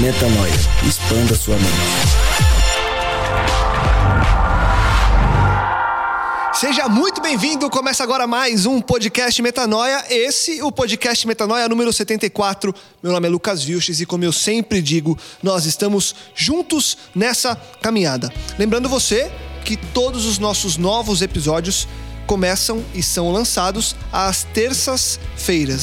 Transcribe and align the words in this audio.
Metanoia. 0.00 0.52
Expanda 0.86 1.34
sua 1.34 1.54
mente. 1.56 1.68
Seja 6.54 6.88
muito 6.88 7.20
bem-vindo. 7.20 7.68
Começa 7.68 8.02
agora 8.02 8.26
mais 8.26 8.64
um 8.64 8.80
podcast 8.80 9.42
Metanoia. 9.42 10.04
Esse, 10.08 10.62
o 10.62 10.72
podcast 10.72 11.26
Metanoia 11.26 11.68
número 11.68 11.92
74. 11.92 12.74
Meu 13.02 13.12
nome 13.12 13.26
é 13.26 13.30
Lucas 13.30 13.62
Vilches 13.62 14.00
e, 14.00 14.06
como 14.06 14.24
eu 14.24 14.32
sempre 14.32 14.80
digo, 14.80 15.18
nós 15.42 15.66
estamos 15.66 16.14
juntos 16.34 16.96
nessa 17.14 17.54
caminhada. 17.80 18.32
Lembrando 18.58 18.88
você 18.88 19.30
que 19.64 19.76
todos 19.76 20.24
os 20.24 20.38
nossos 20.38 20.76
novos 20.76 21.20
episódios 21.20 21.86
começam 22.26 22.82
e 22.94 23.02
são 23.02 23.30
lançados 23.30 23.94
às 24.12 24.44
terças-feiras. 24.44 25.31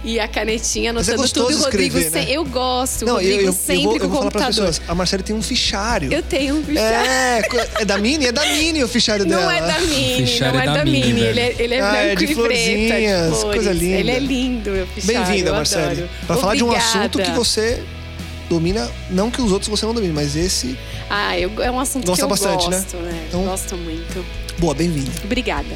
E 0.05 0.19
a 0.19 0.27
canetinha 0.27 0.87
é 0.87 0.89
anotando 0.89 1.15
gostoso 1.15 1.47
tudo. 1.47 1.61
O 1.61 1.63
Rodrigo 1.63 1.97
escrever, 1.97 2.25
né? 2.27 2.33
Eu 2.33 2.43
gosto. 2.43 3.03
O 3.03 3.05
Não, 3.05 3.13
Rodrigo 3.13 3.35
eu, 3.35 3.39
eu, 3.41 3.45
eu 3.47 3.53
sempre 3.53 3.83
vou, 3.83 3.93
eu 3.95 3.99
com 4.01 4.07
vou 4.09 4.17
o 4.17 4.19
falar 4.19 4.31
para 4.31 4.39
as 4.41 4.45
computador. 4.47 4.67
pessoas. 4.73 4.89
A 4.89 4.95
Marcele 4.95 5.23
tem 5.23 5.33
um 5.33 5.41
fichário. 5.41 6.11
Eu 6.13 6.21
tenho 6.21 6.55
um 6.57 6.63
fichário. 6.63 7.09
É, 7.09 7.41
é 7.79 7.85
da 7.85 7.97
Mini? 7.97 8.25
É 8.25 8.31
da 8.33 8.45
Mini 8.45 8.83
o 8.83 8.87
fichário 8.89 9.25
dela. 9.25 9.43
Não 9.43 9.49
é 9.51 9.61
da 9.61 9.79
Mini, 9.79 10.39
não 10.41 10.47
é 10.47 10.63
é 10.63 10.65
da 10.65 10.73
da 10.73 10.83
Mini. 10.83 11.21
Ele 11.21 11.39
é, 11.39 11.55
ele 11.57 11.73
é 11.75 11.81
Ah, 11.81 11.95
é 11.95 12.15
branco 12.15 12.17
de 12.25 12.31
e 12.33 12.35
preto, 12.35 12.51
é 12.51 12.55
de 12.55 12.65
florzinhas, 12.89 13.29
flores. 13.39 13.55
coisa 13.55 13.71
linda. 13.71 13.97
Ele 13.99 14.11
é 14.11 14.19
lindo, 14.19 14.71
meu 14.71 14.87
fichário. 14.87 15.25
Bem-vinda, 15.25 15.49
eu 15.49 15.53
Marcele. 15.55 15.85
adoro. 15.85 16.09
Para 16.27 16.35
falar 16.37 16.55
de 16.55 16.63
um 16.65 16.71
assunto 16.73 17.21
que 17.21 17.31
você 17.31 17.81
domina, 18.49 18.89
não 19.09 19.29
que 19.31 19.41
os 19.41 19.51
outros 19.51 19.69
você 19.69 19.85
não 19.85 19.93
domine, 19.93 20.13
mas 20.13 20.35
esse. 20.35 20.77
Ah, 21.09 21.37
eu, 21.37 21.51
é 21.61 21.69
um 21.71 21.79
assunto 21.79 22.05
Gosta 22.05 22.21
que 22.21 22.25
eu 22.25 22.29
bastante, 22.29 22.69
né? 22.69 22.77
gosto, 22.77 22.97
né? 22.97 23.25
Então- 23.27 23.43
Gosto 23.45 23.77
muito. 23.77 24.25
Boa, 24.59 24.73
bem-vinda. 24.73 25.11
Obrigada. 25.23 25.75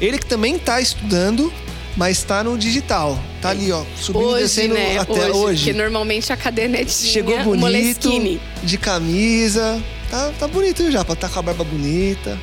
Ele 0.00 0.18
que 0.18 0.26
também 0.26 0.56
está 0.56 0.80
estudando, 0.80 1.52
mas 1.96 2.18
está 2.18 2.42
no 2.44 2.56
digital. 2.56 3.18
Tá 3.40 3.50
ali, 3.50 3.70
ó, 3.72 3.84
subindo 3.96 4.22
e 4.22 4.26
hoje, 4.26 4.42
descendo 4.42 4.74
né? 4.74 4.98
a 4.98 5.04
tela 5.04 5.36
hoje. 5.36 5.64
Porque 5.64 5.78
normalmente 5.78 6.32
a 6.32 6.36
cadernetinha, 6.36 7.12
Chegou 7.12 7.36
bonito, 7.44 7.60
Moleskine. 7.60 8.40
de 8.62 8.78
camisa. 8.78 9.82
Tá, 10.10 10.32
tá 10.38 10.48
bonito 10.48 10.90
já, 10.90 11.04
tá 11.04 11.28
com 11.28 11.38
a 11.38 11.42
barba 11.42 11.64
bonita. 11.64 12.38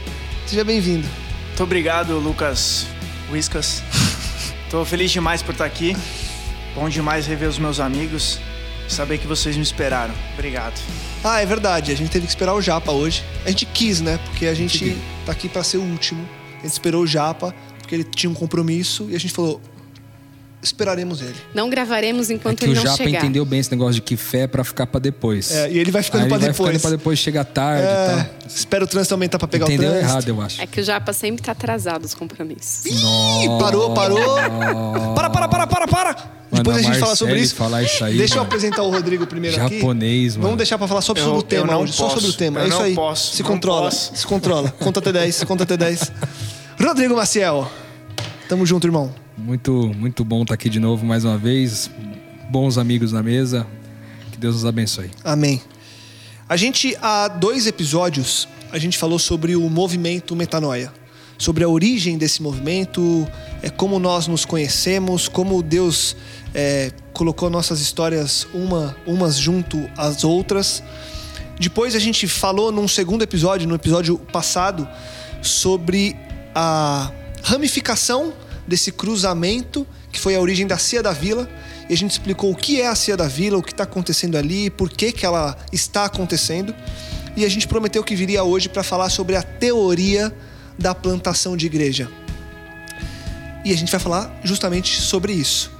Seja 0.46 0.64
bem-vindo. 0.64 1.08
Muito 1.48 1.64
obrigado, 1.64 2.18
Lucas 2.20 2.86
Whiskas. 3.32 3.82
Tô 4.70 4.84
feliz 4.86 5.12
demais 5.12 5.42
por 5.42 5.52
estar 5.54 5.66
aqui. 5.66 5.96
Bom 6.76 6.90
demais 6.90 7.26
rever 7.26 7.48
os 7.48 7.58
meus 7.58 7.80
amigos. 7.80 8.40
Saber 8.88 9.18
que 9.18 9.28
vocês 9.28 9.56
me 9.56 9.64
esperaram. 9.64 10.14
Obrigado. 10.34 10.80
Ah, 11.24 11.42
é 11.42 11.46
verdade, 11.46 11.92
a 11.92 11.96
gente 11.96 12.12
teve 12.12 12.26
que 12.26 12.32
esperar 12.32 12.54
o 12.54 12.62
Japa 12.62 12.92
hoje. 12.92 13.24
A 13.46 13.50
gente 13.50 13.66
quis, 13.66 14.00
né? 14.00 14.20
Porque 14.26 14.46
a 14.46 14.54
gente 14.54 14.96
tá 15.26 15.32
aqui 15.32 15.50
pra 15.50 15.64
ser 15.64 15.78
o 15.78 15.82
último. 15.84 16.28
A 16.60 16.62
gente 16.62 16.74
esperou 16.74 17.04
o 17.04 17.08
Japa, 17.08 17.54
porque 17.80 17.96
ele 17.96 18.04
tinha 18.04 18.30
um 18.30 18.34
compromisso 18.34 19.08
e 19.10 19.16
a 19.16 19.20
gente 19.20 19.34
falou: 19.34 19.60
esperaremos 20.68 21.22
ele. 21.22 21.36
Não 21.54 21.70
gravaremos 21.70 22.30
É 22.30 22.34
enquanto 22.34 22.60
que 22.60 22.66
ele 22.66 22.74
o 22.74 22.76
não 22.76 22.84
Japa 22.84 22.98
chegar. 22.98 23.20
entendeu 23.20 23.46
bem 23.46 23.60
esse 23.60 23.72
negócio 23.72 23.96
de 23.96 24.02
que 24.02 24.16
fé 24.18 24.42
é 24.42 24.48
pra 24.48 24.64
ficar 24.64 24.86
pra 24.88 25.00
depois. 25.00 25.52
É, 25.52 25.72
e 25.72 25.78
ele 25.78 25.92
vai 25.92 26.04
ficando 26.04 26.24
Aí 26.24 26.28
pra 26.28 26.38
ele 26.38 26.42
vai 26.46 26.52
depois. 26.52 26.70
ficando 26.70 26.82
pra 26.82 26.90
depois, 26.92 27.20
chega 27.20 27.44
tarde 27.46 27.84
e 27.84 27.86
É, 27.88 28.06
tal. 28.40 28.48
espera 28.48 28.84
o 28.84 28.88
trânsito 28.88 29.14
aumentar 29.14 29.38
pra 29.40 29.48
pegar 29.48 29.66
Entendeu 29.66 29.90
o 29.90 29.92
trânsito. 29.94 30.12
errado, 30.12 30.28
eu 30.30 30.42
acho. 30.42 30.62
É 30.62 30.68
que 30.68 30.82
o 30.82 30.84
Japa 30.84 31.14
sempre 31.14 31.42
tá 31.44 31.52
atrasado 31.52 32.06
os 32.06 32.14
compromissos. 32.14 32.86
Ih, 32.86 33.48
parou, 33.60 33.94
parou. 33.94 34.36
Para, 35.16 35.30
para, 35.30 35.48
para, 35.48 35.68
para, 35.68 35.88
para. 35.88 36.16
Depois 36.52 36.78
a 36.78 36.82
gente 36.82 37.00
fala 37.00 37.16
sobre 37.16 37.40
isso. 37.40 37.56
falar 37.56 37.84
isso 37.84 38.04
aí, 38.06 38.18
Deixa 38.18 38.36
eu 38.36 38.38
mano. 38.38 38.48
apresentar 38.48 38.82
o 38.84 38.90
Rodrigo 38.90 39.26
primeiro 39.28 39.62
aqui. 39.62 39.76
Japonês, 39.80 40.36
mano. 40.36 40.44
Vamos 40.44 40.58
deixar 40.58 40.78
pra 40.78 40.88
falar 40.88 41.02
só 41.02 41.12
Eu- 41.14 41.18
sobre 41.24 41.38
o 41.38 41.40
eu 41.40 41.42
tema 41.42 41.74
não 41.74 41.82
hoje. 41.82 41.94
Só 41.94 42.04
posso. 42.04 42.16
sobre 42.22 42.30
o 42.30 42.34
tema. 42.38 42.60
Eu 42.60 42.66
é 42.66 42.68
isso 42.70 42.78
não 42.78 42.86
aí. 42.86 42.96
posso, 42.96 43.36
Se 43.36 43.44
não 43.44 43.50
controla. 43.50 43.82
posso. 43.90 44.12
Se 44.16 44.26
controla. 44.28 44.72
Conta 44.80 45.00
até 45.00 45.12
10, 45.12 45.44
conta 45.44 45.64
até 45.64 45.76
10. 45.76 46.12
Rodrigo 46.80 47.16
Maciel. 47.16 47.70
Tamo 48.48 48.66
junto, 48.66 48.88
irmão. 48.88 49.12
Muito, 49.38 49.92
muito 49.94 50.24
bom 50.24 50.44
estar 50.44 50.54
aqui 50.54 50.70
de 50.70 50.80
novo 50.80 51.06
mais 51.06 51.26
uma 51.26 51.38
vez. 51.38 51.92
Bons 52.50 52.78
amigos 52.78 53.12
na 53.12 53.22
mesa. 53.22 53.68
Que 54.32 54.38
Deus 54.38 54.56
nos 54.56 54.66
abençoe. 54.66 55.12
Amém. 55.26 55.62
A 56.48 56.56
gente, 56.56 56.96
há 57.02 57.28
dois 57.28 57.68
episódios, 57.68 58.48
a 58.72 58.78
gente 58.78 58.98
falou 58.98 59.20
sobre 59.20 59.56
o 59.56 59.70
movimento 59.70 60.36
Metanoia. 60.36 60.92
Sobre 61.38 61.66
a 61.66 61.68
origem 61.68 62.18
desse 62.18 62.42
movimento, 62.42 63.28
é, 63.62 63.70
como 63.70 64.00
nós 64.00 64.26
nos 64.26 64.46
conhecemos, 64.46 65.28
como 65.28 65.62
Deus 65.62 66.16
é, 66.54 66.94
colocou 67.12 67.50
nossas 67.50 67.82
histórias 67.82 68.48
uma, 68.54 68.96
umas 69.06 69.36
junto 69.36 69.90
às 69.98 70.24
outras. 70.24 70.82
Depois 71.60 71.94
a 71.94 72.00
gente 72.00 72.26
falou 72.26 72.72
num 72.72 72.88
segundo 72.88 73.22
episódio, 73.22 73.68
no 73.68 73.76
episódio 73.76 74.18
passado, 74.18 74.88
sobre 75.42 76.16
a 76.54 77.12
ramificação 77.44 78.34
desse 78.68 78.92
cruzamento 78.92 79.86
que 80.12 80.20
foi 80.20 80.36
a 80.36 80.40
origem 80.40 80.66
da 80.66 80.78
Cia 80.78 81.04
da 81.04 81.12
Vila. 81.12 81.50
E 81.90 81.94
a 81.94 81.98
gente 81.98 82.12
explicou 82.12 82.52
o 82.52 82.56
que 82.56 82.82
é 82.82 82.88
a 82.88 82.96
Cia 82.96 83.18
da 83.18 83.28
Vila, 83.28 83.58
o 83.58 83.64
que 83.64 83.72
está 83.72 83.84
acontecendo 83.84 84.38
ali, 84.38 84.70
por 84.70 84.90
que, 84.90 85.12
que 85.12 85.26
ela 85.26 85.58
está 85.72 86.06
acontecendo. 86.06 86.74
E 87.36 87.44
a 87.44 87.50
gente 87.50 87.68
prometeu 87.68 88.04
que 88.04 88.16
viria 88.16 88.44
hoje 88.44 88.70
para 88.70 88.82
falar 88.82 89.10
sobre 89.10 89.36
a 89.36 89.42
teoria 89.42 90.34
da 90.80 90.96
plantação 90.96 91.58
de 91.58 91.66
igreja. 91.66 92.10
E 93.64 93.74
a 93.74 93.78
gente 93.78 93.92
vai 93.92 94.00
falar 94.00 94.40
justamente 94.44 95.02
sobre 95.02 95.34
isso. 95.34 95.72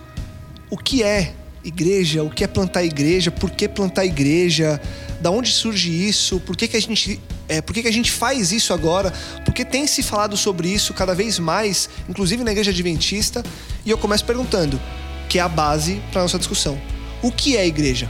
O 0.70 0.78
que 0.78 1.04
é 1.04 1.34
igreja? 1.64 2.24
O 2.24 2.30
que 2.30 2.44
é 2.44 2.48
plantar 2.48 2.84
igreja? 2.84 3.32
Por 3.32 3.52
que 3.52 3.68
plantar 3.68 4.06
igreja? 4.06 4.82
Da 5.22 5.32
onde 5.32 5.52
surge 5.52 5.92
isso? 5.92 6.40
Por 6.42 6.58
que, 6.58 6.68
que 6.68 6.78
a 6.78 6.82
gente 6.82 7.20
é, 7.48 7.62
por 7.62 7.74
que, 7.74 7.82
que 7.82 7.88
a 7.88 7.94
gente 7.94 8.12
faz 8.12 8.52
isso 8.52 8.74
agora? 8.74 9.14
Porque 9.44 9.64
tem 9.64 9.86
se 9.86 10.02
falado 10.02 10.36
sobre 10.36 10.68
isso 10.68 10.94
cada 10.94 11.14
vez 11.14 11.38
mais, 11.40 11.90
inclusive 12.10 12.44
na 12.44 12.52
igreja 12.52 12.72
adventista, 12.72 13.44
e 13.86 13.90
eu 13.90 13.98
começo 13.98 14.26
perguntando, 14.26 14.80
que 15.30 15.38
é 15.38 15.42
a 15.42 15.50
base 15.50 16.02
para 16.12 16.22
nossa 16.22 16.38
discussão. 16.38 16.80
O 17.22 17.32
que 17.32 17.56
é 17.56 17.66
igreja? 17.66 18.10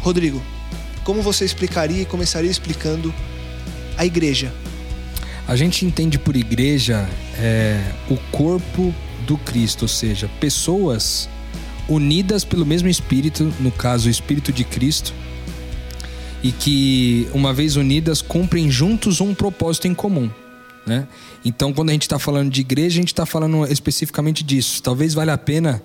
Rodrigo, 0.00 0.42
como 1.04 1.22
você 1.22 1.44
explicaria 1.44 2.02
e 2.02 2.04
começaria 2.04 2.50
explicando 2.50 3.14
a 3.96 4.04
igreja? 4.04 4.52
A 5.46 5.56
gente 5.56 5.84
entende 5.84 6.18
por 6.18 6.36
igreja 6.36 7.08
é, 7.36 7.80
o 8.08 8.16
corpo 8.30 8.94
do 9.26 9.36
Cristo, 9.38 9.82
ou 9.82 9.88
seja, 9.88 10.28
pessoas 10.40 11.28
unidas 11.88 12.44
pelo 12.44 12.64
mesmo 12.64 12.88
Espírito, 12.88 13.52
no 13.60 13.70
caso, 13.70 14.08
o 14.08 14.10
Espírito 14.10 14.52
de 14.52 14.64
Cristo, 14.64 15.12
e 16.42 16.50
que, 16.50 17.28
uma 17.32 17.52
vez 17.52 17.76
unidas, 17.76 18.20
cumprem 18.20 18.70
juntos 18.70 19.20
um 19.20 19.34
propósito 19.34 19.86
em 19.86 19.94
comum. 19.94 20.30
Né? 20.86 21.06
Então, 21.44 21.72
quando 21.72 21.90
a 21.90 21.92
gente 21.92 22.02
está 22.02 22.18
falando 22.18 22.50
de 22.50 22.60
igreja, 22.60 22.98
a 22.98 23.00
gente 23.00 23.12
está 23.12 23.24
falando 23.24 23.64
especificamente 23.66 24.42
disso. 24.42 24.82
Talvez 24.82 25.14
valha 25.14 25.34
a 25.34 25.38
pena 25.38 25.82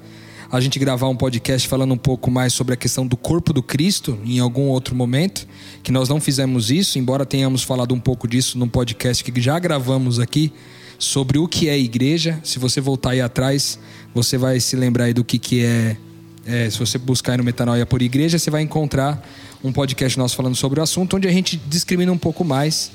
a 0.50 0.62
gente 0.62 0.80
gravar 0.80 1.09
um 1.09 1.15
podcast 1.15 1.68
falando 1.68 1.94
um 1.94 1.98
pouco 1.98 2.31
mais 2.31 2.54
sobre 2.54 2.74
a 2.74 2.77
questão 2.77 3.06
do 3.06 3.18
corpo 3.18 3.51
do 3.51 3.62
Cristo 3.62 4.18
em 4.25 4.39
algum 4.39 4.68
outro 4.68 4.95
momento, 4.95 5.45
que 5.83 5.92
nós 5.92 6.07
não 6.07 6.21
fizemos 6.21 6.71
isso, 6.71 6.98
embora 6.98 7.25
tenhamos 7.25 7.63
falado 7.63 7.94
um 7.94 8.00
pouco 8.00 8.27
disso 8.27 8.57
num 8.57 8.68
podcast 8.68 9.24
que 9.24 9.42
já 9.42 9.60
gravamos 9.60 10.19
aqui 10.19 10.53
sobre 10.98 11.38
o 11.38 11.48
que 11.48 11.68
é 11.68 11.77
igreja. 11.77 12.39
Se 12.44 12.60
você 12.60 12.80
voltar 12.80 13.12
aí 13.12 13.21
atrás, 13.21 13.77
você 14.13 14.38
vai 14.38 14.60
se 14.60 14.75
lembrar 14.75 15.06
aí 15.06 15.13
do 15.13 15.24
que, 15.24 15.38
que 15.38 15.63
é, 15.63 15.98
é. 16.45 16.69
Se 16.69 16.80
você 16.80 16.98
buscar 16.98 17.33
aí 17.33 17.38
no 17.38 17.44
Metanoia 17.44 17.86
por 17.86 18.01
Igreja, 18.01 18.39
você 18.39 18.50
vai 18.50 18.62
encontrar 18.62 19.21
um 19.63 19.71
podcast 19.71 20.18
nosso 20.18 20.36
falando 20.36 20.56
sobre 20.56 20.80
o 20.80 20.83
assunto, 20.83 21.18
onde 21.18 21.27
a 21.27 21.31
gente 21.31 21.57
discrimina 21.57 22.12
um 22.12 22.18
pouco 22.18 22.44
mais. 22.44 22.92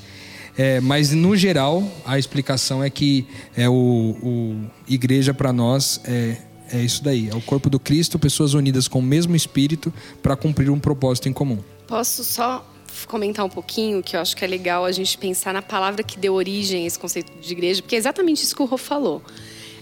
É, 0.57 0.79
mas 0.79 1.11
no 1.11 1.35
geral, 1.35 1.83
a 2.05 2.19
explicação 2.19 2.83
é 2.83 2.89
que 2.89 3.25
é 3.55 3.67
o, 3.67 3.73
o 3.73 4.55
igreja 4.87 5.33
para 5.33 5.51
nós 5.51 5.99
é, 6.05 6.37
é 6.71 6.79
isso 6.79 7.03
daí, 7.03 7.29
é 7.29 7.35
o 7.35 7.41
corpo 7.41 7.69
do 7.69 7.79
Cristo, 7.79 8.19
pessoas 8.19 8.53
unidas 8.53 8.87
com 8.87 8.99
o 8.99 9.01
mesmo 9.01 9.35
espírito 9.35 9.91
para 10.21 10.35
cumprir 10.35 10.69
um 10.69 10.79
propósito 10.79 11.27
em 11.27 11.33
comum. 11.33 11.57
Posso 11.87 12.23
só 12.23 12.65
comentar 13.07 13.43
um 13.43 13.49
pouquinho, 13.49 14.03
que 14.03 14.15
eu 14.15 14.19
acho 14.19 14.35
que 14.35 14.45
é 14.45 14.47
legal 14.47 14.85
a 14.85 14.91
gente 14.91 15.17
pensar 15.17 15.53
na 15.53 15.61
palavra 15.61 16.03
que 16.03 16.17
deu 16.17 16.33
origem 16.33 16.83
a 16.83 16.87
esse 16.87 16.99
conceito 16.99 17.31
de 17.39 17.51
igreja, 17.51 17.81
porque 17.81 17.95
é 17.95 17.97
exatamente 17.97 18.43
isso 18.43 18.55
que 18.55 18.61
o 18.61 18.65
Rô 18.65 18.77
falou. 18.77 19.21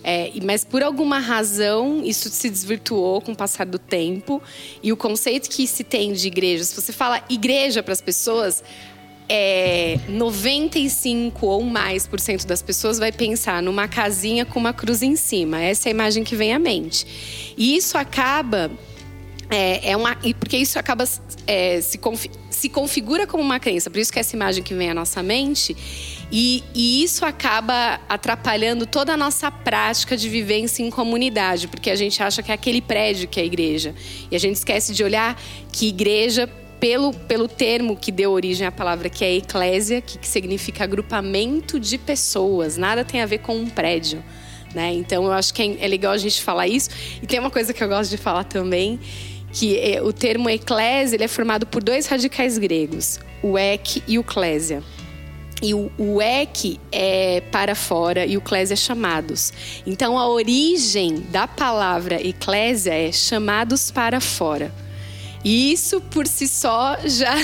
É, 0.04 0.32
mas 0.44 0.66
por 0.66 0.82
alguma 0.82 1.20
razão 1.20 2.02
isso 2.04 2.28
se 2.30 2.50
desvirtuou 2.50 3.22
com 3.22 3.34
o 3.34 3.36
passar 3.36 3.68
do 3.68 3.78
tempo 3.78 4.42
e 4.82 4.92
o 4.92 4.98
conceito 4.98 5.48
que 5.48 5.68
se 5.68 5.84
tem 5.84 6.12
de 6.12 6.26
igreja, 6.26 6.64
se 6.64 6.76
você 6.76 6.92
fala 6.92 7.24
igreja 7.30 7.84
para 7.84 7.94
as 7.94 8.02
pessoas, 8.02 8.64
é, 9.30 10.00
95 10.10 11.46
ou 11.46 11.62
mais 11.64 12.08
por 12.08 12.20
cento 12.20 12.46
das 12.48 12.62
pessoas 12.62 12.98
vai 12.98 13.12
pensar 13.12 13.62
numa 13.62 13.88
casinha 13.88 14.44
com 14.44 14.60
uma 14.60 14.74
cruz 14.74 15.02
em 15.02 15.16
cima. 15.16 15.62
Essa 15.62 15.88
é 15.88 15.90
a 15.90 15.94
imagem 15.94 16.24
que 16.24 16.36
vem 16.36 16.54
à 16.54 16.60
mente. 16.60 17.54
E 17.56 17.78
isso 17.78 17.98
acaba 17.98 18.72
é, 19.50 19.92
é 19.92 19.98
uma, 19.98 20.18
porque 20.40 20.58
isso 20.58 20.80
acaba 20.80 21.04
é, 21.46 21.80
se, 21.82 21.98
confi, 21.98 22.32
se 22.50 22.70
configura 22.70 23.28
como 23.28 23.44
uma 23.44 23.60
crença, 23.60 23.90
por 23.90 24.00
isso 24.00 24.12
que 24.12 24.20
essa 24.20 24.36
imagem 24.36 24.64
que 24.64 24.74
vem 24.74 24.90
à 24.90 24.94
nossa 24.94 25.22
mente 25.22 25.76
e, 26.32 26.64
e, 26.74 27.04
isso 27.04 27.26
acaba 27.26 28.00
atrapalhando 28.08 28.86
toda 28.86 29.14
a 29.14 29.18
nossa 29.18 29.52
prática 29.52 30.16
de 30.16 30.30
vivência 30.30 30.82
em 30.82 30.90
comunidade, 30.90 31.68
porque 31.68 31.90
a 31.90 31.96
gente 31.96 32.24
acha 32.24 32.42
que 32.42 32.52
é 32.52 32.54
aquele 32.54 32.82
prédio 32.82 33.28
que 33.28 33.40
é 33.40 33.44
a 33.44 33.46
igreja. 33.46 33.94
E 34.30 34.36
a 34.36 34.40
gente 34.40 34.56
esquece 34.56 34.94
de 34.94 35.04
olhar 35.04 35.38
que 35.74 35.90
igreja, 35.90 36.48
pelo, 36.80 37.14
pelo 37.14 37.48
termo 37.48 37.98
que 37.98 38.12
deu 38.12 38.32
origem 38.32 38.66
à 38.66 38.72
palavra 38.72 39.10
que 39.10 39.26
é 39.26 39.36
eclésia, 39.36 40.00
que, 40.02 40.18
que 40.18 40.28
significa 40.28 40.86
agrupamento 40.86 41.80
de 41.80 41.98
pessoas, 41.98 42.78
nada 42.78 43.04
tem 43.04 43.22
a 43.22 43.26
ver 43.26 43.40
com 43.40 43.56
um 43.56 43.70
prédio. 43.70 44.24
Né? 44.74 44.94
Então 44.94 45.26
eu 45.26 45.34
acho 45.34 45.54
que 45.54 45.62
é, 45.62 45.86
é 45.86 45.88
legal 45.88 46.14
a 46.14 46.18
gente 46.18 46.42
falar 46.42 46.68
isso. 46.68 46.90
E 47.22 47.28
tem 47.28 47.40
uma 47.40 47.52
coisa 47.52 47.74
que 47.74 47.84
eu 47.84 47.90
gosto 47.90 48.10
de 48.10 48.18
falar 48.18 48.46
também, 48.46 49.00
que 49.52 49.78
é, 49.78 50.02
o 50.02 50.14
termo 50.14 50.50
eclésia 50.50 51.18
ele 51.18 51.26
é 51.26 51.28
formado 51.28 51.68
por 51.68 51.84
dois 51.84 52.08
radicais 52.08 52.58
gregos, 52.58 53.20
o 53.44 53.58
ek 53.58 54.02
e 54.08 54.18
o 54.18 54.24
clésia. 54.24 54.82
E 55.62 55.74
o, 55.74 55.92
o 55.98 56.22
ek 56.22 56.80
é 56.92 57.42
para 57.52 57.76
fora 57.76 58.26
e 58.26 58.36
o 58.36 58.42
clésia 58.42 58.74
é 58.74 58.78
chamados. 58.78 59.54
Então 59.86 60.18
a 60.18 60.28
origem 60.28 61.20
da 61.30 61.48
palavra 61.48 62.16
eclésia 62.26 62.94
é 62.94 63.12
chamados 63.12 63.92
para 63.92 64.20
fora. 64.20 64.74
E 65.44 65.72
isso 65.72 66.02
por 66.02 66.26
si 66.28 66.48
só 66.48 66.98
já 67.06 67.36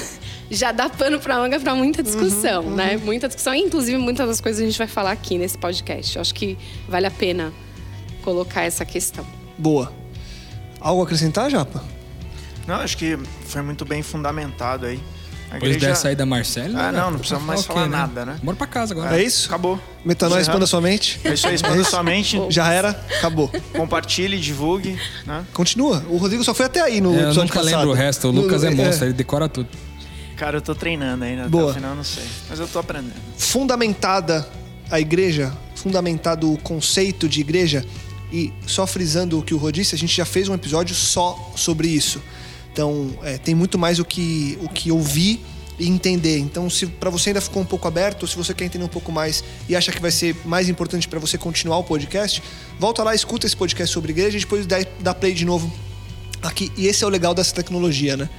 já 0.50 0.72
dá 0.72 0.90
pano 0.90 1.20
para 1.20 1.38
manga 1.38 1.60
para 1.60 1.76
muita 1.76 2.02
discussão, 2.02 2.64
uhum, 2.64 2.76
né? 2.76 2.96
Uhum. 2.96 3.06
Muita 3.06 3.28
discussão, 3.28 3.54
inclusive 3.54 3.98
muitas 3.98 4.28
das 4.28 4.42
coisas 4.42 4.62
a 4.62 4.66
gente 4.66 4.78
vai 4.78 4.88
falar 4.88 5.12
aqui 5.12 5.38
nesse 5.38 5.58
podcast. 5.58 6.16
Eu 6.16 6.22
acho 6.22 6.34
que 6.34 6.58
vale 6.88 7.06
a 7.06 7.12
pena 7.12 7.54
colocar 8.24 8.64
essa 8.64 8.86
questão. 8.86 9.26
Boa. 9.58 9.92
Algo 10.80 11.02
a 11.02 11.06
acrescentar, 11.06 11.50
Japa? 11.50 11.84
Não, 12.66 12.76
acho 12.76 12.98
que 12.98 13.18
foi 13.46 13.62
muito 13.62 13.86
bem 13.86 14.04
fundamentado 14.04 14.86
aí. 14.86 15.00
A 15.50 15.54
Depois 15.54 15.76
igreja... 15.76 15.88
dessa 15.88 16.10
aí 16.10 16.16
da 16.16 16.26
Marcela. 16.26 16.88
Ah, 16.88 16.92
não, 16.92 17.12
não 17.12 17.20
precisamos 17.20 17.46
mais 17.46 17.66
falar 17.66 17.88
né? 17.88 17.98
nada, 17.98 18.26
né? 18.26 18.40
Bora 18.44 18.58
pra 18.58 18.68
casa 18.68 18.94
agora. 18.94 19.18
É 19.18 19.24
isso? 19.24 19.48
Acabou. 19.48 19.80
Metanol, 20.04 20.40
expanda 20.40 20.68
sua 20.68 20.82
mente. 20.82 21.20
É 21.24 21.32
isso 21.34 21.48
aí, 21.48 21.56
expanda 21.56 21.82
é 21.82 21.84
sua 21.86 22.04
mente. 22.04 22.40
Já 22.50 22.72
era, 22.72 22.90
acabou. 23.18 23.50
Compartilhe, 23.74 24.38
divulgue. 24.40 25.00
Né? 25.26 25.46
Continua. 25.54 26.04
O 26.10 26.18
Rodrigo 26.18 26.44
só 26.44 26.54
foi 26.54 26.66
até 26.66 26.82
aí 26.82 27.00
no 27.00 27.12
é, 27.12 27.24
episódio 27.24 27.40
Eu 27.40 27.44
nunca 27.46 27.60
passado. 27.60 27.76
lembro 27.78 27.90
o 27.90 27.94
resto. 27.94 28.28
O 28.28 28.32
Lucas 28.32 28.64
é, 28.64 28.68
é 28.68 28.72
monstro, 28.72 29.08
ele 29.08 29.14
decora 29.14 29.48
tudo. 29.48 29.70
Cara, 30.36 30.58
eu 30.58 30.62
tô 30.62 30.76
treinando 30.76 31.24
ainda. 31.24 31.48
Boa. 31.48 31.64
Até 31.64 31.72
o 31.72 31.76
final 31.76 31.96
não 31.96 32.04
sei. 32.04 32.26
Mas 32.50 32.60
eu 32.60 32.68
tô 32.68 32.80
aprendendo. 32.80 33.16
Fundamentada 33.38 34.48
a 34.92 35.00
igreja, 35.00 35.52
fundamentado 35.76 36.52
o 36.52 36.58
conceito 36.58 37.28
de 37.28 37.42
igreja, 37.42 37.86
e 38.32 38.52
só 38.66 38.86
frisando 38.86 39.40
o 39.40 39.42
que 39.42 39.54
o 39.54 39.58
Rô 39.58 39.72
disse, 39.72 39.96
a 39.96 39.98
gente 39.98 40.16
já 40.16 40.26
fez 40.26 40.50
um 40.50 40.54
episódio 40.54 40.96
só 40.96 41.54
sobre 41.56 41.88
isso. 41.88 42.22
Então, 42.78 43.10
é, 43.24 43.40
tem 43.40 43.56
muito 43.56 43.76
mais 43.76 43.98
o 43.98 44.06
que, 44.06 44.56
o 44.62 44.70
que 44.70 44.92
ouvir 44.92 45.44
e 45.80 45.88
entender. 45.88 46.38
Então, 46.38 46.70
se 46.70 46.86
para 46.86 47.10
você 47.10 47.32
ainda 47.32 47.42
ficou 47.42 47.64
um 47.64 47.66
pouco 47.66 47.88
aberto, 47.88 48.22
ou 48.22 48.28
se 48.28 48.36
você 48.36 48.54
quer 48.54 48.66
entender 48.66 48.86
um 48.86 48.88
pouco 48.88 49.12
mais 49.12 49.44
e 49.68 49.76
acha 49.76 49.92
que 49.92 50.00
vai 50.00 50.12
ser 50.12 50.36
mais 50.46 50.70
importante 50.70 51.08
para 51.08 51.18
você 51.18 51.40
continuar 51.40 51.80
o 51.80 51.84
podcast, 51.84 52.44
volta 52.78 53.02
lá, 53.02 53.16
escuta 53.16 53.48
esse 53.48 53.58
podcast 53.58 53.92
sobre 53.92 54.12
igreja 54.12 54.38
e 54.38 54.42
depois 54.42 54.68
dá, 54.68 54.78
dá 55.00 55.12
play 55.12 55.34
de 55.34 55.44
novo 55.44 55.74
aqui. 56.42 56.72
E 56.78 56.88
esse 56.88 57.04
é 57.04 57.08
o 57.08 57.10
legal 57.10 57.34
dessa 57.34 57.54
tecnologia, 57.54 58.18
né? 58.18 58.30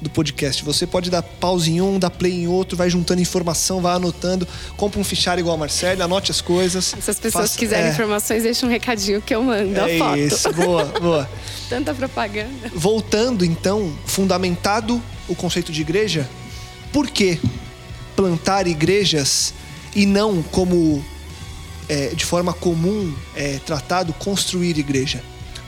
do 0.00 0.08
podcast. 0.08 0.64
Você 0.64 0.86
pode 0.86 1.10
dar 1.10 1.22
pause 1.22 1.70
em 1.70 1.80
um, 1.80 1.98
dar 1.98 2.10
play 2.10 2.32
em 2.32 2.46
outro, 2.46 2.76
vai 2.76 2.88
juntando 2.88 3.20
informação, 3.20 3.80
vai 3.80 3.96
anotando, 3.96 4.46
compra 4.76 5.00
um 5.00 5.04
fichário 5.04 5.40
igual 5.40 5.56
a 5.56 5.58
Marcelo, 5.58 6.02
anote 6.02 6.30
as 6.30 6.40
coisas. 6.40 6.84
Se 6.86 7.10
as 7.10 7.18
pessoas 7.18 7.50
faça, 7.50 7.58
quiserem 7.58 7.86
é... 7.86 7.90
informações, 7.90 8.42
deixa 8.42 8.64
um 8.64 8.68
recadinho 8.68 9.20
que 9.20 9.34
eu 9.34 9.42
mando 9.42 9.76
é 9.76 9.96
a 9.96 9.98
foto. 9.98 10.18
Isso, 10.18 10.52
boa, 10.52 10.84
boa. 10.84 11.30
Tanta 11.68 11.94
propaganda. 11.94 12.70
Voltando 12.74 13.44
então, 13.44 13.92
fundamentado 14.06 15.02
o 15.28 15.34
conceito 15.34 15.72
de 15.72 15.80
igreja, 15.80 16.28
por 16.92 17.10
que 17.10 17.38
plantar 18.16 18.66
igrejas 18.66 19.52
e 19.94 20.06
não 20.06 20.42
como 20.42 21.04
é, 21.88 22.08
de 22.08 22.24
forma 22.24 22.52
comum 22.52 23.14
é, 23.34 23.58
tratado 23.58 24.12
construir 24.14 24.78
igreja? 24.78 25.22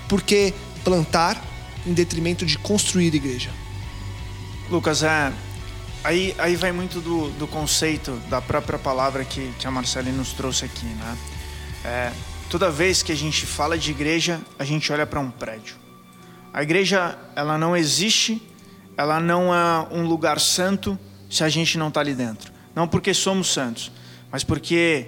Por 0.09 0.23
que 0.23 0.55
plantar 0.83 1.50
em 1.87 1.93
detrimento 1.93 2.45
de 2.45 2.59
construir 2.59 3.15
igreja? 3.15 3.51
Lucas, 4.71 5.03
é, 5.03 5.33
aí, 6.05 6.35
aí 6.39 6.57
vai 6.57 6.73
muito 6.73 7.01
do, 7.01 7.31
do 7.31 7.47
conceito 7.47 8.13
da 8.29 8.41
própria 8.41 8.79
palavra 8.79 9.25
que, 9.25 9.53
que 9.59 9.67
a 9.67 9.71
Marcele 9.71 10.13
nos 10.13 10.33
trouxe 10.33 10.65
aqui, 10.65 10.87
né? 10.87 11.19
É, 11.85 12.13
toda 12.49 12.71
vez 12.71 13.03
que 13.03 13.13
a 13.13 13.17
gente 13.17 13.47
fala 13.47 13.79
de 13.79 13.91
igreja, 13.91 14.41
a 14.59 14.65
gente 14.65 14.93
olha 14.93 15.07
para 15.07 15.19
um 15.21 15.31
prédio. 15.31 15.77
A 16.53 16.63
igreja, 16.63 17.17
ela 17.35 17.57
não 17.57 17.77
existe, 17.77 18.43
ela 18.97 19.21
não 19.21 19.55
é 19.55 19.87
um 19.91 20.07
lugar 20.07 20.41
santo 20.41 20.99
se 21.31 21.45
a 21.45 21.49
gente 21.49 21.79
não 21.79 21.89
está 21.89 22.01
ali 22.01 22.15
dentro. 22.15 22.53
Não 22.75 22.87
porque 22.89 23.15
somos 23.15 23.53
santos, 23.53 23.91
mas 24.31 24.45
porque 24.45 25.07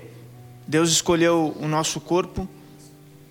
Deus 0.66 0.90
escolheu 0.90 1.56
o 1.60 1.66
nosso 1.66 2.00
corpo 2.00 2.48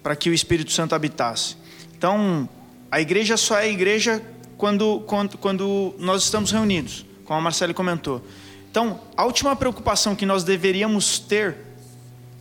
para 0.04 0.16
que 0.16 0.30
o 0.30 0.34
Espírito 0.34 0.72
Santo 0.72 0.94
habitasse. 0.94 1.56
Então, 1.98 2.50
a 2.92 3.00
igreja 3.00 3.38
só 3.38 3.58
é 3.58 3.72
igreja 3.72 4.22
quando, 4.58 5.00
quando, 5.08 5.38
quando 5.38 5.96
nós 5.98 6.24
estamos 6.24 6.52
reunidos, 6.52 7.06
como 7.24 7.40
a 7.40 7.42
Marcele 7.42 7.74
comentou. 7.74 8.22
Então, 8.70 9.00
a 9.16 9.24
última 9.26 9.56
preocupação 9.56 10.14
que 10.14 10.26
nós 10.26 10.44
deveríamos 10.44 11.18
ter, 11.18 11.56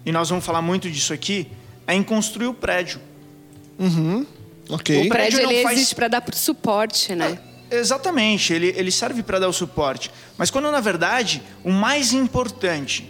e 0.05 0.11
nós 0.11 0.29
vamos 0.29 0.45
falar 0.45 0.61
muito 0.61 0.91
disso 0.91 1.13
aqui, 1.13 1.47
é 1.87 1.95
em 1.95 2.03
construir 2.03 2.49
o 2.49 2.55
prédio. 2.55 3.01
Uhum. 3.79 4.27
Ok. 4.69 5.07
O 5.07 5.09
prédio, 5.09 5.41
ele 5.41 5.63
faz... 5.63 5.77
existe 5.77 5.95
para 5.95 6.09
dar 6.09 6.25
suporte, 6.35 7.15
né? 7.15 7.39
É, 7.71 7.77
exatamente, 7.79 8.53
ele, 8.53 8.75
ele 8.77 8.91
serve 8.91 9.23
para 9.23 9.39
dar 9.39 9.49
o 9.49 9.53
suporte. 9.53 10.11
Mas 10.37 10.51
quando, 10.51 10.71
na 10.71 10.81
verdade, 10.81 11.43
o 11.63 11.71
mais 11.71 12.13
importante 12.13 13.09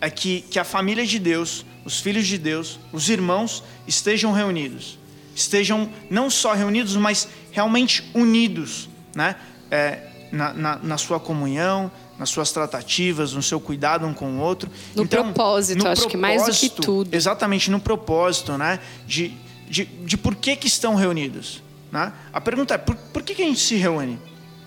é 0.00 0.08
que, 0.08 0.40
que 0.50 0.58
a 0.58 0.64
família 0.64 1.04
de 1.04 1.18
Deus, 1.18 1.64
os 1.84 2.00
filhos 2.00 2.26
de 2.26 2.38
Deus, 2.38 2.80
os 2.90 3.10
irmãos 3.10 3.62
estejam 3.86 4.32
reunidos 4.32 4.98
estejam 5.34 5.88
não 6.08 6.30
só 6.30 6.54
reunidos, 6.54 6.96
mas 6.96 7.28
realmente 7.50 8.10
unidos, 8.14 8.88
né? 9.14 9.36
É, 9.70 10.10
na, 10.30 10.52
na, 10.52 10.76
na, 10.76 10.98
sua 10.98 11.20
comunhão, 11.20 11.90
nas 12.18 12.28
suas 12.28 12.50
tratativas, 12.52 13.32
no 13.32 13.42
seu 13.42 13.60
cuidado 13.60 14.06
um 14.06 14.12
com 14.12 14.38
o 14.38 14.40
outro. 14.40 14.70
No 14.94 15.04
então, 15.04 15.24
propósito, 15.24 15.82
no 15.82 15.88
acho 15.88 16.02
propósito, 16.02 16.10
que 16.10 16.16
mais 16.16 16.44
do 16.44 16.52
que 16.52 16.68
tudo. 16.68 17.14
Exatamente, 17.14 17.70
no 17.70 17.80
propósito, 17.80 18.58
né? 18.58 18.80
De, 19.06 19.32
de, 19.68 19.84
de 19.84 20.16
por 20.16 20.34
que, 20.34 20.56
que 20.56 20.66
estão 20.66 20.94
reunidos. 20.94 21.62
Né? 21.90 22.12
A 22.32 22.40
pergunta 22.40 22.74
é, 22.74 22.78
por, 22.78 22.96
por 22.96 23.22
que, 23.22 23.34
que 23.34 23.42
a 23.42 23.46
gente 23.46 23.60
se 23.60 23.76
reúne? 23.76 24.18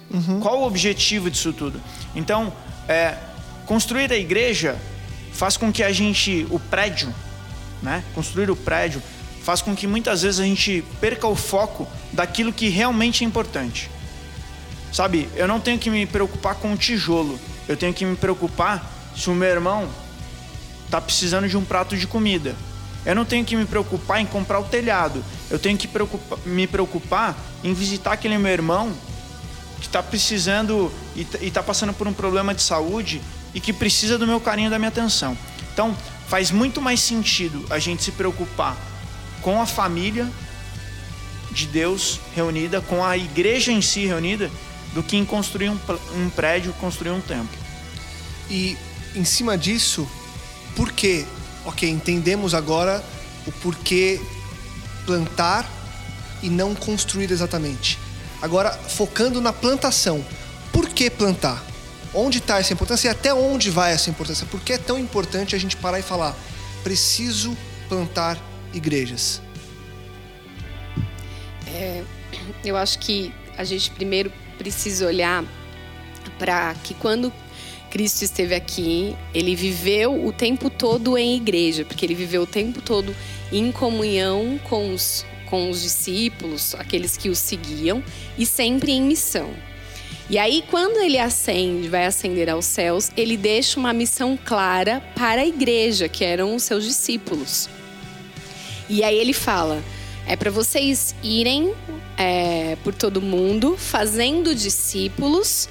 Uhum. 0.09 0.39
Qual 0.39 0.61
o 0.61 0.65
objetivo 0.65 1.29
disso 1.29 1.51
tudo? 1.51 1.81
Então, 2.15 2.53
é, 2.87 3.17
construir 3.65 4.11
a 4.11 4.17
igreja 4.17 4.77
faz 5.33 5.57
com 5.57 5.71
que 5.71 5.83
a 5.83 5.91
gente, 5.91 6.47
o 6.49 6.59
prédio, 6.59 7.13
né? 7.83 8.03
Construir 8.15 8.49
o 8.49 8.55
prédio 8.55 9.03
faz 9.47 9.61
com 9.61 9.73
que 9.73 9.87
muitas 9.87 10.23
vezes 10.23 10.41
a 10.41 10.43
gente 10.43 10.83
perca 10.99 11.25
o 11.25 11.33
foco 11.33 11.87
daquilo 12.11 12.51
que 12.51 12.67
realmente 12.67 13.23
é 13.23 13.27
importante. 13.27 13.89
Sabe, 14.91 15.29
eu 15.37 15.47
não 15.47 15.57
tenho 15.57 15.79
que 15.79 15.89
me 15.89 16.05
preocupar 16.05 16.55
com 16.55 16.73
o 16.73 16.75
tijolo, 16.75 17.39
eu 17.65 17.77
tenho 17.77 17.93
que 17.93 18.03
me 18.03 18.17
preocupar 18.17 18.85
se 19.15 19.29
o 19.29 19.33
meu 19.33 19.47
irmão 19.47 19.87
está 20.83 20.99
precisando 20.99 21.47
de 21.47 21.55
um 21.55 21.63
prato 21.63 21.95
de 21.95 22.05
comida. 22.05 22.57
Eu 23.05 23.15
não 23.15 23.23
tenho 23.23 23.45
que 23.45 23.55
me 23.55 23.65
preocupar 23.65 24.19
em 24.19 24.25
comprar 24.25 24.59
o 24.59 24.65
telhado, 24.65 25.23
eu 25.49 25.57
tenho 25.57 25.77
que 25.77 25.87
preocupar, 25.87 26.39
me 26.45 26.67
preocupar 26.67 27.33
em 27.63 27.73
visitar 27.73 28.11
aquele 28.11 28.37
meu 28.37 28.51
irmão 28.51 28.91
que 29.79 29.85
está 29.85 30.03
precisando 30.03 30.91
e 31.15 31.25
está 31.47 31.63
passando 31.63 31.93
por 31.93 32.05
um 32.05 32.11
problema 32.11 32.53
de 32.53 32.61
saúde 32.61 33.21
e 33.53 33.61
que 33.61 33.71
precisa 33.71 34.17
do 34.17 34.27
meu 34.27 34.41
carinho, 34.41 34.69
da 34.69 34.77
minha 34.77 34.89
atenção. 34.89 35.37
Então, 35.71 35.95
faz 36.27 36.51
muito 36.51 36.81
mais 36.81 36.99
sentido 36.99 37.65
a 37.69 37.79
gente 37.79 38.03
se 38.03 38.11
preocupar 38.11 38.75
com 39.47 39.61
a 39.61 39.65
família 39.65 40.29
de 41.51 41.67
Deus 41.67 42.19
reunida, 42.35 42.81
com 42.81 43.01
a 43.01 43.15
igreja 43.15 43.71
em 43.71 43.81
si 43.81 44.05
reunida, 44.05 44.51
do 44.93 45.01
que 45.01 45.15
em 45.15 45.23
construir 45.23 45.69
um, 45.69 45.79
um 46.17 46.29
prédio, 46.29 46.73
construir 46.73 47.11
um 47.11 47.21
templo. 47.21 47.57
E 48.49 48.77
em 49.15 49.23
cima 49.23 49.57
disso, 49.57 50.05
por 50.75 50.91
quê? 50.91 51.25
Ok, 51.63 51.89
entendemos 51.89 52.53
agora 52.53 53.01
o 53.45 53.51
porquê 53.53 54.19
plantar 55.05 55.65
e 56.43 56.49
não 56.49 56.75
construir 56.75 57.31
exatamente. 57.31 57.97
Agora, 58.41 58.71
focando 58.73 59.39
na 59.39 59.53
plantação. 59.53 60.25
Por 60.73 60.89
que 60.89 61.09
plantar? 61.09 61.63
Onde 62.13 62.39
está 62.39 62.59
essa 62.59 62.73
importância 62.73 63.07
e 63.07 63.11
até 63.11 63.33
onde 63.33 63.69
vai 63.69 63.93
essa 63.93 64.09
importância? 64.09 64.45
Por 64.45 64.59
que 64.59 64.73
é 64.73 64.77
tão 64.77 64.99
importante 64.99 65.55
a 65.55 65.57
gente 65.57 65.77
parar 65.77 65.99
e 65.99 66.03
falar: 66.03 66.35
preciso 66.83 67.55
plantar 67.87 68.37
igrejas? 68.73 69.41
É, 71.67 72.03
eu 72.63 72.75
acho 72.77 72.99
que 72.99 73.33
a 73.57 73.63
gente 73.63 73.91
primeiro 73.91 74.31
precisa 74.57 75.05
olhar 75.05 75.43
para 76.37 76.73
que 76.83 76.93
quando 76.93 77.31
Cristo 77.89 78.23
esteve 78.23 78.53
aqui, 78.53 79.15
ele 79.33 79.55
viveu 79.55 80.25
o 80.25 80.31
tempo 80.31 80.69
todo 80.69 81.17
em 81.17 81.35
igreja, 81.35 81.85
porque 81.85 82.05
ele 82.05 82.15
viveu 82.15 82.43
o 82.43 82.47
tempo 82.47 82.81
todo 82.81 83.15
em 83.51 83.71
comunhão 83.71 84.59
com 84.69 84.93
os, 84.93 85.25
com 85.45 85.69
os 85.69 85.81
discípulos, 85.81 86.75
aqueles 86.75 87.15
que 87.15 87.29
o 87.29 87.35
seguiam, 87.35 88.03
e 88.37 88.45
sempre 88.45 88.91
em 88.91 89.01
missão. 89.01 89.49
E 90.29 90.37
aí, 90.37 90.63
quando 90.69 90.97
ele 90.97 91.17
ascende, 91.17 91.87
vai 91.87 92.05
ascender 92.05 92.49
aos 92.49 92.65
céus, 92.65 93.09
ele 93.15 93.37
deixa 93.37 93.79
uma 93.79 93.93
missão 93.93 94.37
clara 94.43 95.01
para 95.15 95.41
a 95.41 95.47
igreja, 95.47 96.09
que 96.09 96.25
eram 96.25 96.53
os 96.53 96.63
seus 96.63 96.83
discípulos. 96.83 97.69
E 98.89 99.03
aí 99.03 99.17
ele 99.17 99.33
fala: 99.33 99.83
é 100.27 100.35
para 100.35 100.51
vocês 100.51 101.15
irem 101.23 101.73
é, 102.17 102.77
por 102.83 102.93
todo 102.93 103.21
mundo, 103.21 103.77
fazendo 103.77 104.53
discípulos, 104.53 105.69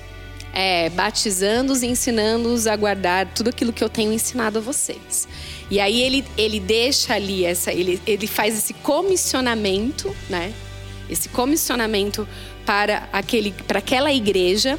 é, 0.53 0.89
batizando-os 0.91 1.83
e 1.83 1.87
ensinando-os 1.87 2.67
a 2.67 2.75
guardar 2.77 3.27
tudo 3.35 3.51
aquilo 3.51 3.73
que 3.73 3.85
eu 3.85 3.89
tenho 3.89 4.13
ensinado 4.13 4.59
a 4.59 4.61
vocês. 4.63 5.29
E 5.71 5.81
aí 5.81 6.01
ele, 6.01 6.25
ele 6.39 6.59
deixa 6.59 7.15
ali 7.15 7.45
essa, 7.45 7.73
ele, 7.73 8.01
ele 8.07 8.27
faz 8.27 8.57
esse 8.57 8.73
comissionamento, 8.73 10.15
né? 10.31 10.55
Esse 11.11 11.29
comissionamento 11.29 12.27
para 12.65 13.09
aquele, 13.13 13.53
para 13.67 13.79
aquela 13.79 14.13
igreja 14.13 14.79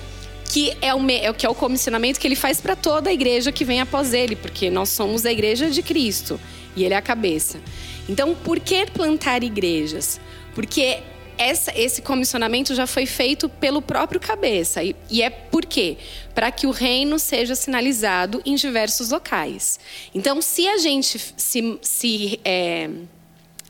que 0.50 0.75
é 0.82 0.96
o, 0.96 1.10
é, 1.10 1.32
que 1.34 1.46
é 1.46 1.50
o 1.50 1.53
comissionamento 1.53 2.20
que 2.20 2.27
ele 2.27 2.36
faz 2.36 2.60
para 2.60 2.75
toda 2.75 3.10
a 3.10 3.13
igreja 3.13 3.51
que 3.51 3.65
vem 3.65 3.82
após 3.82 4.13
ele, 4.13 4.36
porque 4.36 4.70
nós 4.70 4.89
somos 4.89 5.25
a 5.25 5.32
igreja 5.32 5.70
de 5.70 5.82
Cristo 5.84 6.39
e 6.75 6.84
ele 6.84 6.94
é 6.94 6.98
a 6.98 7.01
cabeça. 7.01 7.60
Então, 8.07 8.33
por 8.35 8.59
que 8.59 8.85
plantar 8.85 9.43
igrejas? 9.43 10.19
Porque 10.55 10.99
essa, 11.37 11.71
esse 11.77 12.01
comissionamento 12.01 12.73
já 12.73 12.87
foi 12.87 13.05
feito 13.05 13.47
pelo 13.47 13.81
próprio 13.81 14.19
cabeça. 14.19 14.83
E, 14.83 14.95
e 15.09 15.21
é 15.21 15.29
por 15.29 15.65
quê? 15.65 15.97
Para 16.33 16.51
que 16.51 16.65
o 16.65 16.71
reino 16.71 17.19
seja 17.19 17.55
sinalizado 17.55 18.41
em 18.45 18.55
diversos 18.55 19.11
locais. 19.11 19.79
Então, 20.13 20.41
se 20.41 20.67
a 20.67 20.77
gente 20.77 21.19
se, 21.37 21.77
se 21.81 22.39
é, 22.43 22.89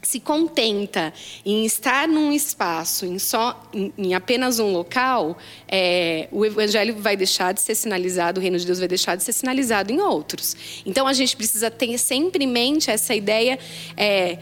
se 0.07 0.21
contenta 0.21 1.13
em 1.45 1.65
estar 1.65 2.07
num 2.07 2.31
espaço, 2.31 3.05
em, 3.05 3.19
só, 3.19 3.61
em, 3.73 3.91
em 3.97 4.13
apenas 4.15 4.57
um 4.57 4.71
local, 4.71 5.37
é, 5.67 6.29
o 6.31 6.45
evangelho 6.45 6.95
vai 6.95 7.17
deixar 7.17 7.53
de 7.53 7.59
ser 7.59 7.75
sinalizado, 7.75 8.39
o 8.39 8.41
reino 8.41 8.57
de 8.57 8.65
Deus 8.65 8.79
vai 8.79 8.87
deixar 8.87 9.17
de 9.17 9.23
ser 9.23 9.33
sinalizado 9.33 9.91
em 9.91 9.99
outros. 9.99 10.55
Então 10.85 11.07
a 11.07 11.11
gente 11.11 11.35
precisa 11.35 11.69
ter 11.69 11.97
sempre 11.97 12.45
em 12.45 12.47
mente 12.47 12.89
essa 12.89 13.13
ideia. 13.13 13.59
É, 13.97 14.37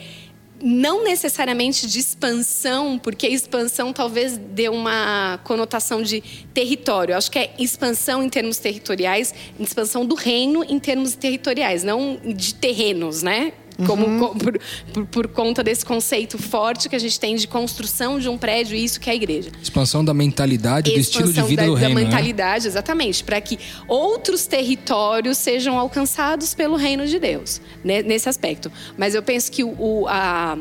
não 0.61 1.03
necessariamente 1.03 1.87
de 1.87 1.99
expansão, 1.99 2.97
porque 2.97 3.27
expansão 3.27 3.91
talvez 3.91 4.37
dê 4.37 4.69
uma 4.69 5.39
conotação 5.43 6.01
de 6.01 6.21
território. 6.53 7.13
Eu 7.13 7.17
acho 7.17 7.29
que 7.29 7.39
é 7.39 7.53
expansão 7.59 8.23
em 8.23 8.29
termos 8.29 8.57
territoriais, 8.57 9.33
expansão 9.59 10.05
do 10.05 10.15
reino 10.15 10.63
em 10.63 10.79
termos 10.79 11.15
territoriais, 11.15 11.83
não 11.83 12.17
de 12.23 12.53
terrenos, 12.53 13.21
né? 13.21 13.51
Como, 13.85 14.05
uhum. 14.05 14.37
por, 14.37 14.59
por, 14.93 15.05
por, 15.07 15.27
conta 15.27 15.63
desse 15.63 15.85
conceito 15.85 16.37
forte 16.37 16.87
que 16.87 16.95
a 16.95 16.99
gente 16.99 17.19
tem 17.19 17.35
de 17.35 17.47
construção 17.47 18.19
de 18.19 18.29
um 18.29 18.37
prédio, 18.37 18.75
isso 18.75 18.99
que 18.99 19.09
é 19.09 19.13
a 19.13 19.15
igreja. 19.15 19.51
Expansão 19.61 20.03
da 20.03 20.13
mentalidade, 20.13 20.91
Expansão 20.91 21.23
do 21.23 21.29
estilo 21.29 21.33
de 21.33 21.49
vida 21.49 21.61
da, 21.63 21.67
do 21.67 21.73
reino. 21.73 21.95
Da 21.95 22.01
né? 22.01 22.05
mentalidade, 22.05 22.63
né? 22.63 22.69
exatamente, 22.69 23.23
para 23.23 23.41
que 23.41 23.59
outros 23.87 24.47
territórios 24.47 25.37
sejam 25.37 25.77
alcançados 25.77 26.53
pelo 26.53 26.75
reino 26.75 27.05
de 27.05 27.19
Deus, 27.19 27.61
né, 27.83 28.01
nesse 28.01 28.29
aspecto. 28.29 28.71
Mas 28.97 29.13
eu 29.13 29.21
penso 29.21 29.51
que 29.51 29.63
o, 29.63 30.07
a, 30.07 30.57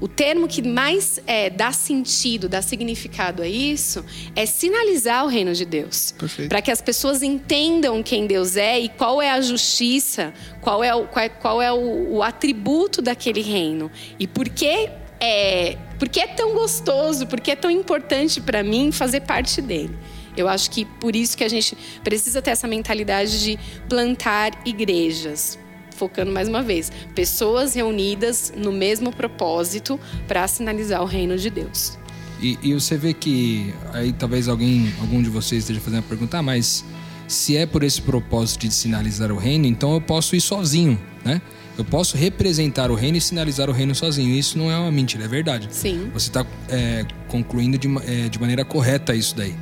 o 0.00 0.06
termo 0.06 0.46
que 0.46 0.62
mais 0.62 1.20
é, 1.26 1.50
dá 1.50 1.72
sentido, 1.72 2.48
dá 2.48 2.62
significado 2.62 3.42
a 3.42 3.48
isso, 3.48 4.04
é 4.34 4.46
sinalizar 4.46 5.24
o 5.24 5.28
reino 5.28 5.52
de 5.52 5.64
Deus. 5.64 6.14
Para 6.48 6.62
que 6.62 6.70
as 6.70 6.80
pessoas 6.80 7.22
entendam 7.22 8.02
quem 8.02 8.26
Deus 8.26 8.56
é 8.56 8.78
e 8.78 8.88
qual 8.88 9.20
é 9.20 9.30
a 9.30 9.40
justiça, 9.40 10.32
qual 10.60 10.84
é 10.84 10.94
o, 10.94 11.06
qual 11.06 11.24
é, 11.24 11.28
qual 11.28 11.62
é 11.62 11.72
o, 11.72 12.16
o 12.16 12.22
atributo 12.22 13.02
daquele 13.02 13.42
reino. 13.42 13.90
E 14.18 14.26
por 14.26 14.48
que 14.48 14.88
é, 15.20 15.76
por 15.98 16.08
que 16.08 16.20
é 16.20 16.26
tão 16.28 16.54
gostoso, 16.54 17.26
por 17.26 17.40
que 17.40 17.50
é 17.50 17.56
tão 17.56 17.70
importante 17.70 18.40
para 18.40 18.62
mim 18.62 18.92
fazer 18.92 19.20
parte 19.22 19.60
dele. 19.60 19.96
Eu 20.36 20.48
acho 20.48 20.70
que 20.70 20.84
por 20.84 21.16
isso 21.16 21.36
que 21.36 21.42
a 21.42 21.48
gente 21.48 21.76
precisa 22.04 22.40
ter 22.40 22.52
essa 22.52 22.68
mentalidade 22.68 23.42
de 23.42 23.58
plantar 23.88 24.52
igrejas, 24.64 25.58
focando 25.98 26.32
mais 26.32 26.48
uma 26.48 26.62
vez, 26.62 26.90
pessoas 27.14 27.74
reunidas 27.74 28.52
no 28.56 28.72
mesmo 28.72 29.12
propósito 29.12 29.98
para 30.26 30.46
sinalizar 30.46 31.02
o 31.02 31.06
reino 31.06 31.36
de 31.36 31.50
Deus. 31.50 31.98
E, 32.40 32.56
e, 32.62 32.72
você 32.72 32.96
vê 32.96 33.12
que 33.12 33.74
aí 33.92 34.12
talvez 34.12 34.48
alguém, 34.48 34.94
algum 35.00 35.20
de 35.20 35.28
vocês 35.28 35.64
esteja 35.64 35.80
fazendo 35.80 36.00
a 36.00 36.02
pergunta, 36.02 36.38
ah, 36.38 36.42
mas 36.42 36.84
se 37.26 37.56
é 37.56 37.66
por 37.66 37.82
esse 37.82 38.00
propósito 38.00 38.66
de 38.66 38.72
sinalizar 38.72 39.32
o 39.32 39.36
reino, 39.36 39.66
então 39.66 39.92
eu 39.92 40.00
posso 40.00 40.36
ir 40.36 40.40
sozinho, 40.40 40.98
né? 41.24 41.42
Eu 41.76 41.84
posso 41.84 42.16
representar 42.16 42.90
o 42.90 42.94
reino 42.94 43.18
e 43.18 43.20
sinalizar 43.20 43.70
o 43.70 43.72
reino 43.72 43.94
sozinho. 43.94 44.36
Isso 44.36 44.58
não 44.58 44.68
é 44.68 44.76
uma 44.76 44.90
mentira, 44.90 45.24
é 45.24 45.28
verdade. 45.28 45.68
Sim. 45.70 46.10
Você 46.12 46.28
está 46.28 46.44
é, 46.68 47.04
concluindo 47.28 47.78
de, 47.78 47.88
é, 48.04 48.28
de 48.28 48.40
maneira 48.40 48.64
correta 48.64 49.14
isso 49.14 49.36
daí. 49.36 49.54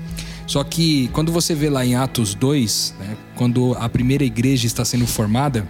Só 0.46 0.64
que 0.64 1.08
quando 1.08 1.30
você 1.30 1.54
vê 1.54 1.68
lá 1.68 1.84
em 1.84 1.94
Atos 1.94 2.34
2, 2.34 2.94
né, 3.00 3.16
quando 3.34 3.76
a 3.78 3.88
primeira 3.88 4.24
igreja 4.24 4.66
está 4.66 4.82
sendo 4.82 5.06
formada, 5.06 5.68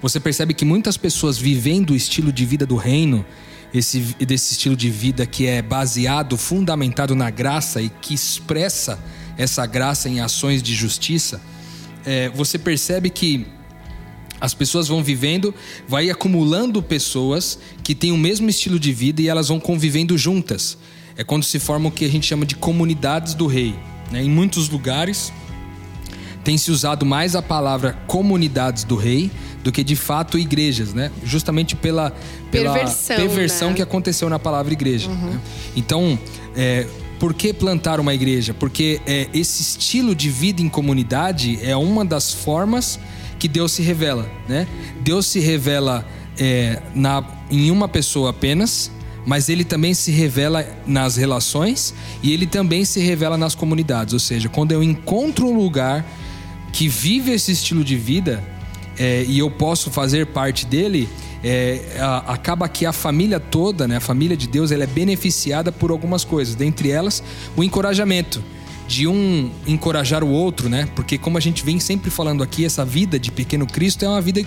você 0.00 0.20
percebe 0.20 0.54
que 0.54 0.64
muitas 0.64 0.96
pessoas 0.96 1.38
vivendo 1.38 1.90
o 1.90 1.96
estilo 1.96 2.32
de 2.32 2.44
vida 2.44 2.66
do 2.66 2.76
reino, 2.76 3.24
esse, 3.72 4.00
desse 4.26 4.52
estilo 4.52 4.76
de 4.76 4.90
vida 4.90 5.26
que 5.26 5.46
é 5.46 5.62
baseado, 5.62 6.36
fundamentado 6.36 7.14
na 7.14 7.30
graça 7.30 7.80
e 7.80 7.88
que 7.88 8.14
expressa 8.14 9.02
essa 9.36 9.66
graça 9.66 10.08
em 10.08 10.20
ações 10.20 10.62
de 10.62 10.74
justiça, 10.74 11.40
é, 12.04 12.28
você 12.30 12.58
percebe 12.58 13.10
que 13.10 13.46
as 14.40 14.54
pessoas 14.54 14.88
vão 14.88 15.02
vivendo, 15.02 15.54
vai 15.88 16.10
acumulando 16.10 16.82
pessoas 16.82 17.58
que 17.82 17.94
têm 17.94 18.12
o 18.12 18.16
mesmo 18.16 18.48
estilo 18.48 18.78
de 18.78 18.92
vida 18.92 19.22
e 19.22 19.28
elas 19.28 19.48
vão 19.48 19.58
convivendo 19.58 20.16
juntas. 20.16 20.76
É 21.16 21.24
quando 21.24 21.44
se 21.44 21.58
forma 21.58 21.88
o 21.88 21.92
que 21.92 22.04
a 22.04 22.08
gente 22.08 22.26
chama 22.26 22.44
de 22.44 22.54
comunidades 22.54 23.34
do 23.34 23.46
rei. 23.46 23.74
Né? 24.10 24.22
Em 24.22 24.28
muitos 24.28 24.68
lugares 24.68 25.32
tem 26.46 26.56
se 26.56 26.70
usado 26.70 27.04
mais 27.04 27.34
a 27.34 27.42
palavra 27.42 27.98
comunidades 28.06 28.84
do 28.84 28.94
rei 28.94 29.32
do 29.64 29.72
que 29.72 29.82
de 29.82 29.96
fato 29.96 30.38
igrejas, 30.38 30.94
né? 30.94 31.10
Justamente 31.24 31.74
pela, 31.74 32.12
pela 32.52 32.72
perversão, 32.72 33.16
perversão 33.16 33.68
né? 33.70 33.74
que 33.74 33.82
aconteceu 33.82 34.30
na 34.30 34.38
palavra 34.38 34.72
igreja. 34.72 35.10
Uhum. 35.10 35.30
Né? 35.30 35.40
Então, 35.74 36.16
é, 36.54 36.86
por 37.18 37.34
que 37.34 37.52
plantar 37.52 37.98
uma 37.98 38.14
igreja? 38.14 38.54
Porque 38.54 39.00
é, 39.08 39.28
esse 39.34 39.60
estilo 39.60 40.14
de 40.14 40.30
vida 40.30 40.62
em 40.62 40.68
comunidade 40.68 41.58
é 41.64 41.76
uma 41.76 42.04
das 42.04 42.32
formas 42.32 43.00
que 43.40 43.48
Deus 43.48 43.72
se 43.72 43.82
revela, 43.82 44.30
né? 44.48 44.68
Deus 45.00 45.26
se 45.26 45.40
revela 45.40 46.06
é, 46.38 46.80
na, 46.94 47.24
em 47.50 47.72
uma 47.72 47.88
pessoa 47.88 48.30
apenas, 48.30 48.88
mas 49.26 49.48
ele 49.48 49.64
também 49.64 49.94
se 49.94 50.12
revela 50.12 50.64
nas 50.86 51.16
relações 51.16 51.92
e 52.22 52.32
ele 52.32 52.46
também 52.46 52.84
se 52.84 53.00
revela 53.00 53.36
nas 53.36 53.56
comunidades. 53.56 54.14
Ou 54.14 54.20
seja, 54.20 54.48
quando 54.48 54.70
eu 54.70 54.80
encontro 54.80 55.48
um 55.48 55.56
lugar 55.56 56.06
que 56.72 56.88
vive 56.88 57.32
esse 57.32 57.52
estilo 57.52 57.82
de 57.82 57.96
vida, 57.96 58.42
é, 58.98 59.24
e 59.26 59.38
eu 59.38 59.50
posso 59.50 59.90
fazer 59.90 60.26
parte 60.26 60.66
dele, 60.66 61.08
é, 61.42 61.98
a, 61.98 62.32
acaba 62.32 62.68
que 62.68 62.86
a 62.86 62.92
família 62.92 63.38
toda, 63.38 63.86
né, 63.86 63.96
a 63.96 64.00
família 64.00 64.36
de 64.36 64.46
Deus, 64.46 64.70
ela 64.70 64.84
é 64.84 64.86
beneficiada 64.86 65.70
por 65.70 65.90
algumas 65.90 66.24
coisas, 66.24 66.54
dentre 66.54 66.90
elas 66.90 67.22
o 67.56 67.62
encorajamento 67.62 68.42
de 68.86 69.06
um 69.06 69.50
encorajar 69.66 70.22
o 70.22 70.28
outro, 70.28 70.68
né? 70.68 70.88
Porque 70.94 71.18
como 71.18 71.36
a 71.36 71.40
gente 71.40 71.64
vem 71.64 71.80
sempre 71.80 72.10
falando 72.10 72.42
aqui, 72.42 72.64
essa 72.64 72.84
vida 72.84 73.18
de 73.18 73.32
pequeno 73.32 73.66
Cristo 73.66 74.04
é 74.04 74.08
uma 74.08 74.20
vida 74.20 74.44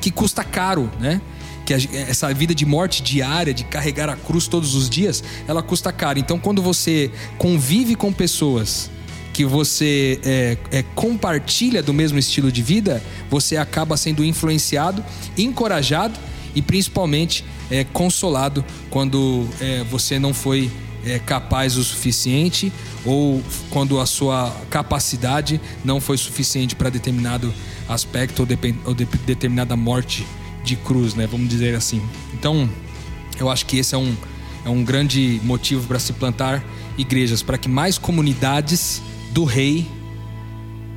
que 0.00 0.10
custa 0.10 0.42
caro, 0.42 0.90
né? 0.98 1.20
Que 1.66 1.74
a, 1.74 1.78
essa 2.08 2.32
vida 2.32 2.54
de 2.54 2.64
morte 2.64 3.02
diária, 3.02 3.52
de 3.52 3.64
carregar 3.64 4.08
a 4.08 4.16
cruz 4.16 4.46
todos 4.46 4.74
os 4.74 4.88
dias, 4.88 5.22
ela 5.46 5.62
custa 5.62 5.92
caro. 5.92 6.18
Então, 6.18 6.38
quando 6.38 6.62
você 6.62 7.10
convive 7.36 7.94
com 7.94 8.12
pessoas 8.12 8.90
que 9.32 9.44
você 9.44 10.20
é, 10.24 10.56
é, 10.70 10.82
compartilha 10.94 11.82
do 11.82 11.92
mesmo 11.92 12.18
estilo 12.18 12.52
de 12.52 12.62
vida, 12.62 13.02
você 13.30 13.56
acaba 13.56 13.96
sendo 13.96 14.24
influenciado, 14.24 15.04
encorajado 15.36 16.18
e 16.54 16.60
principalmente 16.60 17.44
é, 17.70 17.84
consolado 17.84 18.64
quando 18.90 19.48
é, 19.60 19.82
você 19.84 20.18
não 20.18 20.34
foi 20.34 20.70
é, 21.04 21.18
capaz 21.18 21.76
o 21.76 21.82
suficiente 21.82 22.72
ou 23.04 23.42
quando 23.70 23.98
a 23.98 24.06
sua 24.06 24.54
capacidade 24.70 25.60
não 25.84 26.00
foi 26.00 26.16
suficiente 26.16 26.76
para 26.76 26.90
determinado 26.90 27.52
aspecto 27.88 28.40
ou, 28.40 28.48
ou 28.84 28.94
de, 28.94 29.04
determinada 29.26 29.74
morte 29.76 30.26
de 30.62 30.76
cruz, 30.76 31.14
né? 31.14 31.26
Vamos 31.26 31.48
dizer 31.48 31.74
assim. 31.74 32.00
Então, 32.34 32.68
eu 33.38 33.50
acho 33.50 33.66
que 33.66 33.78
esse 33.78 33.94
é 33.94 33.98
um, 33.98 34.14
é 34.64 34.68
um 34.68 34.84
grande 34.84 35.40
motivo 35.42 35.86
para 35.88 35.98
se 35.98 36.12
plantar 36.12 36.62
igrejas, 36.96 37.42
para 37.42 37.58
que 37.58 37.68
mais 37.68 37.98
comunidades 37.98 39.02
do 39.32 39.44
Rei, 39.44 39.86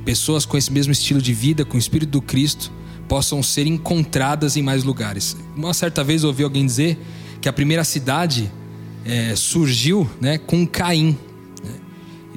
pessoas 0.04 0.44
com 0.44 0.56
esse 0.56 0.70
mesmo 0.70 0.92
estilo 0.92 1.20
de 1.20 1.32
vida, 1.32 1.64
com 1.64 1.76
o 1.76 1.80
Espírito 1.80 2.10
do 2.10 2.22
Cristo, 2.22 2.70
possam 3.08 3.42
ser 3.42 3.66
encontradas 3.66 4.56
em 4.56 4.62
mais 4.62 4.84
lugares. 4.84 5.36
Uma 5.56 5.72
certa 5.72 6.04
vez 6.04 6.22
ouvi 6.22 6.44
alguém 6.44 6.64
dizer 6.64 6.98
que 7.40 7.48
a 7.48 7.52
primeira 7.52 7.82
cidade 7.82 8.50
é, 9.04 9.34
surgiu 9.34 10.08
né, 10.20 10.36
com 10.36 10.66
Caim. 10.66 11.16
Né? 11.64 11.70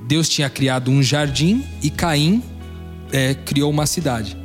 Deus 0.08 0.30
tinha 0.30 0.50
criado 0.50 0.90
um 0.90 1.04
jardim 1.04 1.66
e 1.82 1.90
Caim 1.90 2.42
é, 3.12 3.34
criou 3.34 3.70
uma 3.70 3.86
cidade. 3.86 4.38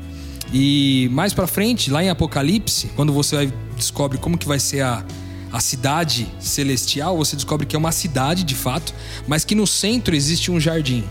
E 0.52 1.08
mais 1.12 1.32
para 1.32 1.46
frente, 1.46 1.90
lá 1.90 2.02
em 2.02 2.08
Apocalipse, 2.08 2.88
quando 2.96 3.12
você 3.12 3.52
descobre 3.76 4.18
como 4.18 4.36
que 4.36 4.46
vai 4.46 4.58
ser 4.58 4.80
a, 4.80 5.04
a 5.52 5.60
cidade 5.60 6.26
celestial, 6.40 7.16
você 7.16 7.36
descobre 7.36 7.66
que 7.66 7.76
é 7.76 7.78
uma 7.78 7.92
cidade 7.92 8.42
de 8.42 8.54
fato, 8.54 8.94
mas 9.26 9.44
que 9.44 9.54
no 9.54 9.66
centro 9.66 10.14
existe 10.14 10.50
um 10.50 10.58
jardim. 10.58 11.04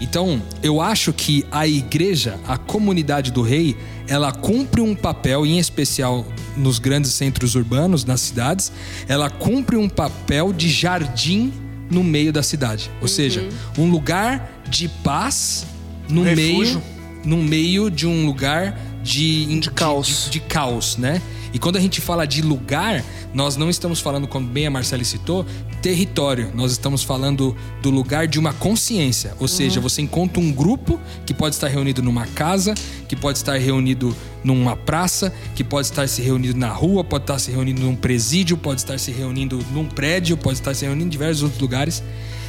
Então, 0.00 0.42
eu 0.62 0.80
acho 0.80 1.12
que 1.12 1.44
a 1.50 1.66
igreja, 1.66 2.38
a 2.48 2.56
comunidade 2.56 3.30
do 3.30 3.42
rei, 3.42 3.76
ela 4.08 4.32
cumpre 4.32 4.80
um 4.80 4.94
papel, 4.94 5.44
em 5.44 5.58
especial 5.58 6.26
nos 6.56 6.78
grandes 6.78 7.12
centros 7.12 7.54
urbanos, 7.54 8.04
nas 8.04 8.20
cidades, 8.20 8.72
ela 9.06 9.28
cumpre 9.28 9.76
um 9.76 9.88
papel 9.88 10.52
de 10.52 10.68
jardim 10.68 11.52
no 11.90 12.02
meio 12.02 12.32
da 12.32 12.42
cidade. 12.42 12.90
Ou 12.96 13.02
uhum. 13.02 13.08
seja, 13.08 13.48
um 13.76 13.90
lugar 13.90 14.62
de 14.68 14.88
paz 14.88 15.66
no 16.08 16.22
meio, 16.22 16.82
no 17.24 17.36
meio 17.36 17.90
de 17.90 18.06
um 18.06 18.24
lugar 18.26 18.78
de, 19.02 19.60
de, 19.60 19.70
caos. 19.70 20.24
De, 20.24 20.30
de, 20.30 20.40
caos, 20.40 20.96
né? 20.96 21.20
E 21.52 21.58
quando 21.58 21.76
a 21.76 21.80
gente 21.80 22.00
fala 22.00 22.26
de 22.26 22.42
lugar, 22.42 23.04
nós 23.34 23.56
não 23.56 23.68
estamos 23.68 24.00
falando, 24.00 24.28
como 24.28 24.46
bem 24.46 24.66
a 24.66 24.70
Marcela 24.70 25.02
citou, 25.02 25.44
território. 25.82 26.52
Nós 26.54 26.72
estamos 26.72 27.02
falando 27.02 27.56
do 27.82 27.90
lugar 27.90 28.28
de 28.28 28.38
uma 28.38 28.52
consciência. 28.52 29.34
Ou 29.40 29.48
seja, 29.48 29.78
uhum. 29.78 29.82
você 29.82 30.02
encontra 30.02 30.40
um 30.40 30.52
grupo 30.52 31.00
que 31.26 31.34
pode 31.34 31.54
estar 31.54 31.68
reunido 31.68 32.02
numa 32.02 32.26
casa, 32.26 32.74
que 33.08 33.16
pode 33.16 33.38
estar 33.38 33.58
reunido 33.58 34.14
numa 34.44 34.76
praça, 34.76 35.32
que 35.54 35.64
pode 35.64 35.88
estar 35.88 36.08
se 36.08 36.22
reunido 36.22 36.58
na 36.58 36.68
rua, 36.68 37.02
pode 37.02 37.24
estar 37.24 37.38
se 37.38 37.50
reunindo 37.50 37.80
num 37.80 37.96
presídio, 37.96 38.56
pode 38.56 38.80
estar 38.80 38.98
se 38.98 39.10
reunindo 39.10 39.58
num 39.72 39.86
prédio, 39.86 40.36
pode 40.36 40.58
estar 40.58 40.74
se 40.74 40.84
reunindo 40.84 41.06
em 41.06 41.10
diversos 41.10 41.42
outros 41.42 41.60
lugares. 41.60 42.02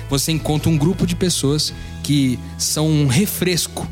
Você 0.09 0.31
encontra 0.31 0.69
um 0.69 0.77
grupo 0.77 1.07
de 1.07 1.15
pessoas 1.15 1.73
que 2.03 2.37
são 2.57 2.87
um 2.87 3.07
refresco 3.07 3.87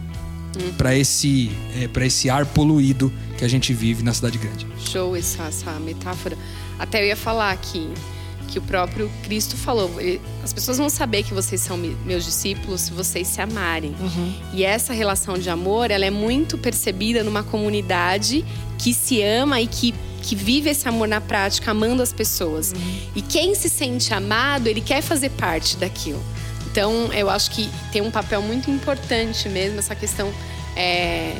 uhum. 0.55 0.73
para 0.73 0.95
esse, 0.95 1.51
é, 1.75 1.87
para 1.87 2.05
esse 2.05 2.29
ar 2.29 2.45
poluído 2.45 3.11
que 3.37 3.45
a 3.45 3.47
gente 3.47 3.73
vive 3.73 4.03
na 4.03 4.13
cidade 4.13 4.37
grande. 4.37 4.67
Show 4.79 5.15
essa, 5.15 5.43
essa 5.43 5.71
metáfora. 5.79 6.37
Até 6.77 7.01
eu 7.01 7.07
ia 7.07 7.15
falar 7.15 7.55
que 7.57 7.89
que 8.49 8.57
o 8.57 8.61
próprio 8.63 9.11
Cristo 9.23 9.55
falou. 9.55 9.91
As 10.43 10.51
pessoas 10.51 10.77
vão 10.77 10.89
saber 10.89 11.23
que 11.23 11.33
vocês 11.33 11.61
são 11.61 11.77
meus 11.77 12.25
discípulos 12.25 12.81
se 12.81 12.91
vocês 12.91 13.27
se 13.27 13.39
amarem. 13.39 13.95
Uhum. 13.99 14.33
E 14.53 14.63
essa 14.63 14.91
relação 14.91 15.37
de 15.37 15.49
amor, 15.49 15.91
ela 15.91 16.05
é 16.05 16.09
muito 16.09 16.57
percebida 16.57 17.23
numa 17.23 17.43
comunidade 17.43 18.43
que 18.77 18.93
se 18.93 19.21
ama 19.21 19.61
e 19.61 19.67
que 19.67 19.93
que 20.21 20.35
vive 20.35 20.69
esse 20.69 20.85
amor 20.85 21.07
na 21.07 21.21
prática, 21.21 21.71
amando 21.71 22.03
as 22.03 22.11
pessoas. 22.11 22.73
Uhum. 22.73 22.99
E 23.15 23.21
quem 23.21 23.55
se 23.55 23.69
sente 23.69 24.13
amado, 24.13 24.67
ele 24.67 24.81
quer 24.81 25.01
fazer 25.01 25.29
parte 25.29 25.77
daquilo. 25.77 26.21
Então, 26.71 27.11
eu 27.13 27.29
acho 27.29 27.51
que 27.51 27.69
tem 27.91 28.01
um 28.01 28.11
papel 28.11 28.41
muito 28.41 28.69
importante 28.69 29.49
mesmo 29.49 29.79
essa 29.79 29.95
questão 29.95 30.31
é, 30.75 31.35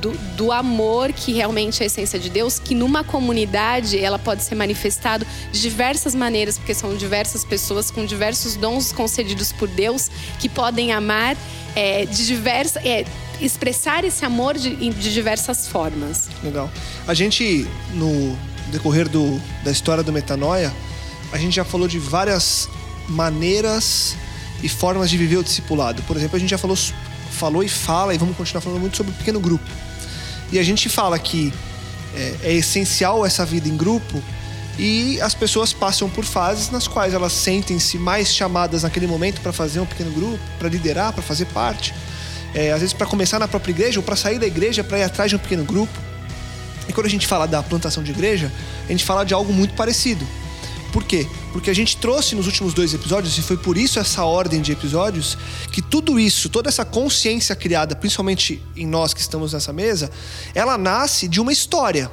do, 0.00 0.12
do, 0.36 0.52
amor 0.52 1.12
que 1.12 1.32
realmente 1.32 1.80
é 1.80 1.84
a 1.84 1.86
essência 1.86 2.18
de 2.18 2.28
Deus, 2.28 2.58
que 2.58 2.74
numa 2.74 3.02
comunidade 3.02 3.98
ela 3.98 4.18
pode 4.18 4.42
ser 4.42 4.54
manifestado 4.54 5.26
de 5.50 5.60
diversas 5.60 6.14
maneiras, 6.14 6.58
porque 6.58 6.74
são 6.74 6.94
diversas 6.94 7.44
pessoas 7.44 7.90
com 7.90 8.04
diversos 8.04 8.56
dons 8.56 8.92
concedidos 8.92 9.50
por 9.52 9.68
Deus 9.68 10.10
que 10.38 10.48
podem 10.48 10.92
amar 10.92 11.36
é, 11.74 12.04
de 12.04 12.26
diversas. 12.26 12.84
É, 12.84 13.04
expressar 13.40 14.04
esse 14.04 14.24
amor 14.24 14.56
de, 14.56 14.76
de 14.76 15.12
diversas 15.12 15.66
formas. 15.66 16.28
Legal. 16.42 16.70
A 17.06 17.14
gente, 17.14 17.66
no 17.92 18.38
decorrer 18.70 19.08
do, 19.08 19.40
da 19.64 19.72
história 19.72 20.04
do 20.04 20.12
Metanoia, 20.12 20.72
a 21.32 21.38
gente 21.38 21.56
já 21.56 21.64
falou 21.64 21.88
de 21.88 21.98
várias 21.98 22.68
maneiras 23.08 24.16
e 24.64 24.68
formas 24.68 25.10
de 25.10 25.18
viver 25.18 25.36
o 25.36 25.44
discipulado. 25.44 26.02
Por 26.04 26.16
exemplo, 26.16 26.36
a 26.36 26.40
gente 26.40 26.48
já 26.48 26.56
falou, 26.56 26.76
falou 27.30 27.62
e 27.62 27.68
fala, 27.68 28.14
e 28.14 28.18
vamos 28.18 28.34
continuar 28.34 28.62
falando 28.62 28.80
muito 28.80 28.96
sobre 28.96 29.12
o 29.12 29.14
pequeno 29.14 29.38
grupo. 29.38 29.64
E 30.50 30.58
a 30.58 30.62
gente 30.62 30.88
fala 30.88 31.18
que 31.18 31.52
é, 32.14 32.36
é 32.44 32.52
essencial 32.54 33.26
essa 33.26 33.44
vida 33.44 33.68
em 33.68 33.76
grupo 33.76 34.22
e 34.78 35.20
as 35.20 35.34
pessoas 35.34 35.74
passam 35.74 36.08
por 36.08 36.24
fases 36.24 36.70
nas 36.70 36.88
quais 36.88 37.12
elas 37.12 37.32
sentem-se 37.32 37.98
mais 37.98 38.34
chamadas 38.34 38.84
naquele 38.84 39.06
momento 39.06 39.42
para 39.42 39.52
fazer 39.52 39.80
um 39.80 39.86
pequeno 39.86 40.10
grupo, 40.10 40.40
para 40.58 40.70
liderar, 40.70 41.12
para 41.12 41.22
fazer 41.22 41.44
parte. 41.46 41.94
É, 42.54 42.72
às 42.72 42.80
vezes 42.80 42.94
para 42.94 43.06
começar 43.06 43.38
na 43.38 43.46
própria 43.46 43.72
igreja 43.72 44.00
ou 44.00 44.02
para 44.02 44.16
sair 44.16 44.38
da 44.38 44.46
igreja 44.46 44.82
para 44.82 44.98
ir 44.98 45.02
atrás 45.02 45.28
de 45.28 45.36
um 45.36 45.38
pequeno 45.38 45.64
grupo. 45.64 45.92
E 46.88 46.92
quando 46.92 47.06
a 47.06 47.10
gente 47.10 47.26
fala 47.26 47.46
da 47.46 47.62
plantação 47.62 48.02
de 48.02 48.12
igreja, 48.12 48.50
a 48.88 48.90
gente 48.90 49.04
fala 49.04 49.24
de 49.24 49.34
algo 49.34 49.52
muito 49.52 49.74
parecido. 49.74 50.26
Por 50.94 51.02
quê? 51.02 51.26
Porque 51.52 51.70
a 51.70 51.74
gente 51.74 51.96
trouxe 51.96 52.36
nos 52.36 52.46
últimos 52.46 52.72
dois 52.72 52.94
episódios, 52.94 53.36
e 53.36 53.42
foi 53.42 53.56
por 53.56 53.76
isso 53.76 53.98
essa 53.98 54.24
ordem 54.24 54.62
de 54.62 54.70
episódios, 54.70 55.36
que 55.72 55.82
tudo 55.82 56.20
isso, 56.20 56.48
toda 56.48 56.68
essa 56.68 56.84
consciência 56.84 57.56
criada, 57.56 57.96
principalmente 57.96 58.62
em 58.76 58.86
nós 58.86 59.12
que 59.12 59.20
estamos 59.20 59.54
nessa 59.54 59.72
mesa, 59.72 60.08
ela 60.54 60.78
nasce 60.78 61.26
de 61.26 61.40
uma 61.40 61.52
história. 61.52 62.08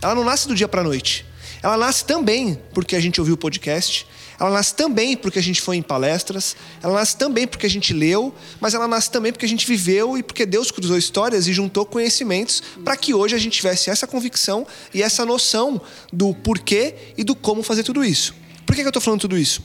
Ela 0.00 0.14
não 0.14 0.24
nasce 0.24 0.46
do 0.46 0.54
dia 0.54 0.68
para 0.68 0.84
noite. 0.84 1.26
Ela 1.60 1.76
nasce 1.76 2.04
também 2.04 2.56
porque 2.72 2.94
a 2.94 3.00
gente 3.00 3.20
ouviu 3.20 3.34
o 3.34 3.36
podcast, 3.36 4.06
ela 4.40 4.50
nasce 4.50 4.74
também 4.74 5.18
porque 5.18 5.38
a 5.38 5.42
gente 5.42 5.60
foi 5.60 5.76
em 5.76 5.82
palestras, 5.82 6.56
ela 6.82 6.94
nasce 6.94 7.14
também 7.14 7.46
porque 7.46 7.66
a 7.66 7.70
gente 7.70 7.92
leu, 7.92 8.34
mas 8.58 8.72
ela 8.72 8.88
nasce 8.88 9.10
também 9.10 9.30
porque 9.30 9.44
a 9.44 9.48
gente 9.48 9.66
viveu 9.66 10.16
e 10.16 10.22
porque 10.22 10.46
Deus 10.46 10.70
cruzou 10.70 10.96
histórias 10.96 11.46
e 11.46 11.52
juntou 11.52 11.84
conhecimentos 11.84 12.62
para 12.82 12.96
que 12.96 13.12
hoje 13.12 13.36
a 13.36 13.38
gente 13.38 13.52
tivesse 13.52 13.90
essa 13.90 14.06
convicção 14.06 14.66
e 14.94 15.02
essa 15.02 15.26
noção 15.26 15.78
do 16.10 16.32
porquê 16.32 16.94
e 17.18 17.22
do 17.22 17.36
como 17.36 17.62
fazer 17.62 17.82
tudo 17.82 18.02
isso. 18.02 18.34
Por 18.64 18.74
que, 18.74 18.80
eu 18.80 18.88
estou 18.88 19.02
falando 19.02 19.20
tudo 19.20 19.36
isso? 19.36 19.62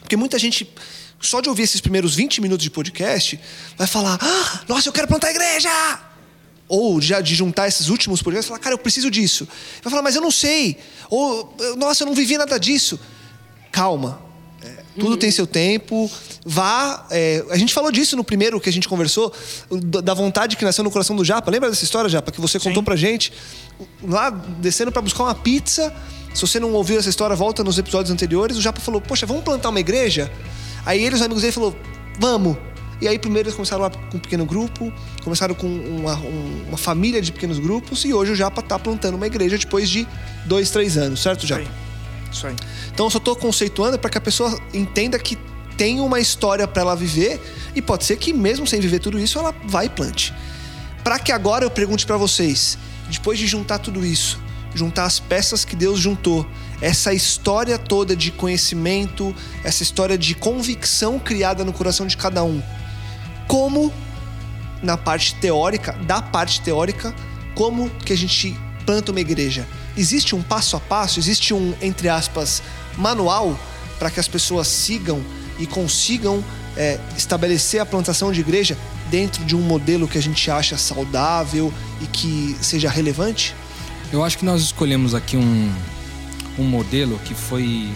Porque 0.00 0.16
muita 0.16 0.40
gente 0.40 0.68
só 1.20 1.40
de 1.40 1.48
ouvir 1.48 1.62
esses 1.62 1.80
primeiros 1.80 2.16
20 2.16 2.40
minutos 2.40 2.64
de 2.64 2.70
podcast, 2.70 3.38
vai 3.78 3.86
falar: 3.86 4.18
ah, 4.20 4.60
Nossa, 4.68 4.88
eu 4.88 4.92
quero 4.92 5.06
plantar 5.06 5.30
igreja! 5.30 5.70
Ou 6.66 7.00
já 7.00 7.20
de 7.20 7.34
juntar 7.34 7.68
esses 7.68 7.88
últimos 7.88 8.20
podcasts, 8.20 8.48
falar: 8.48 8.58
Cara, 8.58 8.74
eu 8.74 8.78
preciso 8.78 9.10
disso. 9.10 9.46
Vai 9.82 9.90
falar: 9.90 10.02
Mas 10.02 10.16
eu 10.16 10.20
não 10.20 10.32
sei. 10.32 10.78
Ou, 11.08 11.54
Nossa, 11.78 12.02
eu 12.02 12.06
não 12.06 12.14
vivi 12.14 12.36
nada 12.36 12.58
disso 12.58 12.98
calma. 13.74 14.20
É, 14.62 14.72
tudo 14.94 15.12
uhum. 15.12 15.16
tem 15.16 15.30
seu 15.32 15.48
tempo. 15.48 16.08
Vá. 16.46 17.06
É, 17.10 17.44
a 17.50 17.56
gente 17.56 17.74
falou 17.74 17.90
disso 17.90 18.16
no 18.16 18.22
primeiro 18.22 18.60
que 18.60 18.68
a 18.68 18.72
gente 18.72 18.88
conversou, 18.88 19.32
da 20.00 20.14
vontade 20.14 20.56
que 20.56 20.64
nasceu 20.64 20.84
no 20.84 20.90
coração 20.92 21.16
do 21.16 21.24
Japa. 21.24 21.50
Lembra 21.50 21.68
dessa 21.68 21.82
história, 21.82 22.08
Japa, 22.08 22.30
que 22.30 22.40
você 22.40 22.58
contou 22.60 22.80
Sim. 22.80 22.84
pra 22.84 22.94
gente? 22.94 23.32
Lá, 24.00 24.30
descendo 24.30 24.92
para 24.92 25.02
buscar 25.02 25.24
uma 25.24 25.34
pizza. 25.34 25.92
Se 26.32 26.40
você 26.40 26.60
não 26.60 26.72
ouviu 26.72 26.98
essa 26.98 27.08
história, 27.08 27.34
volta 27.34 27.64
nos 27.64 27.76
episódios 27.76 28.12
anteriores. 28.12 28.56
O 28.56 28.60
Japa 28.60 28.80
falou: 28.80 29.00
Poxa, 29.00 29.26
vamos 29.26 29.42
plantar 29.42 29.70
uma 29.70 29.80
igreja? 29.80 30.30
Aí 30.86 31.02
ele, 31.02 31.16
os 31.16 31.22
amigos 31.22 31.42
dele, 31.42 31.52
falou: 31.52 31.76
Vamos. 32.20 32.56
E 33.00 33.08
aí, 33.08 33.18
primeiro, 33.18 33.48
eles 33.48 33.56
começaram 33.56 33.82
lá 33.82 33.90
com 33.90 34.16
um 34.16 34.20
pequeno 34.20 34.46
grupo, 34.46 34.92
começaram 35.24 35.54
com 35.54 35.66
uma, 35.66 36.14
uma 36.68 36.78
família 36.78 37.20
de 37.20 37.32
pequenos 37.32 37.58
grupos, 37.58 38.04
e 38.04 38.14
hoje 38.14 38.30
o 38.30 38.36
Japa 38.36 38.60
está 38.60 38.78
plantando 38.78 39.16
uma 39.16 39.26
igreja 39.26 39.58
depois 39.58 39.90
de 39.90 40.06
dois, 40.46 40.70
três 40.70 40.96
anos, 40.96 41.20
certo, 41.20 41.44
Japa? 41.44 41.64
Sim. 41.64 41.93
Isso 42.34 42.46
aí. 42.48 42.56
Então 42.92 43.06
eu 43.06 43.10
só 43.10 43.18
estou 43.18 43.36
conceituando 43.36 43.98
para 43.98 44.10
que 44.10 44.18
a 44.18 44.20
pessoa 44.20 44.60
entenda 44.72 45.18
que 45.18 45.38
tem 45.76 46.00
uma 46.00 46.20
história 46.20 46.66
para 46.66 46.82
ela 46.82 46.96
viver 46.96 47.40
e 47.74 47.80
pode 47.80 48.04
ser 48.04 48.16
que 48.16 48.32
mesmo 48.32 48.66
sem 48.66 48.80
viver 48.80 48.98
tudo 48.98 49.18
isso 49.18 49.38
ela 49.38 49.54
vai 49.64 49.86
e 49.86 49.88
plante. 49.88 50.34
Para 51.02 51.18
que 51.18 51.30
agora 51.30 51.64
eu 51.64 51.70
pergunte 51.70 52.04
para 52.04 52.16
vocês, 52.16 52.76
depois 53.08 53.38
de 53.38 53.46
juntar 53.46 53.78
tudo 53.78 54.04
isso, 54.04 54.40
juntar 54.74 55.04
as 55.04 55.20
peças 55.20 55.64
que 55.64 55.76
Deus 55.76 56.00
juntou, 56.00 56.46
essa 56.80 57.12
história 57.12 57.78
toda 57.78 58.16
de 58.16 58.30
conhecimento, 58.30 59.34
essa 59.62 59.82
história 59.82 60.18
de 60.18 60.34
convicção 60.34 61.18
criada 61.18 61.64
no 61.64 61.72
coração 61.72 62.06
de 62.06 62.16
cada 62.16 62.42
um, 62.42 62.62
como 63.46 63.92
na 64.82 64.96
parte 64.96 65.34
teórica, 65.36 65.92
da 66.04 66.20
parte 66.20 66.60
teórica, 66.60 67.14
como 67.54 67.88
que 67.90 68.12
a 68.12 68.16
gente 68.16 68.56
planta 68.84 69.12
uma 69.12 69.20
igreja? 69.20 69.66
Existe 69.96 70.34
um 70.34 70.42
passo 70.42 70.76
a 70.76 70.80
passo, 70.80 71.18
existe 71.18 71.54
um, 71.54 71.74
entre 71.80 72.08
aspas, 72.08 72.62
manual 72.96 73.58
para 73.98 74.10
que 74.10 74.18
as 74.18 74.28
pessoas 74.28 74.66
sigam 74.66 75.22
e 75.58 75.66
consigam 75.66 76.42
é, 76.76 76.98
estabelecer 77.16 77.80
a 77.80 77.86
plantação 77.86 78.32
de 78.32 78.40
igreja 78.40 78.76
dentro 79.10 79.44
de 79.44 79.54
um 79.54 79.60
modelo 79.60 80.08
que 80.08 80.18
a 80.18 80.22
gente 80.22 80.50
acha 80.50 80.76
saudável 80.76 81.72
e 82.02 82.06
que 82.06 82.56
seja 82.60 82.88
relevante? 82.88 83.54
Eu 84.12 84.24
acho 84.24 84.38
que 84.38 84.44
nós 84.44 84.62
escolhemos 84.62 85.14
aqui 85.14 85.36
um, 85.36 85.72
um 86.58 86.64
modelo 86.64 87.18
que 87.24 87.34
foi 87.34 87.92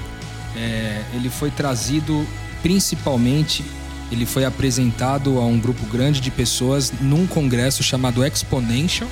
é, 0.57 1.03
ele 1.15 1.29
foi 1.29 1.51
trazido 1.51 2.27
principalmente 2.63 3.65
ele 4.11 4.25
foi 4.25 4.45
apresentado 4.45 5.39
a 5.39 5.45
um 5.45 5.59
grupo 5.59 5.85
grande 5.87 6.21
de 6.21 6.31
pessoas 6.31 6.93
num 7.01 7.27
congresso 7.27 7.83
chamado 7.83 8.25
Exponential, 8.25 9.09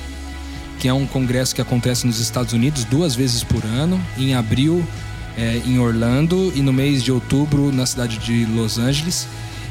que 0.79 0.87
é 0.87 0.93
um 0.93 1.05
congresso 1.05 1.55
que 1.55 1.61
acontece 1.61 2.05
nos 2.05 2.19
Estados 2.19 2.53
Unidos 2.53 2.83
duas 2.83 3.15
vezes 3.15 3.43
por 3.43 3.63
ano, 3.65 3.99
em 4.17 4.35
abril 4.35 4.85
é, 5.37 5.61
em 5.65 5.77
Orlando 5.77 6.51
e 6.55 6.61
no 6.61 6.73
mês 6.73 7.03
de 7.03 7.11
outubro 7.11 7.71
na 7.71 7.85
cidade 7.85 8.17
de 8.17 8.45
Los 8.45 8.79
Angeles. 8.79 9.27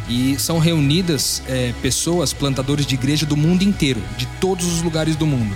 E 0.08 0.36
são 0.38 0.60
reunidas 0.60 1.42
é, 1.48 1.74
pessoas, 1.82 2.32
plantadores 2.32 2.86
de 2.86 2.94
igreja 2.94 3.26
do 3.26 3.36
mundo 3.36 3.62
inteiro, 3.62 4.00
de 4.16 4.24
todos 4.40 4.64
os 4.64 4.80
lugares 4.80 5.16
do 5.16 5.26
mundo. 5.26 5.52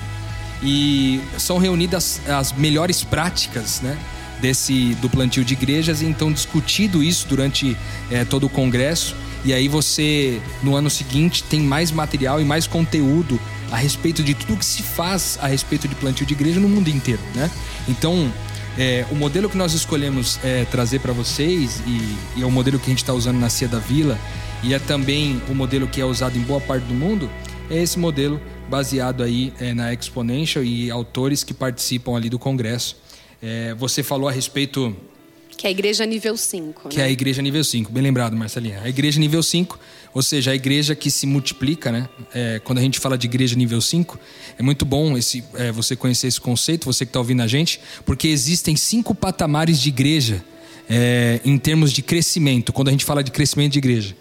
E 0.60 1.20
são 1.38 1.56
reunidas 1.58 2.20
as 2.28 2.52
melhores 2.52 3.04
práticas, 3.04 3.80
né? 3.80 3.96
Desse, 4.40 4.96
do 5.02 5.08
plantio 5.08 5.44
de 5.44 5.52
igrejas, 5.52 6.00
e 6.00 6.06
então 6.06 6.32
discutido 6.32 7.02
isso 7.02 7.28
durante 7.28 7.76
é, 8.10 8.24
todo 8.24 8.46
o 8.46 8.48
congresso. 8.48 9.14
E 9.44 9.52
aí 9.52 9.68
você, 9.68 10.40
no 10.62 10.74
ano 10.74 10.90
seguinte, 10.90 11.44
tem 11.44 11.60
mais 11.60 11.92
material 11.92 12.40
e 12.40 12.44
mais 12.44 12.66
conteúdo 12.66 13.38
a 13.70 13.76
respeito 13.76 14.22
de 14.22 14.34
tudo 14.34 14.56
que 14.56 14.64
se 14.64 14.82
faz 14.82 15.38
a 15.40 15.46
respeito 15.46 15.86
de 15.86 15.94
plantio 15.94 16.26
de 16.26 16.34
igreja 16.34 16.58
no 16.58 16.68
mundo 16.68 16.88
inteiro, 16.88 17.20
né? 17.34 17.50
Então, 17.88 18.32
é, 18.78 19.04
o 19.10 19.14
modelo 19.14 19.48
que 19.48 19.56
nós 19.56 19.72
escolhemos 19.72 20.38
é, 20.44 20.64
trazer 20.64 21.00
para 21.00 21.12
vocês, 21.12 21.82
e, 21.86 22.38
e, 22.38 22.42
é 22.42 22.46
o 22.46 22.50
modelo 22.50 22.78
que 22.78 22.86
a 22.86 22.90
gente 22.90 22.98
está 22.98 23.12
usando 23.12 23.38
na 23.38 23.48
Cia 23.48 23.68
da 23.68 23.78
Vila, 23.78 24.18
e 24.62 24.74
é 24.74 24.78
também 24.78 25.40
o 25.48 25.54
modelo 25.54 25.86
que 25.86 26.00
é 26.00 26.04
usado 26.04 26.36
em 26.36 26.42
boa 26.42 26.60
parte 26.60 26.84
do 26.84 26.94
mundo, 26.94 27.30
é 27.70 27.82
esse 27.82 27.98
modelo 27.98 28.40
baseado 28.68 29.22
aí 29.22 29.52
é, 29.60 29.72
na 29.72 29.92
Exponential 29.92 30.64
e 30.64 30.90
autores 30.90 31.44
que 31.44 31.54
participam 31.54 32.16
ali 32.16 32.28
do 32.28 32.38
congresso. 32.38 32.96
É, 33.42 33.74
você 33.74 34.02
falou 34.02 34.28
a 34.28 34.32
respeito 34.32 34.94
que 35.60 35.66
é 35.66 35.68
a 35.68 35.70
igreja 35.72 36.06
nível 36.06 36.38
5. 36.38 36.88
Que 36.88 36.96
né? 36.96 37.02
é 37.02 37.06
a 37.06 37.10
igreja 37.10 37.42
nível 37.42 37.62
5, 37.62 37.92
bem 37.92 38.02
lembrado, 38.02 38.34
Marcelinha. 38.34 38.80
A 38.82 38.88
igreja 38.88 39.20
nível 39.20 39.42
5, 39.42 39.78
ou 40.12 40.22
seja, 40.22 40.50
a 40.50 40.54
igreja 40.54 40.94
que 40.94 41.10
se 41.10 41.26
multiplica, 41.26 41.92
né? 41.92 42.08
É, 42.34 42.60
quando 42.64 42.78
a 42.78 42.82
gente 42.82 42.98
fala 42.98 43.16
de 43.16 43.26
igreja 43.26 43.54
nível 43.54 43.80
5, 43.80 44.18
é 44.58 44.62
muito 44.62 44.84
bom 44.84 45.16
esse, 45.16 45.44
é, 45.54 45.70
você 45.70 45.94
conhecer 45.94 46.26
esse 46.26 46.40
conceito, 46.40 46.84
você 46.84 47.04
que 47.04 47.10
está 47.10 47.20
ouvindo 47.20 47.42
a 47.42 47.46
gente, 47.46 47.80
porque 48.04 48.28
existem 48.28 48.74
cinco 48.74 49.14
patamares 49.14 49.80
de 49.80 49.88
igreja 49.88 50.44
é, 50.88 51.40
em 51.44 51.56
termos 51.56 51.92
de 51.92 52.02
crescimento, 52.02 52.72
quando 52.72 52.88
a 52.88 52.90
gente 52.90 53.04
fala 53.04 53.22
de 53.22 53.30
crescimento 53.30 53.72
de 53.72 53.78
igreja. 53.78 54.16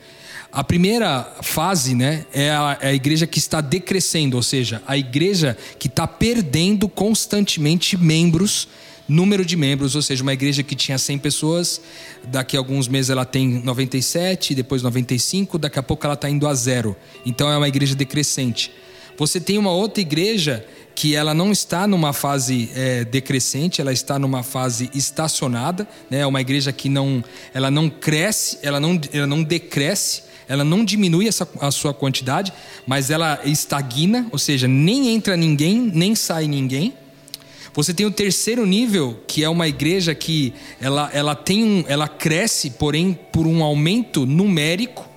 A 0.51 0.63
primeira 0.63 1.23
fase 1.41 1.95
né, 1.95 2.25
é, 2.33 2.49
a, 2.51 2.77
é 2.81 2.87
a 2.89 2.93
igreja 2.93 3.25
que 3.27 3.39
está 3.39 3.61
decrescendo, 3.61 4.37
ou 4.37 4.43
seja, 4.43 4.81
a 4.87 4.97
igreja 4.97 5.57
que 5.77 5.87
está 5.87 6.07
perdendo 6.07 6.87
constantemente 6.87 7.97
membros 7.97 8.67
número 9.09 9.43
de 9.43 9.57
membros, 9.57 9.95
ou 9.95 10.01
seja, 10.01 10.23
uma 10.23 10.33
igreja 10.33 10.63
que 10.63 10.75
tinha 10.75 10.97
100 10.97 11.17
pessoas, 11.17 11.81
daqui 12.25 12.55
a 12.55 12.59
alguns 12.59 12.87
meses 12.87 13.09
ela 13.09 13.25
tem 13.25 13.61
97, 13.61 14.55
depois 14.55 14.81
95, 14.81 15.57
daqui 15.57 15.79
a 15.79 15.83
pouco 15.83 16.05
ela 16.05 16.13
está 16.13 16.29
indo 16.29 16.47
a 16.47 16.53
zero. 16.53 16.95
Então 17.25 17.51
é 17.51 17.57
uma 17.57 17.67
igreja 17.67 17.95
decrescente. 17.95 18.71
Você 19.17 19.41
tem 19.41 19.57
uma 19.57 19.71
outra 19.71 19.99
igreja 19.99 20.65
que 20.95 21.15
ela 21.15 21.33
não 21.33 21.51
está 21.51 21.87
numa 21.87 22.13
fase 22.13 22.69
é, 22.75 23.03
decrescente, 23.03 23.81
ela 23.81 23.91
está 23.91 24.19
numa 24.19 24.43
fase 24.43 24.89
estacionada, 24.93 25.87
né? 26.09 26.19
É 26.19 26.27
uma 26.27 26.41
igreja 26.41 26.71
que 26.71 26.89
não, 26.89 27.23
ela 27.53 27.71
não 27.71 27.89
cresce, 27.89 28.59
ela 28.61 28.79
não, 28.79 28.99
ela 29.11 29.27
não 29.27 29.41
decresce, 29.43 30.23
ela 30.47 30.63
não 30.63 30.83
diminui 30.83 31.27
essa, 31.27 31.47
a 31.61 31.71
sua 31.71 31.93
quantidade, 31.93 32.51
mas 32.85 33.09
ela 33.09 33.39
estagna, 33.45 34.27
ou 34.31 34.39
seja, 34.39 34.67
nem 34.67 35.09
entra 35.09 35.37
ninguém, 35.37 35.91
nem 35.93 36.15
sai 36.15 36.47
ninguém. 36.47 36.93
Você 37.79 37.93
tem 37.93 38.05
o 38.05 38.11
terceiro 38.11 38.65
nível, 38.65 39.23
que 39.25 39.41
é 39.41 39.47
uma 39.47 39.65
igreja 39.65 40.13
que 40.13 40.53
ela, 40.81 41.09
ela 41.13 41.33
tem 41.33 41.63
um, 41.63 41.85
ela 41.87 42.09
cresce, 42.09 42.71
porém 42.71 43.17
por 43.31 43.47
um 43.47 43.63
aumento 43.63 44.25
numérico, 44.25 45.07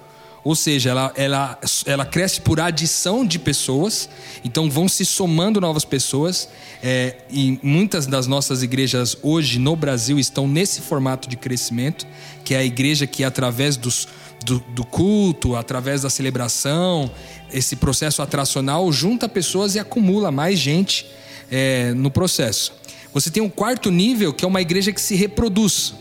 ou 0.44 0.55
seja, 0.55 0.90
ela, 0.90 1.12
ela, 1.16 1.59
ela 1.85 2.07
cresce 2.07 2.40
por 2.40 2.61
adição 2.61 3.27
de 3.27 3.40
pessoas, 3.40 4.09
então 4.44 4.70
vão 4.70 4.88
se 4.88 5.05
somando 5.05 5.61
novas 5.61 5.85
pessoas. 5.85 6.48
É, 6.81 7.16
e 7.29 7.59
muitas 7.64 8.07
das 8.07 8.29
nossas 8.29 8.62
igrejas 8.62 9.18
hoje 9.25 9.59
no 9.59 9.75
Brasil 9.75 10.16
estão 10.16 10.46
nesse 10.46 10.83
formato 10.83 11.29
de 11.29 11.37
crescimento, 11.37 12.07
que 12.44 12.55
é 12.55 12.59
a 12.59 12.64
igreja 12.64 13.09
que, 13.09 13.25
através 13.25 13.77
dos, 13.77 14.07
do, 14.44 14.61
do 14.68 14.85
culto, 14.85 15.57
através 15.57 16.03
da 16.03 16.11
celebração, 16.11 17.11
esse 17.53 17.75
processo 17.75 18.22
atracional, 18.22 18.92
junta 18.92 19.29
pessoas 19.29 19.75
e 19.75 19.81
acumula 19.81 20.31
mais 20.31 20.61
gente 20.61 21.07
é, 21.53 21.93
no 21.93 22.11
processo. 22.11 22.73
Você 23.12 23.31
tem 23.31 23.43
um 23.43 23.51
quarto 23.51 23.91
nível, 23.91 24.33
que 24.33 24.43
é 24.43 24.49
uma 24.49 24.62
igreja 24.62 24.91
que 24.91 25.01
se 25.01 25.15
reproduz. 25.15 25.95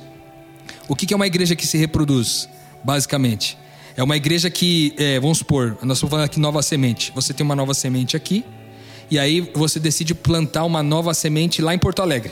O 0.87 0.95
que 0.95 1.13
é 1.13 1.15
uma 1.15 1.27
igreja 1.27 1.55
que 1.55 1.67
se 1.67 1.77
reproduz, 1.77 2.47
basicamente? 2.83 3.57
É 3.97 4.01
uma 4.01 4.15
igreja 4.15 4.49
que, 4.49 4.95
é, 4.97 5.19
vamos 5.19 5.39
supor, 5.39 5.77
nós 5.83 5.97
estamos 5.97 6.09
falando 6.09 6.25
aqui 6.25 6.39
nova 6.39 6.61
semente. 6.63 7.11
Você 7.13 7.33
tem 7.33 7.43
uma 7.43 7.55
nova 7.55 7.73
semente 7.73 8.15
aqui, 8.15 8.45
e 9.09 9.19
aí 9.19 9.41
você 9.53 9.77
decide 9.77 10.15
plantar 10.15 10.63
uma 10.63 10.81
nova 10.81 11.13
semente 11.13 11.61
lá 11.61 11.75
em 11.75 11.77
Porto 11.77 12.01
Alegre. 12.01 12.31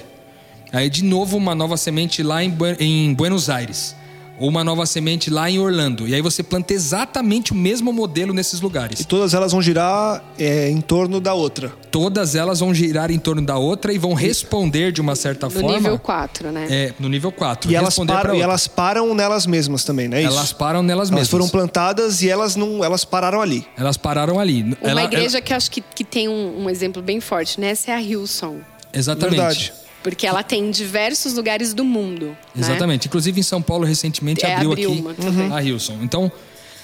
Aí, 0.71 0.89
de 0.89 1.03
novo, 1.03 1.36
uma 1.36 1.53
nova 1.53 1.75
semente 1.75 2.23
lá 2.23 2.41
em, 2.41 2.55
em 2.79 3.13
Buenos 3.13 3.49
Aires 3.49 3.98
ou 4.39 4.49
uma 4.49 4.63
nova 4.63 4.86
semente 4.86 5.30
lá 5.30 5.49
em 5.49 5.60
Orlando. 5.60 6.08
E 6.08 6.15
aí 6.15 6.21
você 6.21 6.41
planta 6.41 6.73
exatamente 6.73 7.52
o 7.52 7.56
mesmo 7.56 7.91
modelo 7.91 8.34
nesses 8.34 8.62
lugares. 8.62 8.99
E 9.02 9.06
todas 9.06 9.34
elas 9.34 9.52
vão 9.52 9.62
girar 9.62 10.23
é, 10.38 10.69
em 10.69 10.82
torno 10.82 11.19
da 11.19 11.34
outra. 11.34 11.71
Todas 11.91 12.36
elas 12.36 12.60
vão 12.60 12.73
girar 12.73 13.12
em 13.12 13.19
torno 13.19 13.41
da 13.41 13.58
outra 13.58 13.91
e 13.91 13.97
vão 13.97 14.13
responder 14.13 14.91
de 14.91 15.02
uma 15.02 15.15
certa 15.15 15.47
no 15.47 15.52
forma. 15.52 15.69
No 15.69 15.75
nível 15.75 15.99
4, 15.99 16.52
né? 16.52 16.67
É, 16.69 16.93
no 16.99 17.10
nível 17.10 17.32
4. 17.32 17.71
E 17.71 17.75
elas, 17.75 17.97
param, 17.97 18.36
e 18.36 18.41
elas 18.41 18.67
param 18.67 19.13
nelas 19.13 19.45
mesmas 19.45 19.84
também, 19.84 20.08
né? 20.08 20.21
Isso? 20.21 20.32
Elas 20.32 20.54
param 20.54 20.82
nelas 20.82 21.10
mesmas. 21.10 21.19
Elas 21.19 21.30
foram 21.30 21.49
plantadas 21.49 22.21
e 22.21 22.30
elas 22.30 22.56
não, 22.56 22.84
elas 22.84 23.04
pararam 23.04 23.41
ali. 23.41 23.65
Elas 23.78 23.97
pararam 23.97 24.39
ali. 24.39 24.63
Uma 24.63 24.78
ela, 24.82 25.04
igreja 25.04 25.38
ela... 25.38 25.41
que 25.41 25.54
acho 25.54 25.69
que, 25.71 25.82
que 25.82 26.04
tem 26.04 26.30
um, 26.30 26.63
um 26.63 26.69
exemplo 26.69 27.02
bem 27.02 27.19
forte, 27.19 27.60
né? 27.60 27.69
Essa 27.69 27.91
é 27.91 27.93
a 27.95 28.02
Hillsong. 28.02 28.62
Exatamente. 28.93 29.36
Verdade. 29.36 29.73
Porque 30.03 30.25
ela 30.25 30.43
tem 30.43 30.65
em 30.65 30.71
diversos 30.71 31.33
lugares 31.33 31.73
do 31.73 31.83
mundo. 31.83 32.27
né? 32.55 32.62
Exatamente. 32.65 33.03
Né? 33.03 33.07
Inclusive 33.07 33.39
em 33.39 33.43
São 33.43 33.62
Paulo 33.62 33.85
recentemente 33.85 34.45
é, 34.45 34.55
abriu, 34.55 34.71
abriu 34.71 35.09
aqui 35.12 35.25
uma, 35.25 35.55
a 35.55 35.63
Hilson. 35.63 35.99
Então 36.01 36.31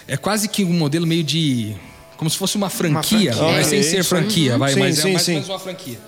é 0.07 0.17
quase 0.17 0.47
que 0.47 0.63
um 0.63 0.73
modelo 0.73 1.07
meio 1.07 1.23
de 1.23 1.75
como 2.17 2.29
se 2.29 2.37
fosse 2.37 2.55
uma 2.55 2.69
franquia, 2.69 3.31
uma 3.31 3.37
franquia. 3.37 3.57
mas 3.57 3.67
sem 3.67 3.83
ser 3.83 4.03
franquia, 4.03 4.53
uhum. 4.53 4.59
vai, 4.59 4.73
sim, 4.73 4.79
mas 4.79 4.95
sim, 4.95 5.09
é 5.09 5.13
mais 5.13 5.23
sim. 5.23 5.39
uma 5.39 5.59
franquia. 5.59 5.99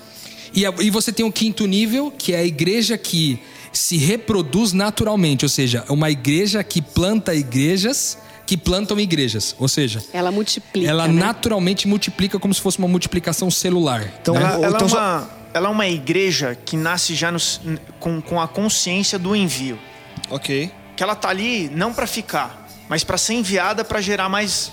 E, 0.53 0.65
a, 0.65 0.73
e 0.79 0.89
você 0.89 1.11
tem 1.11 1.25
o 1.25 1.31
quinto 1.31 1.65
nível, 1.65 2.11
que 2.17 2.33
é 2.33 2.39
a 2.39 2.43
igreja 2.45 2.97
que 2.97 3.39
se 3.73 3.97
reproduz 3.97 4.73
naturalmente, 4.73 5.43
ou 5.43 5.49
seja, 5.49 5.83
é 5.87 5.91
uma 5.91 6.09
igreja 6.09 6.63
que 6.63 6.81
planta 6.81 7.35
igrejas 7.35 8.17
que 8.45 8.55
plantam 8.55 8.97
igrejas, 8.97 9.53
ou 9.59 9.67
seja, 9.67 10.01
ela 10.13 10.31
multiplica. 10.31 10.89
Ela 10.89 11.05
né? 11.05 11.13
naturalmente 11.13 11.85
multiplica 11.85 12.39
como 12.39 12.53
se 12.53 12.61
fosse 12.61 12.79
uma 12.79 12.87
multiplicação 12.87 13.51
celular. 13.51 14.09
Então, 14.21 14.33
né? 14.35 14.41
Ela, 14.41 14.53
ela 14.53 14.67
então 14.69 14.87
é 14.87 14.89
só- 14.89 14.97
uma, 14.97 15.29
ela 15.53 15.67
é 15.67 15.71
uma 15.71 15.87
igreja 15.87 16.57
que 16.65 16.75
nasce 16.77 17.15
já 17.15 17.31
no- 17.31 17.39
com, 17.99 18.21
com 18.21 18.39
a 18.41 18.47
consciência 18.47 19.17
do 19.17 19.35
envio. 19.35 19.79
Ok. 20.29 20.71
Que 20.95 21.03
ela 21.03 21.15
tá 21.15 21.29
ali 21.29 21.69
não 21.73 21.93
para 21.93 22.05
ficar, 22.07 22.67
mas 22.89 23.03
para 23.03 23.17
ser 23.17 23.33
enviada 23.33 23.83
para 23.83 24.01
gerar 24.01 24.29
mais 24.29 24.71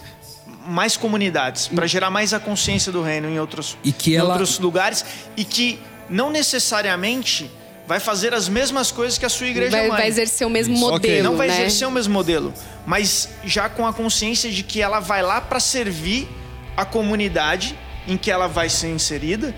mais 0.67 0.97
comunidades, 0.97 1.69
para 1.69 1.87
gerar 1.87 2.11
mais 2.11 2.33
a 2.33 2.41
consciência 2.41 2.91
do 2.91 3.03
reino 3.03 3.29
em 3.29 3.39
outros, 3.39 3.77
E 3.85 3.93
que 3.93 4.13
em 4.15 4.17
ela- 4.17 4.31
outros 4.31 4.59
lugares 4.59 5.05
e 5.37 5.45
que 5.45 5.79
não 6.09 6.31
necessariamente 6.31 7.51
vai 7.87 8.01
fazer 8.01 8.33
as 8.33 8.49
mesmas 8.49 8.91
coisas 8.91 9.19
que 9.19 9.27
a 9.27 9.29
sua 9.29 9.47
igreja 9.47 9.73
vai, 9.77 9.89
mãe. 9.89 9.97
vai 9.99 10.09
exercer 10.09 10.47
o 10.47 10.51
mesmo 10.51 10.73
Isso. 10.73 10.81
modelo. 10.83 10.97
Ok. 11.15 11.23
não 11.23 11.37
vai 11.37 11.49
né? 11.49 11.55
exercer 11.55 11.87
o 11.87 11.91
mesmo 11.91 12.15
modelo, 12.15 12.55
mas 12.87 13.29
já 13.45 13.69
com 13.69 13.87
a 13.87 13.93
consciência 13.93 14.51
de 14.51 14.63
que 14.63 14.81
ela 14.81 15.01
vai 15.01 15.23
lá 15.23 15.39
para 15.39 15.61
servir 15.61 16.27
a 16.75 16.85
comunidade 16.87 17.79
em 18.09 18.17
que 18.17 18.31
ela 18.31 18.47
vai 18.49 18.71
ser 18.71 18.89
inserida 18.89 19.55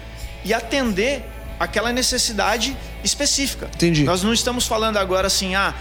e 0.46 0.54
atender 0.54 1.24
aquela 1.61 1.92
necessidade 1.92 2.76
específica. 3.04 3.68
Entendi. 3.74 4.04
Nós 4.04 4.22
não 4.22 4.32
estamos 4.32 4.66
falando 4.66 4.96
agora 4.96 5.26
assim, 5.26 5.54
ah, 5.54 5.74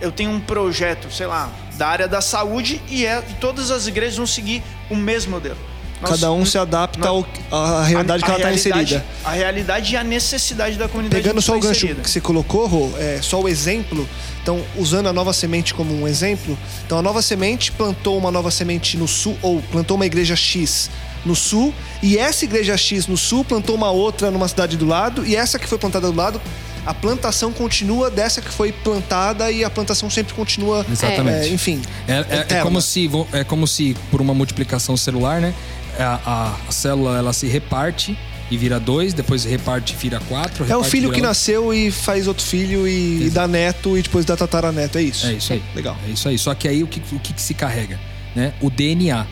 eu 0.00 0.12
tenho 0.12 0.30
um 0.30 0.40
projeto, 0.40 1.10
sei 1.12 1.26
lá, 1.26 1.50
da 1.74 1.88
área 1.88 2.06
da 2.08 2.20
saúde 2.20 2.80
e 2.88 3.06
é, 3.06 3.22
todas 3.40 3.70
as 3.70 3.86
igrejas 3.86 4.16
vão 4.16 4.26
seguir 4.26 4.62
o 4.90 4.94
mesmo 4.96 5.32
modelo. 5.32 5.56
nós- 6.00 6.12
Cada 6.12 6.32
um 6.32 6.46
se 6.46 6.56
adapta 6.56 6.98
nós- 6.98 7.26
ao, 7.50 7.58
à 7.78 7.84
realidade 7.84 8.22
a- 8.22 8.26
que 8.26 8.30
ela 8.32 8.38
está 8.40 8.52
inserida. 8.54 9.04
A 9.22 9.32
realidade 9.32 9.92
e 9.92 9.96
a 9.98 10.02
necessidade 10.04 10.76
da 10.78 10.88
comunidade. 10.88 11.22
Pegando 11.22 11.42
só 11.42 11.52
o 11.52 11.56
está 11.56 11.68
gancho 11.68 11.78
inserida. 11.84 12.02
que 12.02 12.08
você 12.10 12.20
colocou, 12.22 12.66
Rô, 12.66 12.90
é, 12.98 13.18
só 13.22 13.38
o 13.40 13.46
exemplo. 13.48 14.08
Então, 14.42 14.64
usando 14.76 15.08
a 15.08 15.12
nova 15.12 15.34
semente 15.34 15.74
como 15.74 15.94
um 15.94 16.08
exemplo. 16.08 16.56
Então, 16.86 16.98
a 16.98 17.02
nova 17.02 17.20
semente 17.20 17.70
plantou 17.72 18.16
uma 18.16 18.30
nova 18.30 18.50
semente 18.50 18.96
no 18.96 19.06
sul, 19.06 19.36
ou 19.42 19.60
plantou 19.70 19.94
uma 19.96 20.06
igreja 20.06 20.34
X 20.34 20.90
no 21.24 21.34
sul, 21.36 21.72
e 22.02 22.16
essa 22.18 22.44
igreja 22.44 22.76
X 22.76 23.06
no 23.06 23.16
sul 23.16 23.44
plantou 23.44 23.74
uma 23.76 23.90
outra 23.90 24.30
numa 24.30 24.48
cidade 24.48 24.76
do 24.76 24.86
lado, 24.86 25.24
e 25.26 25.36
essa 25.36 25.58
que 25.58 25.66
foi 25.66 25.78
plantada 25.78 26.10
do 26.10 26.16
lado, 26.16 26.40
a 26.86 26.94
plantação 26.94 27.52
continua 27.52 28.10
dessa 28.10 28.40
que 28.40 28.48
foi 28.50 28.72
plantada 28.72 29.50
e 29.50 29.62
a 29.62 29.68
plantação 29.70 30.08
sempre 30.08 30.32
continua. 30.34 30.84
Exatamente. 30.90 31.48
é, 31.48 31.52
enfim. 31.52 31.82
É, 32.08 32.12
é- 32.54 32.58
é 32.58 32.62
como 32.62 32.80
se, 32.80 33.10
é 33.32 33.44
como 33.44 33.66
se, 33.66 33.94
por 34.10 34.20
uma 34.20 34.32
multiplicação 34.32 34.96
celular, 34.96 35.40
né? 35.40 35.52
A, 35.98 36.18
a- 36.24 36.56
a 36.68 36.72
célula 36.72 37.18
ela 37.18 37.32
se 37.34 37.46
reparte 37.46 38.16
e 38.50 38.56
vira 38.56 38.80
dois, 38.80 39.12
depois 39.12 39.44
reparte 39.44 39.92
e 39.92 39.96
vira 39.96 40.20
quatro. 40.26 40.64
É 40.72 40.74
o 40.76 40.82
filho 40.82 41.12
que 41.12 41.20
nasceu 41.20 41.72
e 41.74 41.90
faz 41.90 42.26
outro 42.26 42.44
filho 42.44 42.88
e, 42.88 43.26
e 43.26 43.30
dá 43.30 43.46
neto 43.46 43.98
e 43.98 44.02
depois 44.02 44.24
dá 44.24 44.34
tataraneto. 44.36 44.96
É 44.96 45.02
isso. 45.02 45.26
É 45.26 45.34
isso 45.34 45.52
aí. 45.52 45.62
Legal. 45.74 45.96
É 46.08 46.10
isso 46.10 46.28
aí. 46.28 46.38
Só 46.38 46.54
que 46.54 46.66
aí 46.66 46.82
o 46.82 46.86
que, 46.86 47.00
o 47.14 47.18
que, 47.20 47.34
que 47.34 47.42
se 47.42 47.52
carrega? 47.52 48.00
Né? 48.34 48.54
O 48.60 48.70
DNA. 48.70 49.26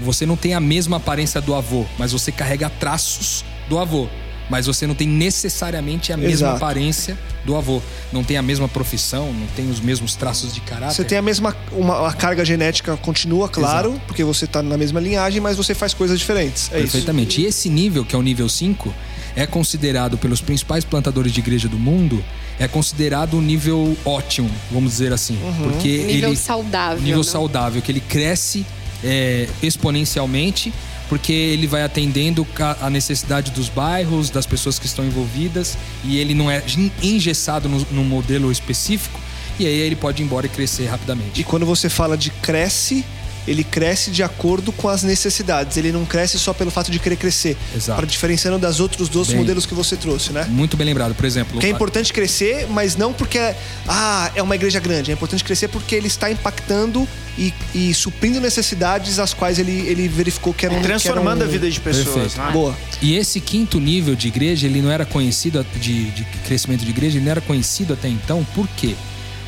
Você 0.00 0.26
não 0.26 0.36
tem 0.36 0.54
a 0.54 0.60
mesma 0.60 0.96
aparência 0.96 1.40
do 1.40 1.54
avô, 1.54 1.84
mas 1.98 2.12
você 2.12 2.32
carrega 2.32 2.68
traços 2.68 3.44
do 3.68 3.78
avô. 3.78 4.08
Mas 4.50 4.66
você 4.66 4.84
não 4.84 4.96
tem 4.96 5.06
necessariamente 5.06 6.12
a 6.12 6.16
mesma 6.16 6.48
Exato. 6.48 6.56
aparência 6.56 7.16
do 7.44 7.56
avô. 7.56 7.80
Não 8.12 8.24
tem 8.24 8.36
a 8.36 8.42
mesma 8.42 8.68
profissão, 8.68 9.32
não 9.32 9.46
tem 9.54 9.70
os 9.70 9.78
mesmos 9.78 10.16
traços 10.16 10.52
de 10.52 10.60
caráter. 10.60 10.96
Você 10.96 11.04
tem 11.04 11.16
a 11.16 11.22
mesma. 11.22 11.56
Uma, 11.70 12.08
a 12.08 12.12
carga 12.12 12.44
genética 12.44 12.96
continua, 12.96 13.48
claro, 13.48 14.00
porque 14.08 14.24
você 14.24 14.48
tá 14.48 14.60
na 14.60 14.76
mesma 14.76 14.98
linhagem, 14.98 15.40
mas 15.40 15.56
você 15.56 15.72
faz 15.72 15.94
coisas 15.94 16.18
diferentes. 16.18 16.64
É 16.72 16.78
isso. 16.78 16.82
Perfeitamente. 16.82 17.40
E 17.40 17.46
esse 17.46 17.70
nível, 17.70 18.04
que 18.04 18.14
é 18.14 18.18
o 18.18 18.22
nível 18.22 18.48
5, 18.48 18.92
é 19.36 19.46
considerado 19.46 20.18
pelos 20.18 20.40
principais 20.40 20.84
plantadores 20.84 21.32
de 21.32 21.38
igreja 21.38 21.68
do 21.68 21.78
mundo, 21.78 22.22
é 22.58 22.66
considerado 22.66 23.36
um 23.36 23.40
nível 23.40 23.96
ótimo, 24.04 24.50
vamos 24.70 24.90
dizer 24.90 25.12
assim. 25.12 25.38
Uhum. 25.42 25.70
Porque 25.70 25.98
Nível 25.98 26.30
ele. 26.30 26.36
saudável. 26.36 27.00
nível 27.00 27.18
né? 27.18 27.24
saudável, 27.24 27.80
que 27.80 27.92
ele 27.92 28.00
cresce 28.00 28.66
é, 29.04 29.48
exponencialmente, 29.62 30.72
porque 31.08 31.32
ele 31.32 31.66
vai 31.66 31.82
atendendo 31.82 32.46
a 32.80 32.88
necessidade 32.88 33.50
dos 33.50 33.68
bairros, 33.68 34.30
das 34.30 34.46
pessoas 34.46 34.78
que 34.78 34.86
estão 34.86 35.04
envolvidas, 35.04 35.76
e 36.04 36.18
ele 36.18 36.34
não 36.34 36.50
é 36.50 36.62
en- 36.78 36.92
engessado 37.02 37.68
no- 37.68 37.86
num 37.90 38.04
modelo 38.04 38.50
específico, 38.52 39.18
e 39.58 39.66
aí 39.66 39.72
ele 39.80 39.96
pode 39.96 40.22
ir 40.22 40.24
embora 40.24 40.46
e 40.46 40.48
crescer 40.48 40.86
rapidamente. 40.86 41.40
E 41.40 41.44
quando 41.44 41.66
você 41.66 41.88
fala 41.90 42.16
de 42.16 42.30
cresce, 42.30 43.04
ele 43.50 43.64
cresce 43.64 44.12
de 44.12 44.22
acordo 44.22 44.70
com 44.70 44.88
as 44.88 45.02
necessidades. 45.02 45.76
Ele 45.76 45.90
não 45.90 46.04
cresce 46.04 46.38
só 46.38 46.54
pelo 46.54 46.70
fato 46.70 46.88
de 46.88 47.00
querer 47.00 47.16
crescer. 47.16 47.56
Exato. 47.74 47.96
Para 47.96 48.06
diferenciando 48.06 48.60
das 48.60 48.78
outros 48.78 49.08
dois 49.08 49.26
Bem- 49.26 49.38
modelos 49.38 49.66
que 49.66 49.74
você 49.74 49.96
trouxe, 49.96 50.32
né? 50.32 50.46
Muito 50.48 50.76
bem 50.76 50.86
lembrado, 50.86 51.16
por 51.16 51.24
exemplo. 51.24 51.54
Porque 51.54 51.66
é 51.66 51.70
importante 51.70 52.12
crescer, 52.12 52.68
mas 52.70 52.94
não 52.94 53.12
porque 53.12 53.40
ah, 53.88 54.30
é 54.36 54.42
uma 54.42 54.54
igreja 54.54 54.78
grande. 54.78 55.10
É 55.10 55.14
importante 55.14 55.42
crescer 55.42 55.66
porque 55.66 55.96
ele 55.96 56.06
está 56.06 56.30
impactando 56.30 57.08
e, 57.36 57.52
e 57.74 57.92
suprindo 57.92 58.40
necessidades 58.40 59.18
as 59.18 59.34
quais 59.34 59.58
ele, 59.58 59.80
ele 59.80 60.06
verificou 60.06 60.54
que 60.54 60.66
eram 60.66 60.76
que 60.76 60.82
Transformando 60.82 61.40
eram- 61.40 61.48
a 61.48 61.52
vida 61.52 61.68
de 61.68 61.80
pessoas. 61.80 62.36
Né? 62.36 62.50
Boa. 62.52 62.76
E 63.02 63.16
esse 63.16 63.40
quinto 63.40 63.80
nível 63.80 64.14
de 64.14 64.28
igreja, 64.28 64.68
ele 64.68 64.80
não 64.80 64.92
era 64.92 65.04
conhecido 65.04 65.66
de, 65.80 66.10
de 66.12 66.24
crescimento 66.46 66.84
de 66.84 66.90
igreja, 66.90 67.16
ele 67.18 67.24
não 67.24 67.32
era 67.32 67.40
conhecido 67.40 67.94
até 67.94 68.06
então. 68.06 68.46
Por 68.54 68.68
quê? 68.76 68.94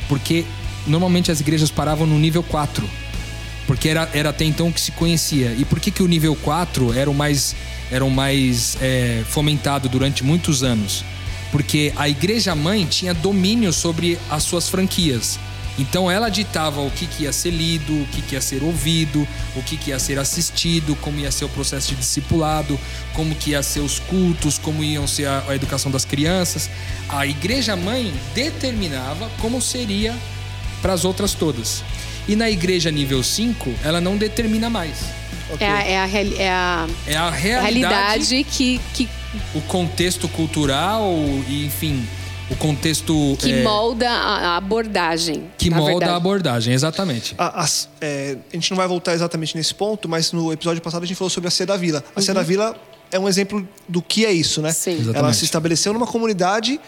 Porque 0.09 0.43
normalmente 0.85 1.31
as 1.31 1.39
igrejas 1.39 1.71
paravam 1.71 2.05
no 2.05 2.19
nível 2.19 2.43
4. 2.43 2.85
Porque 3.65 3.89
era, 3.89 4.09
era 4.13 4.29
até 4.29 4.45
então 4.45 4.71
que 4.71 4.81
se 4.81 4.91
conhecia. 4.91 5.53
E 5.57 5.65
por 5.65 5.79
que, 5.79 5.91
que 5.91 6.03
o 6.03 6.07
nível 6.07 6.35
4 6.35 6.93
era 6.93 7.09
o 7.09 7.13
mais, 7.13 7.55
era 7.91 8.03
o 8.03 8.11
mais 8.11 8.77
é, 8.81 9.23
fomentado 9.27 9.87
durante 9.87 10.23
muitos 10.23 10.63
anos? 10.63 11.03
Porque 11.51 11.93
a 11.95 12.09
igreja 12.09 12.55
mãe 12.55 12.85
tinha 12.85 13.13
domínio 13.13 13.71
sobre 13.71 14.17
as 14.29 14.43
suas 14.43 14.67
franquias. 14.67 15.39
Então 15.77 16.09
ela 16.09 16.29
ditava 16.29 16.81
o 16.81 16.91
que, 16.91 17.07
que 17.07 17.23
ia 17.23 17.33
ser 17.33 17.49
lido, 17.49 17.93
o 17.93 18.05
que, 18.07 18.21
que 18.21 18.35
ia 18.35 18.41
ser 18.41 18.63
ouvido, 18.63 19.27
o 19.55 19.63
que, 19.63 19.75
que 19.75 19.89
ia 19.89 19.97
ser 19.97 20.19
assistido, 20.19 20.95
como 20.97 21.19
ia 21.19 21.31
ser 21.31 21.45
o 21.45 21.49
processo 21.49 21.89
de 21.89 21.95
discipulado, 21.95 22.79
como 23.13 23.33
que 23.33 23.51
ia 23.51 23.63
ser 23.63 23.79
os 23.79 23.97
cultos, 23.99 24.59
como 24.59 24.83
iam 24.83 25.07
ser 25.07 25.25
a, 25.25 25.43
a 25.47 25.55
educação 25.55 25.89
das 25.91 26.05
crianças. 26.05 26.69
A 27.09 27.25
igreja 27.25 27.75
mãe 27.75 28.13
determinava 28.35 29.29
como 29.41 29.61
seria 29.61 30.15
para 30.81 30.93
as 30.93 31.05
outras 31.05 31.33
todas. 31.33 31.83
E 32.27 32.35
na 32.35 32.49
igreja 32.49 32.89
nível 32.89 33.21
5, 33.21 33.73
ela 33.83 33.99
não 33.99 34.17
determina 34.17 34.69
mais. 34.69 34.97
É 35.59 35.67
a, 35.69 35.83
é 35.83 35.97
a 35.99 36.05
reali- 36.05 36.37
é 36.37 36.49
a 36.49 36.87
É 37.05 37.15
a 37.15 37.29
realidade, 37.29 37.89
realidade 37.89 38.43
que, 38.45 38.79
que, 38.93 39.09
o 39.53 39.61
contexto 39.61 40.27
cultural 40.29 41.03
enfim, 41.47 42.07
o 42.49 42.55
contexto 42.55 43.35
que 43.39 43.51
é, 43.51 43.61
molda 43.63 44.09
a 44.09 44.53
a 44.53 44.57
abordagem. 44.57 45.43
que 45.57 45.69
na 45.69 45.77
molda 45.77 45.91
verdade. 45.91 46.11
a 46.11 46.15
abordagem, 46.15 46.73
exatamente. 46.73 47.35
A, 47.37 47.61
as- 47.61 47.89
é, 47.99 48.37
a 48.51 48.55
gente 48.55 48.71
não 48.71 48.77
vai 48.77 48.87
voltar 48.87 49.13
exatamente 49.13 49.55
nesse 49.57 49.75
ponto, 49.75 50.07
mas 50.07 50.31
no 50.31 50.51
episódio 50.51 50.81
passado 50.81 51.03
a 51.03 51.05
gente 51.05 51.17
falou 51.17 51.29
sobre 51.29 51.49
a 51.49 51.51
Cia 51.51 51.65
da 51.65 51.75
Vila. 51.77 52.03
A 52.15 52.21
Cia 52.21 52.33
da 52.33 52.41
Vila 52.41 52.75
é 53.11 53.19
um 53.19 53.27
exemplo 53.27 53.67
do 53.87 54.01
que 54.01 54.25
é 54.25 54.31
isso, 54.31 54.61
né? 54.61 54.71
Sim. 54.71 54.91
Ela 54.93 55.01
Exatamente. 55.01 55.37
se 55.37 55.45
estabeleceu 55.45 55.93
numa 55.93 56.07
comunidade, 56.07 56.79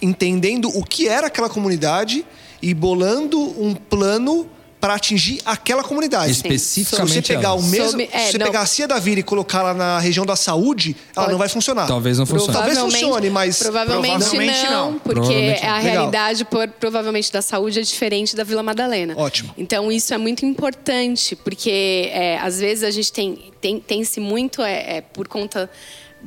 entendendo 0.00 0.68
o 0.68 0.84
que 0.84 1.08
era 1.08 1.26
aquela 1.26 1.48
comunidade 1.48 2.24
e 2.62 2.72
bolando 2.74 3.38
um 3.60 3.74
plano 3.74 4.46
para 4.80 4.94
atingir 4.94 5.40
aquela 5.44 5.82
comunidade. 5.82 6.30
Especificamente 6.30 7.12
Se 7.12 7.16
você 7.22 7.22
pegar 7.34 7.48
ela. 7.50 7.54
o 7.58 7.62
mesmo, 7.62 7.90
Sobre- 7.90 8.08
é, 8.12 8.18
se 8.26 8.32
você 8.32 8.38
não. 8.38 8.46
pegar 8.46 8.60
a 8.60 8.66
Cia 8.66 8.86
da 8.86 8.98
Vila 8.98 9.20
e 9.20 9.22
colocar 9.22 9.58
ela 9.60 9.74
na 9.74 9.98
região 9.98 10.24
da 10.24 10.36
saúde, 10.36 10.94
ela 11.16 11.24
Pode. 11.24 11.30
não 11.32 11.38
vai 11.38 11.48
funcionar. 11.48 11.86
Talvez 11.86 12.18
não 12.18 12.26
funcione. 12.26 12.52
Talvez 12.52 12.74
Provavelmente- 12.78 13.04
funcione, 13.04 13.30
mas 13.30 13.58
Provavelmente, 13.58 14.18
Provavelmente 14.18 14.64
não, 14.66 14.90
não. 14.92 14.98
porque 15.00 15.14
Provavelmente 15.20 15.66
a 15.66 15.74
não. 15.76 15.82
realidade 15.82 16.44
por- 16.44 16.68
provavelmente 16.68 17.32
da 17.32 17.42
saúde 17.42 17.78
é 17.80 17.82
diferente 17.82 18.36
da 18.36 18.44
Vila 18.44 18.62
Madalena. 18.62 19.14
Ótimo. 19.16 19.52
Então 19.58 19.90
isso 19.90 20.14
é 20.14 20.18
muito 20.18 20.46
importante, 20.46 21.34
porque 21.36 22.08
é, 22.12 22.38
às 22.38 22.60
vezes 22.60 22.84
a 22.84 22.90
gente 22.90 23.12
tem 23.12 23.52
tem, 23.60 23.80
tem-se 23.80 24.20
muito 24.20 24.62
é, 24.62 24.98
é, 24.98 25.00
por 25.00 25.26
conta 25.26 25.68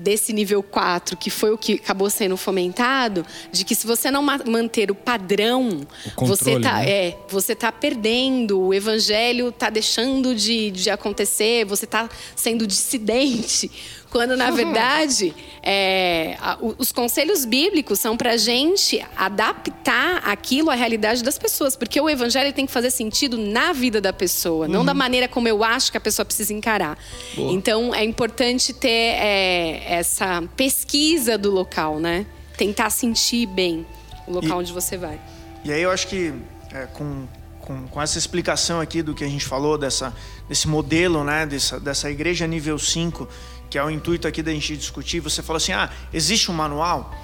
desse 0.02 0.34
nível 0.34 0.62
4, 0.64 1.16
que 1.16 1.30
foi 1.30 1.52
o 1.52 1.58
que 1.58 1.74
acabou 1.74 2.10
sendo 2.10 2.36
fomentado, 2.36 3.26
de 3.52 3.64
que 3.64 3.76
se 3.76 3.86
você 3.86 4.10
não 4.12 4.22
ma- 4.24 4.42
manter 4.46 4.90
o 4.92 4.96
padrão, 4.96 5.82
O 6.18 6.26
você 6.26 6.44
controle, 6.56 6.64
tá, 6.64 6.80
né? 6.80 6.90
é, 6.90 7.18
você 7.30 7.56
tá 7.56 7.72
perdendo, 7.72 8.60
o 8.60 8.74
evangelho 8.74 9.52
tá 9.52 9.70
deixando 9.70 10.34
de, 10.36 10.72
de 10.72 10.90
acontecer, 10.90 11.66
você 11.66 11.86
tá 11.86 12.10
sendo 12.36 12.66
dissidente. 12.68 13.72
Quando, 14.12 14.36
na 14.36 14.52
verdade, 14.52 15.34
é, 15.64 16.38
a- 16.42 16.58
os 16.78 16.92
conselhos 16.92 17.46
bíblicos 17.46 17.98
são 18.00 18.18
para 18.18 18.36
gente 18.38 19.04
adaptar 19.16 20.18
aquilo 20.26 20.70
à 20.70 20.76
realidade 20.76 21.24
das 21.24 21.38
pessoas. 21.40 21.76
Porque 21.76 22.00
o 22.00 22.10
evangelho 22.10 22.52
tem 22.54 22.66
que 22.66 22.72
fazer 22.72 22.92
sentido 22.92 23.38
na 23.38 23.72
vida 23.74 24.02
da 24.02 24.12
pessoa, 24.14 24.68
não 24.68 24.84
da 24.86 24.94
maneira 24.94 25.28
como 25.28 25.48
eu 25.48 25.64
acho 25.64 25.92
que 25.92 25.98
a 25.98 26.02
pessoa 26.02 26.26
precisa 26.26 26.54
encarar. 26.54 26.98
Então, 27.38 27.96
é 27.96 28.04
importante 28.04 28.74
ter 28.74 28.90
é, 29.18 29.84
essa 29.88 30.44
pesquisa 30.58 31.38
do 31.38 31.50
local, 31.50 32.00
né? 32.00 32.26
Tentar 32.58 32.90
sentir 32.90 33.46
bem 33.48 33.86
o 34.28 34.34
local 34.34 34.50
E- 34.58 34.62
onde 34.62 34.74
você 34.74 34.98
vai. 34.98 35.20
E 35.64 35.72
aí 35.72 35.82
eu 35.82 35.90
acho 35.90 36.08
que 36.08 36.34
é, 36.74 36.86
com, 36.88 37.26
com, 37.62 37.88
com 37.88 38.02
essa 38.02 38.18
explicação 38.18 38.80
aqui 38.82 39.02
do 39.02 39.14
que 39.14 39.24
a 39.24 39.28
gente 39.28 39.46
falou, 39.46 39.78
dessa, 39.78 40.14
desse 40.50 40.68
modelo, 40.68 41.24
né, 41.24 41.46
dessa, 41.46 41.80
dessa 41.80 42.10
igreja 42.12 42.46
nível 42.48 42.78
5, 42.78 43.28
que 43.72 43.78
é 43.78 43.84
o 43.84 43.90
intuito 43.90 44.28
aqui 44.28 44.44
da 44.44 44.52
gente 44.52 44.76
discutir, 44.76 45.22
você 45.22 45.42
falou 45.42 45.56
assim, 45.56 45.72
ah, 45.72 45.90
existe 46.14 46.52
um 46.52 46.54
manual? 46.54 47.16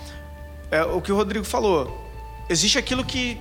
É, 0.72 0.82
o 0.82 1.02
que 1.02 1.12
o 1.12 1.16
Rodrigo 1.16 1.44
falou, 1.44 2.10
existe 2.50 2.78
aquilo 2.78 3.04
que 3.04 3.38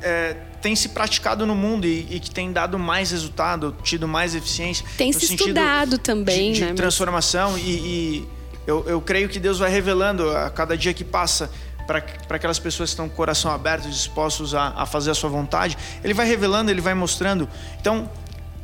é, 0.00 0.34
tem 0.62 0.76
se 0.76 0.90
praticado 0.90 1.44
no 1.44 1.56
mundo 1.56 1.84
e, 1.84 2.06
e 2.08 2.20
que 2.20 2.30
tem 2.30 2.52
dado 2.52 2.78
mais 2.78 3.10
resultado, 3.10 3.74
tido 3.82 4.06
mais 4.06 4.36
eficiência. 4.36 4.86
Tem 4.96 5.12
se 5.12 5.34
estudado 5.34 5.98
também, 5.98 6.52
de, 6.52 6.60
de 6.60 6.64
né? 6.66 6.74
transformação 6.74 7.58
e, 7.58 7.70
e 7.70 8.28
eu, 8.68 8.84
eu 8.86 9.00
creio 9.00 9.28
que 9.28 9.40
Deus 9.40 9.58
vai 9.58 9.70
revelando 9.70 10.30
a 10.30 10.48
cada 10.48 10.76
dia 10.76 10.94
que 10.94 11.02
passa 11.02 11.50
para 11.88 12.36
aquelas 12.36 12.60
pessoas 12.60 12.90
que 12.90 12.92
estão 12.92 13.08
com 13.08 13.14
o 13.14 13.16
coração 13.16 13.50
aberto, 13.50 13.88
dispostos 13.88 14.54
a, 14.54 14.74
a 14.76 14.86
fazer 14.86 15.10
a 15.10 15.14
sua 15.14 15.30
vontade. 15.30 15.76
Ele 16.04 16.14
vai 16.14 16.26
revelando, 16.26 16.70
ele 16.70 16.82
vai 16.82 16.94
mostrando. 16.94 17.48
Então, 17.80 18.08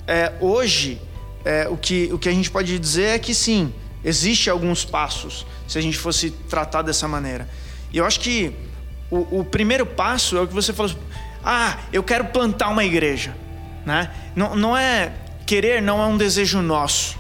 é, 0.06 0.32
hoje, 0.40 1.00
é, 1.44 1.68
o, 1.68 1.76
que, 1.76 2.10
o 2.12 2.18
que 2.18 2.28
a 2.28 2.32
gente 2.32 2.50
pode 2.50 2.78
dizer 2.78 3.10
é 3.10 3.18
que 3.18 3.34
sim, 3.34 3.72
existe 4.04 4.48
alguns 4.50 4.84
passos, 4.84 5.46
se 5.68 5.78
a 5.78 5.80
gente 5.80 5.96
fosse 5.98 6.30
tratar 6.30 6.82
dessa 6.82 7.06
maneira. 7.08 7.48
E 7.92 7.98
eu 7.98 8.04
acho 8.04 8.20
que 8.20 8.54
o, 9.10 9.40
o 9.40 9.44
primeiro 9.44 9.86
passo 9.86 10.36
é 10.36 10.40
o 10.40 10.46
que 10.48 10.54
você 10.54 10.72
falou. 10.72 10.92
Ah, 11.44 11.78
eu 11.92 12.02
quero 12.02 12.24
plantar 12.26 12.68
uma 12.68 12.84
igreja. 12.84 13.36
Né? 13.84 14.10
Não, 14.34 14.56
não 14.56 14.76
é 14.76 15.12
querer, 15.46 15.82
não 15.82 16.02
é 16.02 16.06
um 16.06 16.16
desejo 16.16 16.62
nosso. 16.62 17.18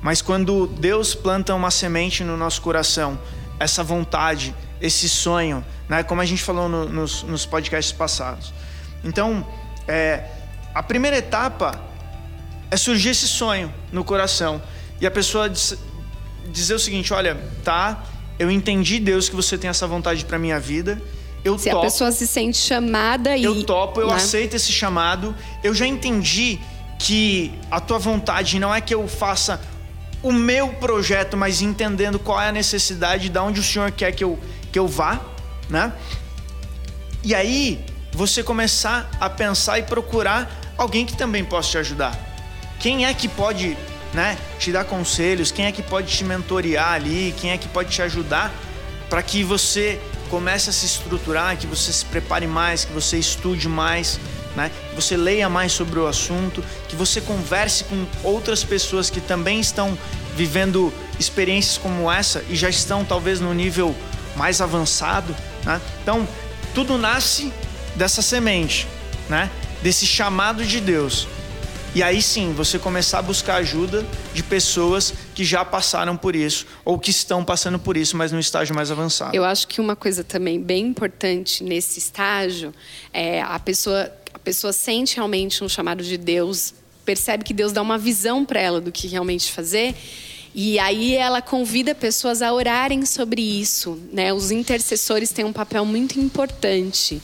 Mas 0.00 0.22
quando 0.22 0.66
Deus 0.66 1.14
planta 1.14 1.54
uma 1.54 1.70
semente 1.70 2.24
no 2.24 2.36
nosso 2.36 2.62
coração, 2.62 3.18
essa 3.58 3.82
vontade, 3.82 4.54
esse 4.80 5.08
sonho, 5.08 5.64
né? 5.88 6.02
como 6.02 6.20
a 6.20 6.24
gente 6.24 6.42
falou 6.42 6.68
no- 6.68 6.88
nos, 6.88 7.22
nos 7.24 7.44
podcasts 7.46 7.92
passados. 7.92 8.52
Então, 9.04 9.46
é, 9.86 10.24
a 10.74 10.82
primeira 10.82 11.16
etapa 11.16 11.80
é 12.72 12.76
surgir 12.78 13.10
esse 13.10 13.28
sonho 13.28 13.72
no 13.92 14.02
coração 14.02 14.62
e 14.98 15.06
a 15.06 15.10
pessoa 15.10 15.46
diz, 15.50 15.76
dizer 16.50 16.74
o 16.74 16.78
seguinte: 16.78 17.12
olha, 17.12 17.38
tá, 17.62 18.02
eu 18.38 18.50
entendi, 18.50 18.98
Deus, 18.98 19.28
que 19.28 19.36
você 19.36 19.58
tem 19.58 19.68
essa 19.68 19.86
vontade 19.86 20.24
para 20.24 20.38
minha 20.38 20.58
vida. 20.58 21.00
Eu 21.44 21.58
Se 21.58 21.68
topo, 21.68 21.80
a 21.80 21.82
pessoa 21.82 22.10
se 22.10 22.26
sente 22.26 22.56
chamada 22.56 23.36
e. 23.36 23.44
eu 23.44 23.62
topo, 23.62 24.00
eu 24.00 24.06
né? 24.06 24.14
aceito 24.14 24.54
esse 24.54 24.72
chamado. 24.72 25.36
Eu 25.62 25.74
já 25.74 25.86
entendi 25.86 26.58
que 26.98 27.52
a 27.70 27.78
tua 27.78 27.98
vontade 27.98 28.58
não 28.58 28.74
é 28.74 28.80
que 28.80 28.94
eu 28.94 29.06
faça 29.06 29.60
o 30.22 30.32
meu 30.32 30.68
projeto, 30.68 31.36
mas 31.36 31.60
entendendo 31.60 32.18
qual 32.18 32.40
é 32.40 32.48
a 32.48 32.52
necessidade, 32.52 33.28
de 33.28 33.38
onde 33.38 33.60
o 33.60 33.62
Senhor 33.62 33.90
quer 33.90 34.12
que 34.12 34.24
eu, 34.24 34.38
que 34.70 34.78
eu 34.78 34.88
vá, 34.88 35.20
né? 35.68 35.92
E 37.22 37.34
aí 37.34 37.84
você 38.12 38.42
começar 38.42 39.10
a 39.20 39.28
pensar 39.28 39.78
e 39.78 39.82
procurar 39.82 40.74
alguém 40.78 41.04
que 41.04 41.14
também 41.14 41.44
possa 41.44 41.72
te 41.72 41.78
ajudar. 41.78 42.31
Quem 42.82 43.06
é 43.06 43.14
que 43.14 43.28
pode, 43.28 43.78
né, 44.12 44.36
te 44.58 44.72
dar 44.72 44.84
conselhos? 44.84 45.52
Quem 45.52 45.66
é 45.66 45.72
que 45.72 45.84
pode 45.84 46.08
te 46.08 46.24
mentorear 46.24 46.94
ali? 46.94 47.32
Quem 47.40 47.52
é 47.52 47.56
que 47.56 47.68
pode 47.68 47.90
te 47.90 48.02
ajudar 48.02 48.52
para 49.08 49.22
que 49.22 49.44
você 49.44 50.00
comece 50.28 50.68
a 50.68 50.72
se 50.72 50.84
estruturar, 50.84 51.56
que 51.56 51.66
você 51.66 51.92
se 51.92 52.04
prepare 52.04 52.46
mais, 52.48 52.84
que 52.84 52.92
você 52.92 53.16
estude 53.18 53.68
mais, 53.68 54.18
né? 54.56 54.68
Que 54.90 54.96
você 54.96 55.16
leia 55.16 55.48
mais 55.48 55.70
sobre 55.70 56.00
o 56.00 56.08
assunto, 56.08 56.64
que 56.88 56.96
você 56.96 57.20
converse 57.20 57.84
com 57.84 58.04
outras 58.24 58.64
pessoas 58.64 59.08
que 59.08 59.20
também 59.20 59.60
estão 59.60 59.96
vivendo 60.34 60.92
experiências 61.20 61.78
como 61.78 62.10
essa 62.10 62.42
e 62.48 62.56
já 62.56 62.68
estão 62.68 63.04
talvez 63.04 63.38
no 63.38 63.54
nível 63.54 63.94
mais 64.34 64.60
avançado, 64.60 65.36
né? 65.64 65.80
Então, 66.02 66.26
tudo 66.74 66.98
nasce 66.98 67.52
dessa 67.94 68.22
semente, 68.22 68.88
né? 69.28 69.48
Desse 69.82 70.04
chamado 70.04 70.64
de 70.64 70.80
Deus. 70.80 71.28
E 71.94 72.02
aí 72.02 72.22
sim, 72.22 72.54
você 72.54 72.78
começar 72.78 73.18
a 73.18 73.22
buscar 73.22 73.56
ajuda 73.56 74.06
de 74.32 74.42
pessoas 74.42 75.12
que 75.34 75.44
já 75.44 75.62
passaram 75.62 76.16
por 76.16 76.34
isso 76.34 76.66
ou 76.86 76.98
que 76.98 77.10
estão 77.10 77.44
passando 77.44 77.78
por 77.78 77.98
isso, 77.98 78.16
mas 78.16 78.32
no 78.32 78.40
estágio 78.40 78.74
mais 78.74 78.90
avançado. 78.90 79.36
Eu 79.36 79.44
acho 79.44 79.68
que 79.68 79.78
uma 79.78 79.94
coisa 79.94 80.24
também 80.24 80.58
bem 80.58 80.86
importante 80.86 81.62
nesse 81.62 81.98
estágio 81.98 82.72
é 83.12 83.42
a 83.42 83.58
pessoa, 83.58 84.10
a 84.32 84.38
pessoa 84.38 84.72
sente 84.72 85.16
realmente 85.16 85.62
um 85.62 85.68
chamado 85.68 86.02
de 86.02 86.16
Deus, 86.16 86.72
percebe 87.04 87.44
que 87.44 87.52
Deus 87.52 87.72
dá 87.72 87.82
uma 87.82 87.98
visão 87.98 88.42
para 88.42 88.58
ela 88.58 88.80
do 88.80 88.90
que 88.90 89.06
realmente 89.06 89.52
fazer. 89.52 89.94
E 90.54 90.78
aí 90.78 91.14
ela 91.14 91.42
convida 91.42 91.94
pessoas 91.94 92.40
a 92.40 92.52
orarem 92.52 93.04
sobre 93.04 93.40
isso, 93.42 93.98
né? 94.12 94.32
Os 94.32 94.50
intercessores 94.50 95.30
têm 95.30 95.44
um 95.44 95.52
papel 95.52 95.84
muito 95.84 96.18
importante, 96.18 97.22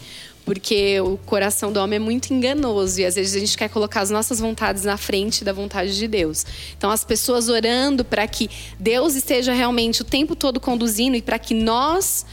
porque 0.48 0.98
o 1.02 1.18
coração 1.26 1.70
do 1.70 1.78
homem 1.78 1.98
é 1.98 2.00
muito 2.00 2.32
enganoso 2.32 2.98
e 3.02 3.04
às 3.04 3.16
vezes 3.16 3.36
a 3.36 3.38
gente 3.38 3.54
quer 3.54 3.68
colocar 3.68 4.00
as 4.00 4.08
nossas 4.08 4.40
vontades 4.40 4.82
na 4.82 4.96
frente 4.96 5.44
da 5.44 5.52
vontade 5.52 5.94
de 5.94 6.08
Deus. 6.08 6.46
Então 6.74 6.90
as 6.90 7.04
pessoas 7.04 7.50
orando 7.50 8.02
para 8.02 8.26
que 8.26 8.48
Deus 8.80 9.14
esteja 9.14 9.52
realmente 9.52 10.00
o 10.00 10.06
tempo 10.06 10.34
todo 10.34 10.58
conduzindo 10.58 11.18
e 11.18 11.20
para 11.20 11.38
que 11.38 11.52
nós 11.52 12.24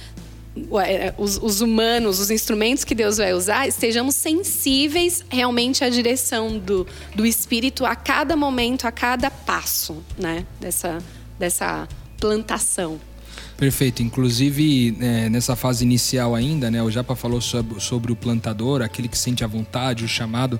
os, 1.17 1.37
os, 1.43 1.59
humanos, 1.59 2.21
os 2.21 2.31
instrumentos 2.31 2.85
que 2.85 2.95
Deus 2.95 3.17
vai 3.17 3.33
usar, 3.33 3.67
estejamos 3.67 4.15
sensíveis 4.15 5.21
realmente 5.27 5.83
à 5.83 5.89
direção 5.89 6.57
do, 6.57 6.87
do 7.13 7.25
Espírito 7.25 7.85
a 7.85 7.97
cada 7.97 8.37
momento, 8.37 8.85
a 8.87 8.93
cada 8.93 9.29
passo, 9.29 10.01
né? 10.17 10.45
Dessa, 10.61 10.99
dessa 11.37 11.85
plantação. 12.17 12.97
Perfeito. 13.57 14.03
Inclusive, 14.03 14.97
é, 14.99 15.29
nessa 15.29 15.55
fase 15.55 15.83
inicial 15.83 16.35
ainda, 16.35 16.69
né, 16.69 16.83
o 16.83 16.91
Japa 16.91 17.15
falou 17.15 17.39
sobre, 17.39 17.79
sobre 17.79 18.11
o 18.11 18.15
plantador, 18.15 18.81
aquele 18.81 19.07
que 19.07 19.17
sente 19.17 19.43
a 19.43 19.47
vontade, 19.47 20.03
o 20.03 20.07
chamado, 20.07 20.59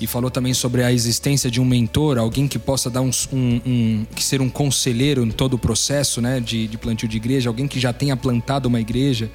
e 0.00 0.06
falou 0.06 0.30
também 0.30 0.54
sobre 0.54 0.82
a 0.82 0.90
existência 0.90 1.50
de 1.50 1.60
um 1.60 1.64
mentor, 1.64 2.18
alguém 2.18 2.48
que 2.48 2.58
possa 2.58 2.90
dar 2.90 3.02
um, 3.02 3.10
um, 3.32 3.60
um 3.64 4.06
que 4.14 4.24
ser 4.24 4.40
um 4.40 4.48
conselheiro 4.48 5.24
em 5.24 5.30
todo 5.30 5.54
o 5.54 5.58
processo, 5.58 6.20
né, 6.20 6.40
de, 6.40 6.66
de 6.66 6.78
plantio 6.78 7.06
de 7.06 7.16
igreja, 7.16 7.50
alguém 7.50 7.68
que 7.68 7.78
já 7.78 7.92
tenha 7.92 8.16
plantado 8.16 8.68
uma 8.68 8.80
igreja, 8.80 9.30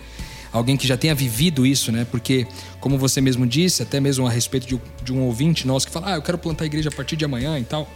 alguém 0.52 0.76
que 0.76 0.88
já 0.88 0.98
tenha 0.98 1.14
vivido 1.14 1.66
isso, 1.66 1.92
né? 1.92 2.08
Porque, 2.10 2.48
como 2.80 2.98
você 2.98 3.22
mesmo 3.22 3.46
disse, 3.46 3.84
até 3.84 4.00
mesmo 4.00 4.26
a 4.26 4.32
respeito 4.32 4.68
de, 4.68 4.82
de 5.04 5.14
um 5.14 5.22
ouvinte 5.22 5.68
nosso 5.68 5.86
que 5.86 5.94
fala, 5.94 6.14
ah, 6.14 6.16
eu 6.16 6.22
quero 6.24 6.40
plantar 6.40 6.64
a 6.64 6.68
igreja 6.68 6.90
a 6.90 6.92
partir 6.92 7.16
de 7.16 7.24
amanhã 7.24 7.60
e 7.60 7.64
tal. 7.64 7.88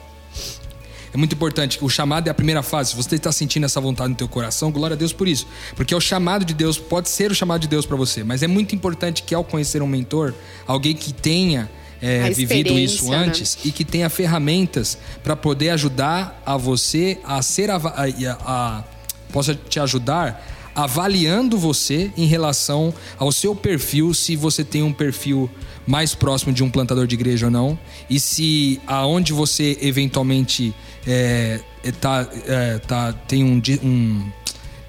É 1.14 1.18
muito 1.18 1.36
importante 1.36 1.78
o 1.82 1.90
chamado 1.90 2.28
é 2.28 2.32
a 2.32 2.34
primeira 2.34 2.64
fase. 2.64 2.92
Se 2.92 2.96
você 2.96 3.16
está 3.16 3.32
sentindo 3.32 3.66
essa 3.66 3.80
vontade 3.80 4.10
no 4.10 4.16
teu 4.16 4.28
coração, 4.28 4.72
glória 4.72 4.96
a 4.96 4.98
Deus 4.98 5.14
por 5.14 5.28
isso. 5.28 5.46
Porque 5.76 5.94
é 5.94 5.98
o 5.98 6.02
chamado 6.02 6.44
de 6.44 6.54
Deus, 6.54 6.80
pode 6.80 7.10
ser 7.10 7.32
o 7.32 7.36
chamado 7.36 7.62
de 7.62 7.68
Deus 7.68 7.86
para 7.86 7.96
você, 7.96 8.24
mas 8.24 8.42
é 8.42 8.48
muito 8.48 8.74
importante 8.76 9.24
que 9.24 9.36
ao 9.36 9.44
conhecer 9.44 9.82
um 9.82 9.88
mentor, 9.88 10.34
alguém 10.66 10.96
que 10.96 11.14
tenha 11.14 11.70
é, 12.02 12.30
vivido 12.32 12.78
isso 12.78 13.10
né? 13.10 13.18
antes 13.18 13.58
e 13.64 13.72
que 13.72 13.86
tenha 13.86 14.10
ferramentas 14.10 14.98
para 15.24 15.36
poder 15.36 15.70
ajudar 15.70 16.42
a 16.46 16.58
você 16.58 17.18
a 17.24 17.42
ser 17.42 17.70
a, 17.70 17.78
a, 17.78 18.04
a, 18.46 18.84
possa 19.32 19.56
te 19.56 19.80
ajudar 19.80 20.46
avaliando 20.76 21.58
você 21.58 22.12
em 22.18 22.26
relação 22.26 22.94
ao 23.18 23.32
seu 23.32 23.56
perfil, 23.56 24.14
se 24.14 24.36
você 24.36 24.64
tem 24.64 24.82
um 24.82 24.92
perfil 24.92 25.50
mais 25.86 26.16
próximo 26.16 26.54
de 26.54 26.64
um 26.64 26.70
plantador 26.70 27.06
de 27.06 27.16
igreja 27.16 27.48
ou 27.48 27.52
não, 27.52 27.78
e 28.10 28.20
se 28.20 28.82
aonde 28.88 29.34
você 29.34 29.78
eventualmente 29.82 30.74
é, 31.06 31.60
tá, 32.00 32.28
é, 32.48 32.80
tá, 32.80 33.14
tem 33.14 33.44
um, 33.44 33.62
um 33.84 34.32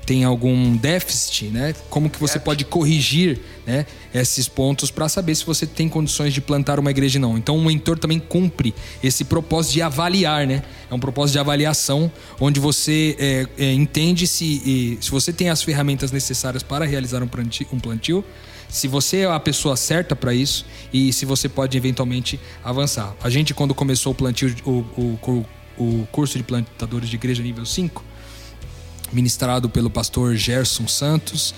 tem 0.04 0.24
algum 0.24 0.76
déficit, 0.76 1.46
né? 1.46 1.74
Como 1.88 2.10
que 2.10 2.20
você 2.20 2.38
pode 2.38 2.64
corrigir, 2.64 3.40
né, 3.66 3.86
esses 4.12 4.46
pontos 4.46 4.90
para 4.90 5.08
saber 5.08 5.34
se 5.34 5.44
você 5.46 5.66
tem 5.66 5.88
condições 5.88 6.34
de 6.34 6.40
plantar 6.40 6.78
uma 6.78 6.90
igreja 6.90 7.18
ou 7.18 7.22
não. 7.22 7.38
Então, 7.38 7.56
o 7.56 7.64
mentor 7.64 7.98
também 7.98 8.18
cumpre 8.18 8.74
esse 9.02 9.24
propósito 9.24 9.72
de 9.72 9.82
avaliar, 9.82 10.46
né? 10.46 10.62
É 10.90 10.94
um 10.94 11.00
propósito 11.00 11.34
de 11.34 11.38
avaliação 11.38 12.12
onde 12.38 12.60
você 12.60 13.16
é, 13.18 13.46
é, 13.58 13.72
entende 13.72 14.26
se, 14.26 14.98
se 15.00 15.10
você 15.10 15.32
tem 15.32 15.48
as 15.48 15.62
ferramentas 15.62 16.12
necessárias 16.12 16.62
para 16.62 16.84
realizar 16.84 17.22
um 17.22 17.28
plantio, 17.28 17.66
um 17.72 17.80
plantio 17.80 18.24
se 18.68 18.88
você 18.88 19.18
é 19.18 19.26
a 19.26 19.38
pessoa 19.38 19.76
certa 19.76 20.16
para 20.16 20.34
isso 20.34 20.66
e 20.92 21.12
se 21.12 21.24
você 21.24 21.48
pode 21.48 21.76
eventualmente 21.76 22.40
avançar. 22.62 23.14
A 23.22 23.30
gente, 23.30 23.54
quando 23.54 23.72
começou 23.72 24.12
o 24.12 24.14
plantio, 24.14 24.52
o, 24.64 24.70
o, 24.70 25.18
o 25.22 25.46
curso 26.10 26.38
de 26.38 26.44
plantadores 26.44 27.08
de 27.08 27.16
igreja 27.16 27.42
nível 27.42 27.66
5, 27.66 28.02
ministrado 29.12 29.68
pelo 29.68 29.90
pastor 29.90 30.34
Gerson 30.36 30.86
Santos, 30.88 31.54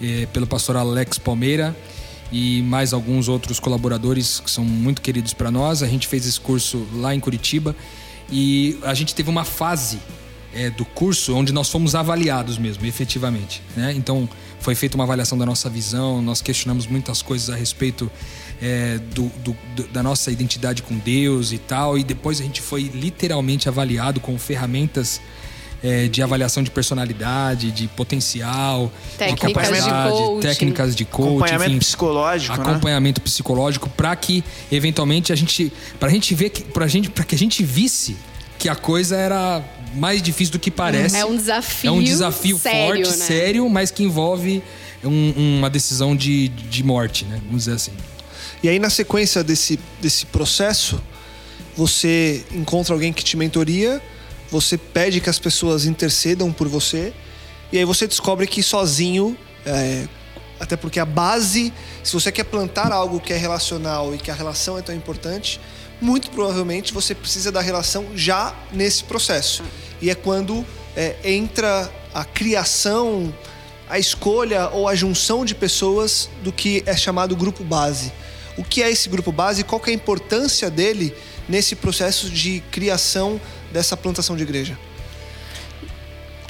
eh, 0.00 0.26
pelo 0.32 0.46
pastor 0.46 0.76
Alex 0.76 1.18
Palmeira 1.18 1.76
e 2.30 2.62
mais 2.62 2.92
alguns 2.92 3.28
outros 3.28 3.58
colaboradores 3.58 4.40
que 4.40 4.50
são 4.50 4.64
muito 4.64 5.00
queridos 5.00 5.32
para 5.32 5.50
nós. 5.50 5.82
A 5.82 5.86
gente 5.86 6.06
fez 6.06 6.26
esse 6.26 6.40
curso 6.40 6.86
lá 6.94 7.14
em 7.14 7.20
Curitiba 7.20 7.74
e 8.30 8.78
a 8.82 8.94
gente 8.94 9.14
teve 9.14 9.30
uma 9.30 9.44
fase 9.44 9.98
é, 10.52 10.70
do 10.70 10.84
curso 10.84 11.34
onde 11.34 11.52
nós 11.52 11.70
fomos 11.70 11.94
avaliados 11.94 12.58
mesmo, 12.58 12.84
efetivamente. 12.86 13.62
Né? 13.76 13.92
Então 13.96 14.28
foi 14.60 14.74
feita 14.74 14.96
uma 14.96 15.04
avaliação 15.04 15.38
da 15.38 15.46
nossa 15.46 15.70
visão, 15.70 16.20
nós 16.20 16.40
questionamos 16.40 16.86
muitas 16.86 17.22
coisas 17.22 17.50
a 17.50 17.56
respeito 17.56 18.10
é, 18.60 18.98
do, 19.14 19.30
do, 19.44 19.56
da 19.92 20.02
nossa 20.02 20.30
identidade 20.30 20.82
com 20.82 20.96
Deus 20.98 21.52
e 21.52 21.58
tal, 21.58 21.96
e 21.98 22.02
depois 22.04 22.40
a 22.40 22.44
gente 22.44 22.60
foi 22.60 22.82
literalmente 22.94 23.68
avaliado 23.68 24.18
com 24.20 24.36
ferramentas 24.38 25.20
é, 25.82 26.08
de 26.08 26.20
avaliação 26.22 26.62
de 26.62 26.70
personalidade, 26.70 27.70
de 27.70 27.86
potencial, 27.88 28.92
técnicas 29.16 29.48
de 29.48 29.54
capacidade, 29.54 30.16
de 30.16 30.22
coaching. 30.22 30.40
técnicas 30.48 30.96
de 30.96 31.04
coaching, 31.04 31.28
acompanhamento 31.36 31.70
enfim, 31.70 31.78
psicológico, 31.78 32.56
né? 32.56 32.62
acompanhamento 32.70 33.20
psicológico 33.20 33.88
para 33.90 34.16
que 34.16 34.42
eventualmente 34.72 35.32
a 35.32 35.36
gente, 35.36 35.72
para 36.00 36.08
a 36.08 36.12
gente 36.12 36.34
ver 36.34 36.50
que, 36.50 36.62
para 36.64 36.86
gente, 36.88 37.08
para 37.10 37.22
que 37.24 37.34
a 37.34 37.38
gente 37.38 37.62
visse 37.62 38.16
que 38.58 38.68
a 38.68 38.74
coisa 38.74 39.14
era 39.16 39.62
mais 39.94 40.20
difícil 40.20 40.50
do 40.52 40.58
que 40.58 40.68
parece. 40.70 41.16
É 41.16 41.24
um 41.24 41.36
desafio. 41.36 41.88
É 41.88 41.92
um 41.92 42.02
desafio 42.02 42.58
sério, 42.58 43.04
forte, 43.06 43.18
né? 43.20 43.24
sério, 43.24 43.68
mas 43.70 43.92
que 43.92 44.02
envolve 44.02 44.60
um- 45.04 45.58
uma 45.58 45.70
decisão 45.70 46.16
de, 46.16 46.48
de 46.48 46.82
morte, 46.82 47.24
né? 47.24 47.40
Vamos 47.46 47.64
dizer 47.66 47.74
assim. 47.76 47.92
E 48.62 48.68
aí, 48.68 48.78
na 48.78 48.90
sequência 48.90 49.44
desse, 49.44 49.78
desse 50.00 50.26
processo, 50.26 51.00
você 51.76 52.44
encontra 52.50 52.92
alguém 52.92 53.12
que 53.12 53.22
te 53.22 53.36
mentoria, 53.36 54.02
você 54.50 54.76
pede 54.76 55.20
que 55.20 55.30
as 55.30 55.38
pessoas 55.38 55.84
intercedam 55.84 56.52
por 56.52 56.66
você, 56.66 57.12
e 57.70 57.78
aí 57.78 57.84
você 57.84 58.06
descobre 58.06 58.46
que 58.46 58.62
sozinho, 58.62 59.36
é, 59.64 60.08
até 60.58 60.76
porque 60.76 60.98
a 60.98 61.04
base, 61.04 61.72
se 62.02 62.12
você 62.12 62.32
quer 62.32 62.44
plantar 62.44 62.90
algo 62.90 63.20
que 63.20 63.32
é 63.32 63.36
relacional 63.36 64.14
e 64.14 64.18
que 64.18 64.30
a 64.30 64.34
relação 64.34 64.76
é 64.76 64.82
tão 64.82 64.94
importante, 64.94 65.60
muito 66.00 66.30
provavelmente 66.30 66.92
você 66.92 67.14
precisa 67.14 67.52
da 67.52 67.60
relação 67.60 68.06
já 68.14 68.54
nesse 68.72 69.04
processo. 69.04 69.62
E 70.00 70.10
é 70.10 70.14
quando 70.14 70.66
é, 70.96 71.16
entra 71.22 71.90
a 72.12 72.24
criação, 72.24 73.32
a 73.88 73.98
escolha 73.98 74.68
ou 74.70 74.88
a 74.88 74.94
junção 74.94 75.44
de 75.44 75.54
pessoas 75.54 76.28
do 76.42 76.52
que 76.52 76.82
é 76.86 76.96
chamado 76.96 77.36
grupo 77.36 77.62
base. 77.62 78.12
O 78.58 78.64
que 78.64 78.82
é 78.82 78.90
esse 78.90 79.08
grupo 79.08 79.32
base 79.32 79.60
e 79.62 79.64
qual 79.64 79.80
que 79.80 79.88
é 79.88 79.92
a 79.92 79.96
importância 79.96 80.68
dele 80.68 81.14
nesse 81.48 81.76
processo 81.76 82.28
de 82.28 82.60
criação 82.70 83.40
dessa 83.72 83.96
plantação 83.96 84.36
de 84.36 84.42
igreja? 84.42 84.76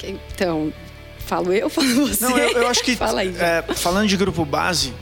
Então, 0.03 0.73
falo 1.19 1.53
eu, 1.53 1.69
falo 1.71 2.07
você. 2.07 2.25
Não, 2.25 2.37
eu, 2.37 2.63
eu 2.63 2.67
acho 2.67 2.83
que 2.83 2.95
Fala 2.95 3.21
aí. 3.21 3.33
é, 3.37 3.61
falando 3.75 4.07
de 4.07 4.17
grupo 4.17 4.43
base, 4.43 4.93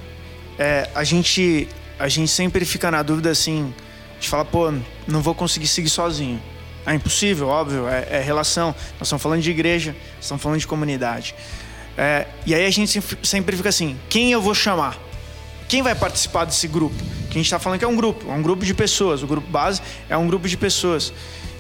é, 0.60 0.90
a 0.94 1.04
gente 1.04 1.68
a 2.00 2.08
gente 2.08 2.30
sempre 2.30 2.64
fica 2.66 2.92
na 2.92 3.02
dúvida 3.02 3.32
assim, 3.32 3.74
A 4.12 4.14
gente 4.16 4.30
fala, 4.30 4.46
pô, 4.46 4.72
não 5.08 5.22
vou 5.22 5.34
conseguir 5.34 5.68
seguir 5.68 5.90
sozinho. 5.90 6.40
É 6.86 6.94
impossível, 6.94 7.48
óbvio, 7.48 7.88
é, 7.88 8.08
é 8.12 8.22
relação. 8.22 8.68
Nós 9.00 9.08
estamos 9.08 9.22
falando 9.22 9.42
de 9.42 9.50
igreja, 9.50 9.96
estamos 10.22 10.42
falando 10.42 10.60
de 10.60 10.68
comunidade. 10.68 11.34
É, 11.98 12.28
e 12.46 12.54
aí 12.54 12.66
a 12.66 12.70
gente 12.70 13.02
sempre 13.24 13.58
fica 13.58 13.70
assim: 13.70 13.98
quem 14.10 14.32
eu 14.32 14.42
vou 14.42 14.54
chamar? 14.54 15.07
Quem 15.68 15.82
vai 15.82 15.94
participar 15.94 16.46
desse 16.46 16.68
grupo? 16.68 16.96
Que 17.30 17.32
a 17.32 17.40
gente 17.40 17.46
está 17.46 17.60
falando 17.60 17.80
que 17.80 17.86
é 17.86 17.88
um 17.88 17.96
grupo, 17.96 18.30
é 18.32 18.34
um 18.34 18.42
grupo 18.42 18.66
de 18.66 18.74
pessoas. 18.74 19.22
O 19.22 19.28
grupo 19.28 19.50
base 19.50 19.82
é 20.10 20.16
um 20.16 20.28
grupo 20.28 20.48
de 20.48 20.56
pessoas. 20.56 21.12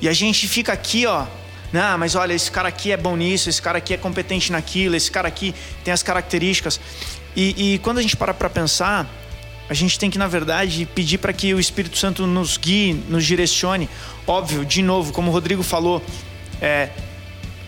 E 0.01 0.07
a 0.07 0.13
gente 0.13 0.47
fica 0.47 0.71
aqui, 0.71 1.05
ó. 1.05 1.25
Não, 1.73 1.97
mas 1.97 2.15
olha, 2.15 2.33
esse 2.33 2.49
cara 2.49 2.69
aqui 2.69 2.91
é 2.91 2.97
bom 2.97 3.17
nisso, 3.17 3.49
esse 3.49 3.61
cara 3.61 3.77
aqui 3.79 3.93
é 3.93 3.97
competente 3.97 4.51
naquilo, 4.51 4.95
esse 4.95 5.11
cara 5.11 5.27
aqui 5.27 5.53
tem 5.83 5.93
as 5.93 6.01
características. 6.01 6.79
E, 7.35 7.73
e 7.73 7.79
quando 7.79 7.97
a 7.97 8.01
gente 8.01 8.15
para 8.15 8.33
para 8.33 8.49
pensar, 8.49 9.05
a 9.69 9.73
gente 9.73 9.99
tem 9.99 10.09
que, 10.09 10.17
na 10.17 10.27
verdade, 10.27 10.87
pedir 10.95 11.17
para 11.17 11.33
que 11.33 11.53
o 11.53 11.59
Espírito 11.59 11.97
Santo 11.97 12.25
nos 12.25 12.57
guie, 12.57 12.93
nos 13.09 13.25
direcione. 13.25 13.89
Óbvio, 14.25 14.63
de 14.63 14.81
novo, 14.81 15.11
como 15.11 15.29
o 15.29 15.33
Rodrigo 15.33 15.61
falou, 15.61 16.01
é, 16.61 16.89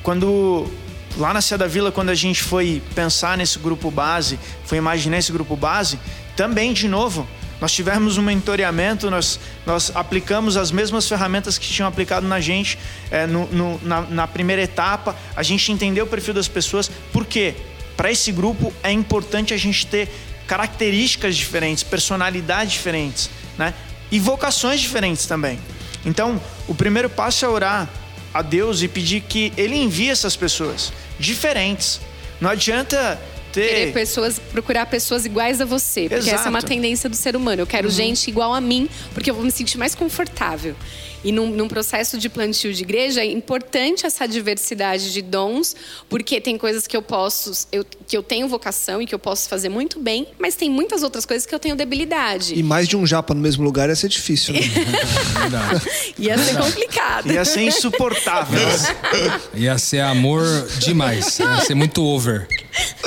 quando 0.01 0.71
lá 1.17 1.33
na 1.33 1.41
Cia 1.41 1.57
da 1.57 1.67
Vila, 1.67 1.91
quando 1.91 2.09
a 2.09 2.15
gente 2.15 2.41
foi 2.41 2.81
pensar 2.95 3.37
nesse 3.37 3.59
grupo 3.59 3.91
base, 3.91 4.39
foi 4.63 4.77
imaginar 4.77 5.17
esse 5.17 5.31
grupo 5.31 5.55
base, 5.57 5.99
também, 6.39 6.71
de 6.71 6.87
novo, 6.87 7.27
nós 7.59 7.73
tivemos 7.73 8.17
um 8.17 8.21
mentoreamento, 8.21 9.11
nós, 9.11 9.37
nós 9.65 9.91
aplicamos 9.93 10.55
as 10.55 10.71
mesmas 10.71 11.05
ferramentas 11.05 11.57
que 11.57 11.67
tinham 11.67 11.85
aplicado 11.85 12.25
na 12.25 12.39
gente 12.39 12.79
é, 13.11 13.27
no, 13.27 13.45
no, 13.47 13.77
na, 13.83 14.01
na 14.03 14.25
primeira 14.25 14.61
etapa, 14.61 15.13
a 15.35 15.43
gente 15.43 15.69
entendeu 15.69 16.05
o 16.05 16.07
perfil 16.07 16.33
das 16.33 16.47
pessoas, 16.47 16.89
por 17.11 17.25
quê? 17.25 17.55
Para 17.97 18.09
esse 18.09 18.31
grupo 18.31 18.73
é 18.81 18.89
importante 18.89 19.53
a 19.53 19.57
gente 19.57 19.85
ter 19.85 20.09
características 20.47 21.35
diferentes, 21.35 21.83
personalidades 21.83 22.71
diferentes, 22.71 23.29
né? 23.57 23.73
E 24.09 24.17
vocações 24.17 24.79
diferentes 24.79 25.25
também. 25.25 25.59
Então, 26.05 26.41
o 26.69 26.73
primeiro 26.73 27.09
passo 27.09 27.43
é 27.43 27.49
orar 27.49 27.89
a 28.33 28.41
Deus 28.41 28.81
e 28.81 28.87
pedir 28.87 29.19
que 29.27 29.51
Ele 29.57 29.75
envie 29.75 30.09
essas 30.09 30.37
pessoas 30.37 30.93
diferentes. 31.19 31.99
Não 32.39 32.49
adianta 32.49 33.19
ter. 33.51 33.67
Querer 33.67 33.93
pessoas, 33.93 34.39
procurar 34.39 34.85
pessoas 34.85 35.25
iguais 35.25 35.61
a 35.61 35.65
você. 35.65 36.01
Porque 36.01 36.15
Exato. 36.15 36.35
essa 36.35 36.47
é 36.47 36.49
uma 36.49 36.61
tendência 36.61 37.09
do 37.09 37.15
ser 37.15 37.35
humano. 37.35 37.61
Eu 37.61 37.67
quero 37.67 37.87
uhum. 37.87 37.93
gente 37.93 38.29
igual 38.29 38.53
a 38.53 38.61
mim, 38.61 38.89
porque 39.13 39.29
eu 39.29 39.33
vou 39.33 39.43
me 39.43 39.51
sentir 39.51 39.77
mais 39.77 39.95
confortável. 39.95 40.75
E 41.23 41.31
num, 41.31 41.49
num, 41.49 41.67
processo 41.67 42.17
de 42.17 42.29
plantio 42.29 42.73
de 42.73 42.83
igreja 42.83 43.21
é 43.21 43.25
importante 43.25 44.05
essa 44.05 44.27
diversidade 44.27 45.11
de 45.11 45.21
dons, 45.21 45.75
porque 46.07 46.39
tem 46.39 46.57
coisas 46.57 46.87
que 46.87 46.95
eu 46.95 47.01
posso, 47.01 47.67
eu, 47.71 47.85
que 48.07 48.15
eu 48.15 48.23
tenho 48.23 48.47
vocação 48.47 49.01
e 49.01 49.05
que 49.05 49.13
eu 49.13 49.19
posso 49.19 49.49
fazer 49.49 49.69
muito 49.69 49.99
bem, 49.99 50.27
mas 50.39 50.55
tem 50.55 50.69
muitas 50.69 51.03
outras 51.03 51.25
coisas 51.25 51.45
que 51.45 51.53
eu 51.53 51.59
tenho 51.59 51.75
debilidade. 51.75 52.57
E 52.57 52.63
mais 52.63 52.87
de 52.87 52.95
um 52.95 53.05
japa 53.05 53.33
no 53.33 53.41
mesmo 53.41 53.63
lugar 53.63 53.89
ia 53.89 53.95
ser 53.95 54.07
difícil, 54.07 54.53
né? 54.53 54.61
ia 56.17 56.37
ser 56.37 56.57
complicado. 56.57 57.31
Ia 57.31 57.43
ser 57.43 57.61
insuportável. 57.61 58.59
ia 59.53 59.77
ser 59.77 59.99
amor 59.99 60.43
demais. 60.79 61.39
Ia 61.39 61.61
ser 61.61 61.75
muito 61.75 62.03
over. 62.03 62.47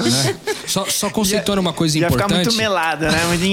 Né? 0.01 0.37
Só, 0.67 0.85
só 0.87 1.11
conceituando 1.11 1.61
uma 1.61 1.73
coisa 1.73 1.99
ia 1.99 2.07
importante. 2.07 2.31
Ia 2.31 2.39
ficar 2.39 2.45
muito 2.45 2.57
melada, 2.57 3.11
né? 3.11 3.25
Muito 3.27 3.45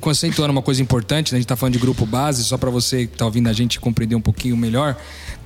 Conceituando 0.00 0.52
uma 0.52 0.62
coisa 0.62 0.80
importante, 0.82 1.32
né? 1.32 1.36
a 1.36 1.38
gente 1.38 1.44
está 1.44 1.56
falando 1.56 1.74
de 1.74 1.78
grupo 1.78 2.06
base, 2.06 2.42
só 2.44 2.56
para 2.56 2.70
você 2.70 3.03
que 3.06 3.14
está 3.14 3.24
ouvindo 3.24 3.48
a 3.48 3.52
gente 3.52 3.80
compreender 3.80 4.14
um 4.14 4.20
pouquinho 4.20 4.56
melhor. 4.56 4.96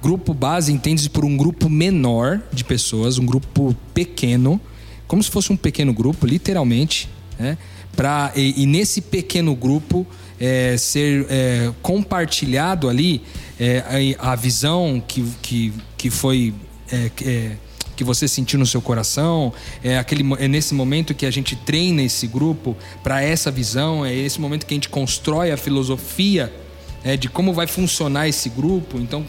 Grupo 0.02 0.32
base 0.32 0.72
entende-se 0.72 1.08
por 1.10 1.24
um 1.24 1.36
grupo 1.36 1.68
menor 1.68 2.40
de 2.52 2.64
pessoas, 2.64 3.18
um 3.18 3.26
grupo 3.26 3.74
pequeno, 3.92 4.60
como 5.06 5.22
se 5.22 5.30
fosse 5.30 5.52
um 5.52 5.56
pequeno 5.56 5.92
grupo, 5.92 6.26
literalmente, 6.26 7.08
né? 7.38 7.56
Pra, 7.96 8.32
e, 8.36 8.62
e 8.62 8.66
nesse 8.66 9.00
pequeno 9.00 9.56
grupo 9.56 10.06
é, 10.38 10.76
ser 10.76 11.26
é, 11.28 11.72
compartilhado 11.82 12.88
ali 12.88 13.22
é, 13.58 14.14
a, 14.20 14.32
a, 14.32 14.36
visão 14.36 15.02
que, 15.06 15.24
que, 15.42 15.72
que 15.96 16.10
foi 16.10 16.54
é, 16.92 17.10
é, 17.24 17.56
que 17.98 18.04
você 18.04 18.28
sentiu 18.28 18.60
no 18.60 18.64
seu 18.64 18.80
coração, 18.80 19.52
é, 19.82 19.98
aquele, 19.98 20.22
é 20.38 20.46
nesse 20.46 20.72
momento 20.72 21.12
que 21.12 21.26
a 21.26 21.30
gente 21.32 21.56
treina 21.56 22.00
esse 22.00 22.28
grupo 22.28 22.76
para 23.02 23.20
essa 23.20 23.50
visão, 23.50 24.06
é 24.06 24.14
esse 24.14 24.40
momento 24.40 24.64
que 24.64 24.72
a 24.72 24.76
gente 24.76 24.88
constrói 24.88 25.50
a 25.50 25.56
filosofia 25.56 26.52
é, 27.04 27.16
de 27.16 27.28
como 27.28 27.52
vai 27.52 27.66
funcionar 27.66 28.28
esse 28.28 28.48
grupo. 28.48 28.98
Então, 28.98 29.24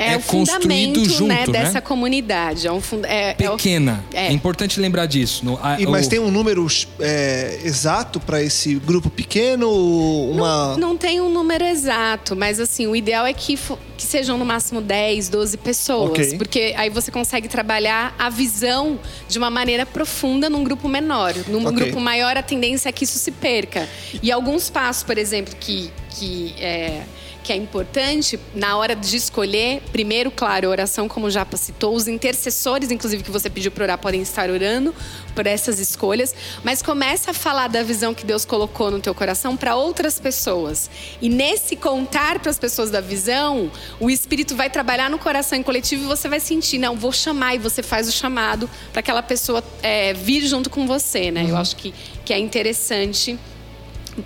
é, 0.00 0.14
é 0.14 0.16
o 0.16 0.22
construído 0.22 1.04
junto, 1.04 1.26
né, 1.26 1.46
dessa 1.46 1.74
né? 1.74 1.80
comunidade. 1.82 2.66
É 2.66 2.72
um 2.72 2.80
fund... 2.80 3.04
é, 3.04 3.34
Pequena. 3.34 4.02
É, 4.14 4.28
é, 4.28 4.32
importante 4.32 4.80
lembrar 4.80 5.04
disso. 5.04 5.44
No, 5.44 5.58
a, 5.62 5.78
e, 5.78 5.86
mas 5.86 6.06
o... 6.06 6.10
tem 6.10 6.18
um 6.18 6.30
número 6.30 6.66
é, 6.98 7.60
exato 7.62 8.18
para 8.18 8.42
esse 8.42 8.76
grupo 8.76 9.10
pequeno? 9.10 9.70
Uma... 9.70 10.68
Não, 10.76 10.78
não, 10.78 10.96
tem 10.96 11.20
um 11.20 11.28
número 11.28 11.64
exato, 11.64 12.34
mas 12.34 12.58
assim, 12.58 12.86
o 12.86 12.96
ideal 12.96 13.26
é 13.26 13.34
que, 13.34 13.58
que 13.96 14.02
sejam 14.02 14.38
no 14.38 14.44
máximo 14.46 14.80
10, 14.80 15.28
12 15.28 15.58
pessoas. 15.58 16.10
Okay. 16.10 16.38
Porque 16.38 16.74
aí 16.78 16.88
você 16.88 17.10
consegue 17.10 17.46
trabalhar 17.46 18.14
a 18.18 18.30
visão 18.30 18.98
de 19.28 19.36
uma 19.36 19.50
maneira 19.50 19.84
profunda 19.84 20.48
num 20.48 20.64
grupo 20.64 20.88
menor. 20.88 21.34
Num 21.46 21.66
okay. 21.66 21.72
grupo 21.74 22.00
maior, 22.00 22.38
a 22.38 22.42
tendência 22.42 22.88
é 22.88 22.92
que 22.92 23.04
isso 23.04 23.18
se 23.18 23.30
perca. 23.30 23.86
E 24.22 24.32
alguns 24.32 24.70
passos, 24.70 25.02
por 25.02 25.18
exemplo, 25.18 25.54
que. 25.60 25.90
que 26.08 26.54
é, 26.58 27.02
que 27.50 27.54
é 27.54 27.56
importante 27.56 28.38
na 28.54 28.76
hora 28.76 28.94
de 28.94 29.16
escolher, 29.16 29.82
primeiro, 29.90 30.30
claro, 30.30 30.68
a 30.68 30.70
oração, 30.70 31.08
como 31.08 31.28
já 31.28 31.44
citou, 31.56 31.96
os 31.96 32.06
intercessores, 32.06 32.92
inclusive, 32.92 33.24
que 33.24 33.30
você 33.30 33.50
pediu 33.50 33.72
para 33.72 33.82
orar, 33.82 33.98
podem 33.98 34.22
estar 34.22 34.48
orando 34.48 34.94
por 35.34 35.48
essas 35.48 35.80
escolhas, 35.80 36.32
mas 36.62 36.80
começa 36.80 37.32
a 37.32 37.34
falar 37.34 37.66
da 37.66 37.82
visão 37.82 38.14
que 38.14 38.24
Deus 38.24 38.44
colocou 38.44 38.88
no 38.88 39.00
teu 39.00 39.12
coração 39.12 39.56
para 39.56 39.74
outras 39.74 40.20
pessoas. 40.20 40.88
E 41.20 41.28
nesse 41.28 41.74
contar 41.74 42.38
para 42.38 42.52
as 42.52 42.58
pessoas 42.58 42.88
da 42.88 43.00
visão, 43.00 43.68
o 43.98 44.08
Espírito 44.08 44.54
vai 44.54 44.70
trabalhar 44.70 45.10
no 45.10 45.18
coração 45.18 45.60
coletivo 45.60 46.04
e 46.04 46.06
você 46.06 46.28
vai 46.28 46.38
sentir, 46.38 46.78
não, 46.78 46.94
vou 46.94 47.10
chamar, 47.10 47.56
e 47.56 47.58
você 47.58 47.82
faz 47.82 48.08
o 48.08 48.12
chamado 48.12 48.70
para 48.92 49.00
aquela 49.00 49.24
pessoa 49.24 49.60
é, 49.82 50.14
vir 50.14 50.46
junto 50.46 50.70
com 50.70 50.86
você, 50.86 51.32
né? 51.32 51.42
Uhum. 51.42 51.48
Eu 51.48 51.56
acho 51.56 51.74
que, 51.74 51.92
que 52.24 52.32
é 52.32 52.38
interessante 52.38 53.36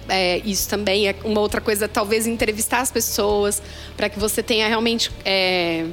é, 0.09 0.41
isso 0.45 0.69
também 0.69 1.09
é 1.09 1.17
uma 1.25 1.41
outra 1.41 1.61
coisa, 1.61 1.89
talvez 1.89 2.27
entrevistar 2.27 2.81
as 2.81 2.91
pessoas 2.91 3.63
para 3.97 4.09
que 4.09 4.19
você 4.19 4.43
tenha 4.43 4.69
realmente 4.69 5.11
é, 5.25 5.87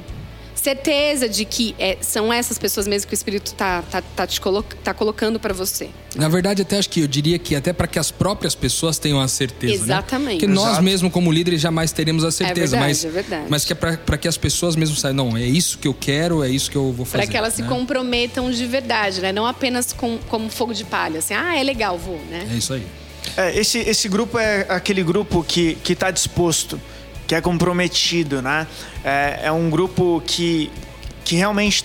certeza 0.62 1.28
de 1.28 1.44
que 1.44 1.74
é, 1.76 1.98
são 2.00 2.32
essas 2.32 2.56
pessoas 2.56 2.86
mesmo 2.86 3.08
que 3.08 3.14
o 3.14 3.16
Espírito 3.16 3.48
está 3.48 3.82
tá, 3.82 4.00
tá 4.00 4.26
te 4.26 4.40
colo 4.40 4.62
tá 4.62 4.94
colocando 4.94 5.40
para 5.40 5.52
você. 5.52 5.90
Na 6.14 6.28
verdade, 6.28 6.62
até 6.62 6.78
acho 6.78 6.88
que 6.88 7.00
eu 7.00 7.08
diria 7.08 7.36
que 7.38 7.56
até 7.56 7.72
para 7.72 7.88
que 7.88 7.98
as 7.98 8.12
próprias 8.12 8.54
pessoas 8.54 8.96
tenham 8.98 9.20
a 9.20 9.26
certeza. 9.26 9.78
Né? 9.78 9.82
Exatamente. 9.82 10.34
Né? 10.34 10.40
Que 10.40 10.46
nós 10.46 10.78
mesmo 10.78 11.10
como 11.10 11.32
líderes 11.32 11.60
jamais 11.60 11.90
teremos 11.90 12.22
a 12.22 12.30
certeza, 12.30 12.76
é 12.76 12.78
verdade, 12.78 12.86
mas 12.86 13.04
é 13.04 13.08
verdade. 13.08 13.46
mas 13.48 13.64
que 13.64 13.72
é 13.72 13.76
para 13.76 14.16
que 14.16 14.28
as 14.28 14.36
pessoas 14.36 14.76
mesmo 14.76 14.94
saibam, 14.94 15.30
não, 15.30 15.36
é 15.36 15.42
isso 15.42 15.78
que 15.78 15.88
eu 15.88 15.94
quero, 15.94 16.44
é 16.44 16.48
isso 16.48 16.70
que 16.70 16.76
eu 16.76 16.92
vou 16.92 17.04
fazer. 17.04 17.24
Para 17.24 17.30
que 17.30 17.36
elas 17.36 17.58
né? 17.58 17.64
se 17.64 17.68
comprometam 17.68 18.48
de 18.50 18.66
verdade, 18.66 19.20
né? 19.20 19.32
Não 19.32 19.46
apenas 19.46 19.92
com 19.92 20.18
como 20.28 20.48
fogo 20.48 20.72
de 20.72 20.84
palha, 20.84 21.18
assim, 21.18 21.34
ah, 21.34 21.58
é 21.58 21.62
legal, 21.64 21.98
vou, 21.98 22.20
né? 22.30 22.48
É 22.52 22.56
isso 22.56 22.72
aí. 22.72 22.86
É, 23.36 23.58
esse, 23.58 23.78
esse 23.78 24.08
grupo 24.08 24.38
é 24.38 24.66
aquele 24.68 25.02
grupo 25.02 25.42
que 25.42 25.78
está 25.88 26.10
disposto, 26.10 26.80
que 27.26 27.34
é 27.34 27.40
comprometido, 27.40 28.42
né? 28.42 28.66
É, 29.02 29.40
é 29.44 29.52
um 29.52 29.70
grupo 29.70 30.22
que, 30.26 30.70
que 31.24 31.36
realmente 31.36 31.84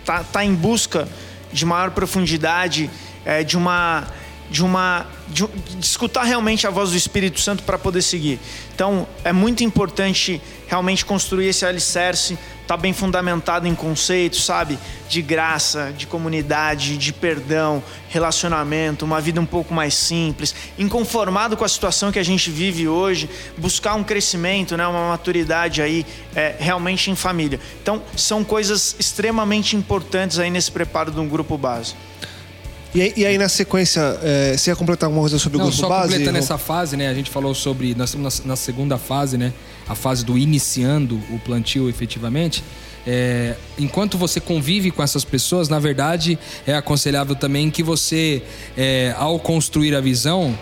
está 0.00 0.22
tá 0.22 0.44
em 0.44 0.54
busca 0.54 1.08
de 1.52 1.64
maior 1.64 1.90
profundidade, 1.92 2.90
é, 3.24 3.42
de 3.42 3.56
uma 3.56 4.06
de 4.50 4.62
uma 4.62 5.06
de, 5.28 5.46
de, 5.46 5.86
escutar 5.86 6.24
realmente 6.24 6.66
a 6.66 6.70
voz 6.70 6.90
do 6.90 6.96
Espírito 6.96 7.40
Santo 7.40 7.62
para 7.62 7.78
poder 7.78 8.02
seguir. 8.02 8.38
Então 8.74 9.08
é 9.24 9.32
muito 9.32 9.64
importante 9.64 10.42
realmente 10.66 11.06
construir 11.06 11.46
esse 11.46 11.64
alicerce 11.64 12.38
está 12.62 12.76
bem 12.76 12.92
fundamentado 12.92 13.66
em 13.68 13.74
conceitos, 13.74 14.44
sabe? 14.44 14.78
De 15.08 15.20
graça, 15.20 15.92
de 15.96 16.06
comunidade, 16.06 16.96
de 16.96 17.12
perdão, 17.12 17.82
relacionamento, 18.08 19.04
uma 19.04 19.20
vida 19.20 19.40
um 19.40 19.46
pouco 19.46 19.74
mais 19.74 19.94
simples, 19.94 20.54
inconformado 20.78 21.56
com 21.56 21.64
a 21.64 21.68
situação 21.68 22.10
que 22.10 22.18
a 22.18 22.22
gente 22.22 22.50
vive 22.50 22.88
hoje, 22.88 23.28
buscar 23.58 23.94
um 23.94 24.04
crescimento, 24.04 24.76
né? 24.76 24.86
uma 24.86 25.08
maturidade 25.10 25.82
aí 25.82 26.06
é, 26.34 26.54
realmente 26.58 27.10
em 27.10 27.16
família. 27.16 27.60
Então, 27.82 28.02
são 28.16 28.42
coisas 28.42 28.96
extremamente 28.98 29.76
importantes 29.76 30.38
aí 30.38 30.50
nesse 30.50 30.70
preparo 30.70 31.10
de 31.10 31.20
um 31.20 31.28
grupo 31.28 31.58
base. 31.58 31.94
E 32.94 33.00
aí, 33.00 33.12
e 33.16 33.24
aí, 33.24 33.38
na 33.38 33.48
sequência, 33.48 34.18
é, 34.22 34.54
você 34.54 34.70
ia 34.70 34.76
completar 34.76 35.06
alguma 35.06 35.22
coisa 35.22 35.38
sobre 35.38 35.56
Não, 35.56 35.64
o 35.64 35.68
grupo 35.68 35.80
só 35.80 35.88
base? 35.88 36.08
Só 36.08 36.18
completando 36.18 36.38
essa 36.38 36.58
fase, 36.58 36.94
né? 36.94 37.08
A 37.08 37.14
gente 37.14 37.30
falou 37.30 37.54
sobre, 37.54 37.94
nós 37.94 38.10
estamos 38.10 38.40
na, 38.40 38.48
na, 38.48 38.56
segunda 38.56 38.98
fase, 38.98 39.38
né? 39.38 39.52
A 39.88 39.94
fase 39.94 40.24
do 40.24 40.38
iniciando 40.38 41.20
o 41.30 41.38
plantio 41.38 41.88
efetivamente. 41.88 42.62
É, 43.06 43.56
enquanto 43.78 44.16
você 44.16 44.40
convive 44.40 44.90
com 44.90 45.02
essas 45.02 45.24
pessoas, 45.24 45.68
na 45.68 45.78
verdade, 45.78 46.38
é 46.66 46.74
aconselhável 46.74 47.34
também 47.34 47.70
que 47.70 47.82
você, 47.82 48.42
é, 48.76 49.14
ao 49.18 49.38
construir 49.38 49.94
a 49.94 50.00
visão, 50.00 50.56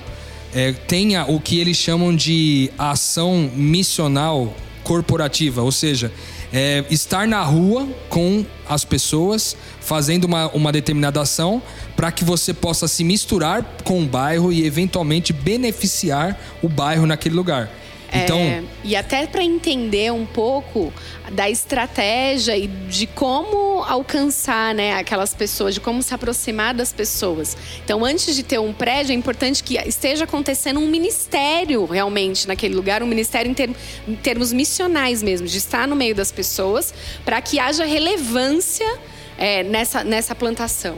é, 0.54 0.72
tenha 0.72 1.24
o 1.26 1.40
que 1.40 1.58
eles 1.58 1.76
chamam 1.76 2.14
de 2.14 2.70
ação 2.78 3.50
missional 3.54 4.54
corporativa, 4.82 5.62
ou 5.62 5.70
seja, 5.70 6.10
é, 6.52 6.84
estar 6.90 7.28
na 7.28 7.42
rua 7.42 7.88
com 8.08 8.44
as 8.68 8.84
pessoas, 8.84 9.56
fazendo 9.80 10.24
uma, 10.24 10.48
uma 10.48 10.72
determinada 10.72 11.20
ação, 11.20 11.62
para 11.94 12.10
que 12.10 12.24
você 12.24 12.52
possa 12.52 12.88
se 12.88 13.04
misturar 13.04 13.62
com 13.84 14.02
o 14.02 14.06
bairro 14.06 14.52
e 14.52 14.64
eventualmente 14.64 15.32
beneficiar 15.32 16.38
o 16.62 16.68
bairro 16.68 17.06
naquele 17.06 17.34
lugar. 17.34 17.70
Então, 18.12 18.38
É, 18.38 18.62
e 18.82 18.96
até 18.96 19.26
para 19.26 19.42
entender 19.42 20.12
um 20.12 20.26
pouco 20.26 20.92
da 21.30 21.48
estratégia 21.48 22.56
e 22.56 22.66
de 22.66 23.06
como 23.06 23.84
alcançar 23.84 24.74
né, 24.74 24.94
aquelas 24.94 25.32
pessoas, 25.32 25.74
de 25.74 25.80
como 25.80 26.02
se 26.02 26.12
aproximar 26.12 26.74
das 26.74 26.92
pessoas. 26.92 27.56
Então, 27.84 28.04
antes 28.04 28.34
de 28.34 28.42
ter 28.42 28.58
um 28.58 28.72
prédio, 28.72 29.12
é 29.12 29.14
importante 29.14 29.62
que 29.62 29.76
esteja 29.78 30.24
acontecendo 30.24 30.80
um 30.80 30.88
ministério 30.88 31.84
realmente 31.86 32.48
naquele 32.48 32.74
lugar, 32.74 33.02
um 33.02 33.06
ministério 33.06 33.48
em, 33.50 33.54
term- 33.54 33.74
em 34.08 34.16
termos 34.16 34.52
missionais 34.52 35.22
mesmo, 35.22 35.46
de 35.46 35.56
estar 35.58 35.86
no 35.86 35.94
meio 35.94 36.14
das 36.14 36.32
pessoas, 36.32 36.92
para 37.24 37.40
que 37.40 37.60
haja 37.60 37.84
relevância 37.84 38.98
é, 39.38 39.62
nessa, 39.62 40.02
nessa 40.02 40.34
plantação. 40.34 40.96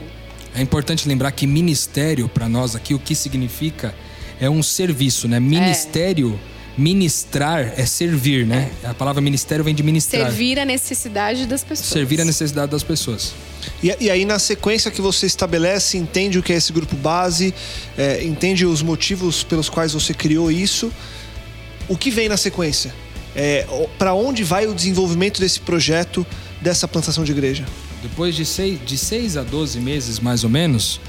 É 0.55 0.61
importante 0.61 1.07
lembrar 1.07 1.31
que 1.31 1.45
ministério, 1.47 2.27
para 2.27 2.49
nós 2.49 2.75
aqui, 2.75 2.93
o 2.93 2.99
que 2.99 3.15
significa 3.15 3.93
é 4.39 4.49
um 4.49 4.61
serviço, 4.63 5.27
né? 5.27 5.39
Ministério, 5.39 6.39
ministrar 6.77 7.73
é 7.77 7.85
servir, 7.85 8.45
né? 8.45 8.71
A 8.83 8.93
palavra 8.93 9.21
ministério 9.21 9.63
vem 9.63 9.75
de 9.75 9.83
ministrar. 9.83 10.27
Servir 10.27 10.59
a 10.59 10.65
necessidade 10.65 11.45
das 11.45 11.63
pessoas. 11.63 11.89
Servir 11.89 12.21
a 12.21 12.25
necessidade 12.25 12.71
das 12.71 12.83
pessoas. 12.83 13.33
E, 13.81 13.95
e 13.99 14.09
aí, 14.09 14.25
na 14.25 14.39
sequência 14.39 14.89
que 14.89 15.01
você 15.01 15.25
estabelece, 15.25 15.97
entende 15.97 16.39
o 16.39 16.43
que 16.43 16.51
é 16.51 16.55
esse 16.55 16.73
grupo 16.73 16.95
base, 16.95 17.53
é, 17.97 18.23
entende 18.23 18.65
os 18.65 18.81
motivos 18.81 19.43
pelos 19.43 19.69
quais 19.69 19.93
você 19.93 20.13
criou 20.13 20.51
isso. 20.51 20.91
O 21.87 21.97
que 21.97 22.09
vem 22.09 22.27
na 22.27 22.37
sequência? 22.37 22.93
É, 23.35 23.65
para 23.97 24.13
onde 24.13 24.43
vai 24.43 24.67
o 24.67 24.73
desenvolvimento 24.73 25.39
desse 25.39 25.59
projeto, 25.59 26.25
dessa 26.61 26.87
plantação 26.87 27.23
de 27.23 27.31
igreja? 27.31 27.65
Depois 28.01 28.35
de 28.35 28.45
6 28.45 28.85
de 28.85 28.97
seis 28.97 29.37
a 29.37 29.43
12 29.43 29.79
meses, 29.79 30.19
mais 30.19 30.43
ou 30.43 30.49
menos, 30.49 30.99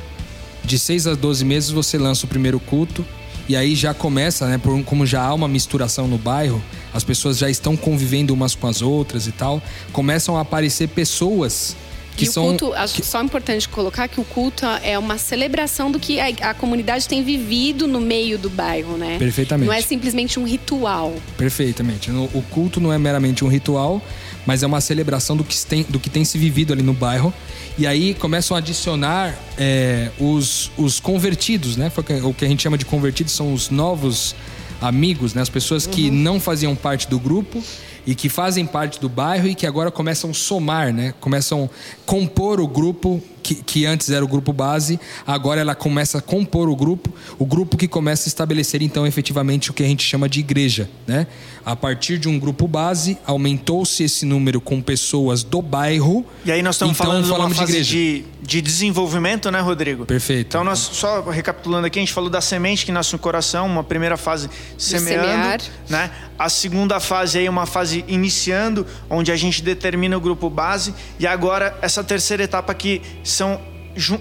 de 0.65 0.79
6 0.79 1.09
a 1.09 1.15
12 1.15 1.45
meses 1.45 1.71
você 1.71 1.99
lança 1.99 2.25
o 2.25 2.29
primeiro 2.29 2.61
culto. 2.61 3.05
E 3.49 3.55
aí 3.57 3.74
já 3.74 3.92
começa, 3.92 4.47
né? 4.49 4.57
por- 4.59 4.82
Como 4.84 5.05
já 5.05 5.22
há 5.22 5.34
uma 5.34 5.47
misturação 5.49 6.09
no 6.09 6.16
bairro, 6.18 6.62
as 6.92 7.05
pessoas 7.05 7.36
já 7.38 7.51
estão 7.51 7.76
convivendo 7.76 8.32
umas 8.32 8.55
com 8.55 8.66
as 8.66 8.80
outras 8.82 9.26
e 9.26 9.32
tal. 9.32 9.62
Começam 9.92 10.36
a 10.36 10.40
aparecer 10.40 10.88
pessoas 10.88 11.76
que 12.16 12.24
e 12.24 12.26
são. 12.28 12.45
o 12.45 12.49
culto, 12.51 12.72
acho 12.74 13.05
só 13.05 13.20
importante 13.22 13.68
colocar 13.68 14.07
que 14.07 14.20
o 14.20 14.24
culto 14.24 14.64
é 14.84 14.97
uma 14.99 15.18
celebração 15.18 15.90
do 15.90 15.99
que 15.99 16.20
a, 16.20 16.28
a 16.51 16.55
comunidade 16.55 17.09
tem 17.09 17.24
vivido 17.24 17.86
no 17.88 18.01
meio 18.01 18.38
do 18.38 18.49
bairro, 18.49 18.97
né? 18.97 19.16
Perfeitamente. 19.18 19.66
Não 19.66 19.74
é 19.74 19.82
simplesmente 19.82 20.38
um 20.38 20.45
ritual. 20.47 21.12
Perfeitamente. 21.36 22.11
O 22.12 22.42
culto 22.51 22.80
não 22.80 22.92
é 22.92 22.99
meramente 22.99 23.45
um 23.45 23.49
ritual, 23.49 24.01
mas 24.47 24.62
é 24.62 24.66
uma 24.66 24.80
celebração 24.80 25.36
do 25.36 25.45
que, 25.45 25.57
tem, 25.66 25.82
do 25.88 25.99
que 25.99 26.09
tem 26.11 26.24
se 26.24 26.36
vivido 26.38 26.72
ali 26.72 26.82
no 26.82 26.92
bairro. 26.92 27.32
E 27.78 27.86
aí 27.86 28.14
começam 28.14 28.57
a 28.57 28.59
adicionar 28.61 29.34
é, 29.59 30.11
os, 30.18 30.70
os 30.76 31.01
convertidos, 31.01 31.76
né? 31.76 31.90
Foi 31.90 32.05
o 32.22 32.32
que- 32.34 32.45
a 32.45 32.49
gente 32.49 32.62
chama 32.62 32.78
de 32.78 32.84
convertidos 32.84 33.32
são 33.32 33.53
os 33.53 33.70
novos 33.70 34.34
amigos, 34.80 35.34
né? 35.34 35.42
As 35.42 35.49
pessoas 35.49 35.86
que 35.86 36.11
não 36.11 36.38
faziam 36.38 36.74
parte 36.76 37.09
do 37.09 37.18
grupo 37.18 37.62
e 38.07 38.14
que 38.14 38.28
fazem 38.28 38.66
parte 38.66 39.01
do 39.01 39.09
bairro 39.09 39.49
e 39.49 39.55
que 39.55 39.66
agora 39.66 39.90
começam 39.90 40.30
a 40.30 40.34
somar, 40.34 40.92
né? 40.92 41.14
Começam 41.20 41.64
a 41.64 42.07
compor 42.07 42.61
o 42.61 42.68
grupo 42.68 43.22
que, 43.45 43.55
que 43.57 43.84
antes 43.84 44.11
era 44.11 44.24
o 44.24 44.28
grupo 44.28 44.53
base, 44.53 44.99
agora 45.26 45.61
ela 45.61 45.74
começa 45.74 46.18
a 46.18 46.22
compor 46.22 46.68
o 46.68 46.74
grupo, 46.74 47.12
o 47.38 47.45
grupo 47.45 47.76
que 47.76 47.86
começa 47.86 48.26
a 48.26 48.30
estabelecer 48.30 48.80
então 48.80 49.07
efetivamente 49.07 49.70
o 49.70 49.74
que 49.74 49.82
a 49.82 49.86
gente 49.86 50.03
chama 50.03 50.28
de 50.28 50.40
igreja, 50.40 50.88
né? 51.07 51.26
A 51.64 51.76
partir 51.76 52.18
de 52.18 52.28
um 52.28 52.38
grupo 52.38 52.66
base, 52.68 53.16
aumentou-se 53.26 54.03
esse 54.03 54.26
número 54.26 54.61
com 54.61 54.82
pessoas 54.82 55.42
do 55.42 55.62
bairro. 55.62 56.24
E 56.45 56.53
aí 56.53 56.62
nós 56.62 56.74
estamos 56.74 56.95
então, 56.95 57.07
falando 57.07 57.24
de 57.24 57.30
uma 57.30 57.36
falamos 57.36 57.57
fase 57.57 57.72
igreja. 57.72 57.90
de, 57.90 58.24
de 58.42 58.61
desenvolvimento, 58.61 59.51
né, 59.51 59.61
Rodrigo? 59.61 60.05
Perfeito. 60.05 60.49
Então, 60.49 60.62
nós, 60.62 60.78
só 60.78 61.22
recapitulando 61.22 61.86
aqui, 61.86 61.99
a 61.99 62.03
gente 62.03 62.12
falou 62.12 62.28
da 62.28 62.42
semente 62.42 62.84
que 62.84 62.92
nasce 62.92 63.14
no 63.14 63.18
coração, 63.18 63.66
uma 63.66 63.82
primeira 63.82 64.18
fase 64.18 64.51
semeando, 64.76 65.22
semear. 65.22 65.61
né? 65.88 66.11
A 66.38 66.51
segunda 66.51 67.01
fase 67.01 67.38
aí 67.38 67.47
é 67.47 67.51
uma 67.51 67.64
fase 67.64 68.05
iniciando, 68.09 68.86
onde 69.09 69.32
a 69.32 69.36
gente 69.36 69.62
determina 69.62 70.16
o 70.16 70.20
grupo 70.20 70.51
base, 70.51 70.92
e 71.18 71.26
agora 71.26 71.78
essa 71.80 72.05
terceira 72.05 72.42
etapa 72.42 72.74
que 72.74 73.01
são 73.35 73.61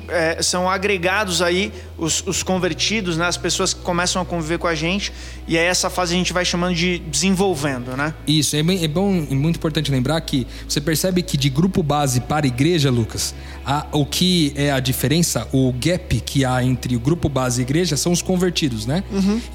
é, 0.07 0.39
são 0.39 0.69
agregados 0.69 1.41
aí 1.41 1.73
os, 1.97 2.23
os 2.27 2.43
convertidos, 2.43 3.17
né? 3.17 3.25
As 3.25 3.37
pessoas 3.37 3.73
que 3.73 3.81
começam 3.81 4.21
a 4.21 4.25
conviver 4.25 4.59
com 4.59 4.67
a 4.67 4.75
gente, 4.75 5.11
e 5.47 5.57
aí 5.57 5.65
essa 5.65 5.89
fase 5.89 6.13
a 6.13 6.17
gente 6.17 6.31
vai 6.31 6.45
chamando 6.45 6.75
de 6.75 6.99
desenvolvendo, 6.99 7.97
né? 7.97 8.13
Isso, 8.27 8.55
é, 8.55 8.61
bem, 8.61 8.83
é 8.83 8.87
bom 8.87 9.11
e 9.27 9.33
muito 9.33 9.55
importante 9.55 9.89
lembrar 9.89 10.21
que 10.21 10.45
você 10.67 10.79
percebe 10.79 11.23
que 11.23 11.35
de 11.35 11.49
grupo 11.49 11.81
base 11.81 12.21
para 12.21 12.45
igreja, 12.45 12.91
Lucas, 12.91 13.33
a- 13.65 13.87
o 13.91 14.05
que 14.05 14.53
é 14.55 14.71
a 14.71 14.79
diferença, 14.79 15.47
o 15.51 15.73
gap 15.73 16.19
que 16.21 16.45
há 16.45 16.63
entre 16.63 16.95
o 16.95 16.99
grupo 16.99 17.27
base 17.27 17.59
e 17.61 17.63
igreja 17.63 17.97
são 17.97 18.11
os 18.11 18.21
convertidos, 18.21 18.85
né? 18.85 19.03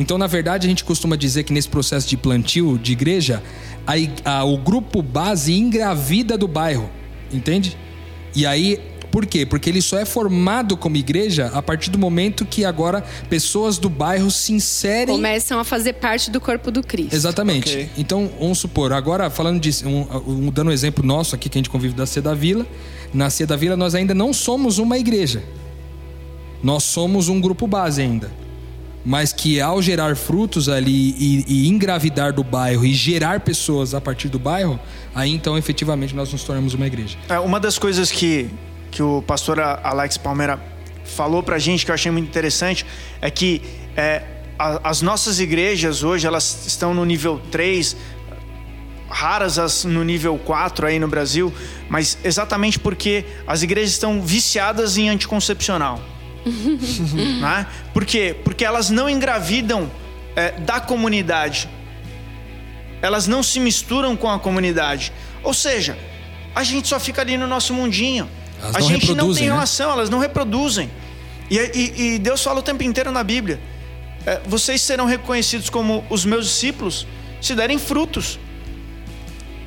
Então, 0.00 0.18
na 0.18 0.26
verdade, 0.26 0.66
a 0.66 0.68
gente 0.68 0.82
costuma 0.82 1.14
dizer 1.14 1.44
que 1.44 1.52
nesse 1.52 1.68
processo 1.68 2.08
de 2.08 2.16
plantio 2.16 2.76
de 2.76 2.90
igreja, 2.90 3.40
a 3.86 3.92
a- 4.38 4.44
o 4.44 4.58
grupo 4.58 5.00
base 5.00 5.52
engravida 5.54 6.36
do 6.36 6.48
bairro, 6.48 6.90
entende? 7.32 7.76
E 8.34 8.44
aí. 8.44 8.80
Por 9.10 9.24
quê? 9.26 9.46
Porque 9.46 9.70
ele 9.70 9.80
só 9.80 9.98
é 9.98 10.04
formado 10.04 10.76
como 10.76 10.96
igreja 10.96 11.50
a 11.54 11.62
partir 11.62 11.90
do 11.90 11.98
momento 11.98 12.44
que 12.44 12.64
agora 12.64 13.02
pessoas 13.28 13.78
do 13.78 13.88
bairro 13.88 14.30
se 14.30 14.52
inserem 14.52 15.14
Começam 15.16 15.58
a 15.58 15.64
fazer 15.64 15.94
parte 15.94 16.30
do 16.30 16.40
corpo 16.40 16.70
do 16.70 16.82
Cristo. 16.82 17.14
Exatamente. 17.14 17.68
Ok. 17.70 17.90
Então, 17.96 18.30
vamos 18.38 18.58
supor, 18.58 18.92
agora 18.92 19.30
falando 19.30 19.60
disso, 19.60 19.88
um, 19.88 20.06
um- 20.46 20.50
dando 20.50 20.68
um 20.68 20.72
exemplo 20.72 21.04
nosso 21.04 21.34
aqui 21.34 21.48
que 21.48 21.58
a 21.58 21.60
gente 21.60 21.70
convive 21.70 21.94
da 21.94 22.04
Cia 22.06 22.20
da 22.22 22.34
Vila, 22.34 22.66
na 23.12 23.30
Cia 23.30 23.46
da 23.46 23.56
Vila 23.56 23.76
nós 23.76 23.94
ainda 23.94 24.14
não 24.14 24.32
somos 24.32 24.78
uma 24.78 24.98
igreja. 24.98 25.42
Nós 26.62 26.82
somos 26.84 27.28
um 27.28 27.40
grupo 27.40 27.66
base 27.66 28.02
ainda. 28.02 28.30
Mas 29.04 29.32
que 29.32 29.60
ao 29.60 29.80
gerar 29.80 30.16
frutos 30.16 30.68
ali 30.68 31.14
e, 31.18 31.44
e 31.48 31.68
engravidar 31.68 32.32
do 32.32 32.42
bairro 32.44 32.84
e 32.84 32.92
gerar 32.92 33.40
pessoas 33.40 33.94
a 33.94 34.00
partir 34.00 34.28
do 34.28 34.38
bairro, 34.38 34.78
aí 35.14 35.30
então 35.32 35.56
efetivamente 35.56 36.14
nós 36.14 36.30
nos 36.32 36.42
tornamos 36.42 36.74
uma 36.74 36.86
igreja. 36.86 37.16
É, 37.28 37.38
uma 37.38 37.58
das 37.60 37.78
coisas 37.78 38.10
que, 38.10 38.50
que 38.90 39.02
o 39.02 39.22
pastor 39.22 39.60
Alex 39.60 40.16
Palmeira 40.16 40.58
falou 41.04 41.42
pra 41.42 41.58
gente 41.58 41.84
que 41.84 41.90
eu 41.90 41.94
achei 41.94 42.10
muito 42.12 42.28
interessante 42.28 42.84
é 43.20 43.30
que 43.30 43.62
é, 43.96 44.22
a- 44.58 44.80
as 44.90 45.00
nossas 45.02 45.40
igrejas 45.40 46.02
hoje 46.02 46.26
elas 46.26 46.66
estão 46.66 46.92
no 46.94 47.04
nível 47.04 47.40
3, 47.50 47.96
raras 49.08 49.58
as 49.58 49.84
no 49.84 50.04
nível 50.04 50.36
4 50.38 50.86
aí 50.86 50.98
no 50.98 51.08
Brasil, 51.08 51.52
mas 51.88 52.18
exatamente 52.22 52.78
porque 52.78 53.24
as 53.46 53.62
igrejas 53.62 53.92
estão 53.92 54.20
viciadas 54.22 54.96
em 54.98 55.08
anticoncepcional. 55.08 56.00
né? 57.40 57.66
Por 57.92 58.04
quê? 58.04 58.36
Porque 58.44 58.64
elas 58.64 58.90
não 58.90 59.08
engravidam 59.08 59.90
é, 60.36 60.52
da 60.52 60.80
comunidade. 60.80 61.68
Elas 63.00 63.26
não 63.26 63.42
se 63.42 63.60
misturam 63.60 64.16
com 64.16 64.28
a 64.30 64.38
comunidade. 64.38 65.12
Ou 65.42 65.54
seja, 65.54 65.96
a 66.54 66.64
gente 66.64 66.88
só 66.88 66.98
fica 66.98 67.22
ali 67.22 67.36
no 67.36 67.46
nosso 67.46 67.72
mundinho. 67.72 68.28
Elas 68.60 68.76
a 68.76 68.80
não 68.80 68.88
gente 68.88 69.14
não 69.14 69.32
tem 69.34 69.44
né? 69.48 69.52
relação, 69.52 69.90
elas 69.90 70.10
não 70.10 70.18
reproduzem. 70.18 70.90
E, 71.50 71.56
e- 71.58 72.02
e 72.14 72.18
Deus 72.18 72.42
fala 72.42 72.60
o 72.60 72.62
tempo 72.62 72.82
inteiro 72.82 73.10
na 73.12 73.22
Bíblia: 73.24 73.60
é, 74.26 74.40
vocês 74.46 74.82
serão 74.82 75.06
reconhecidos 75.06 75.70
como 75.70 76.04
os 76.10 76.24
meus 76.24 76.46
discípulos 76.46 77.06
se 77.40 77.54
derem 77.54 77.78
frutos. 77.78 78.38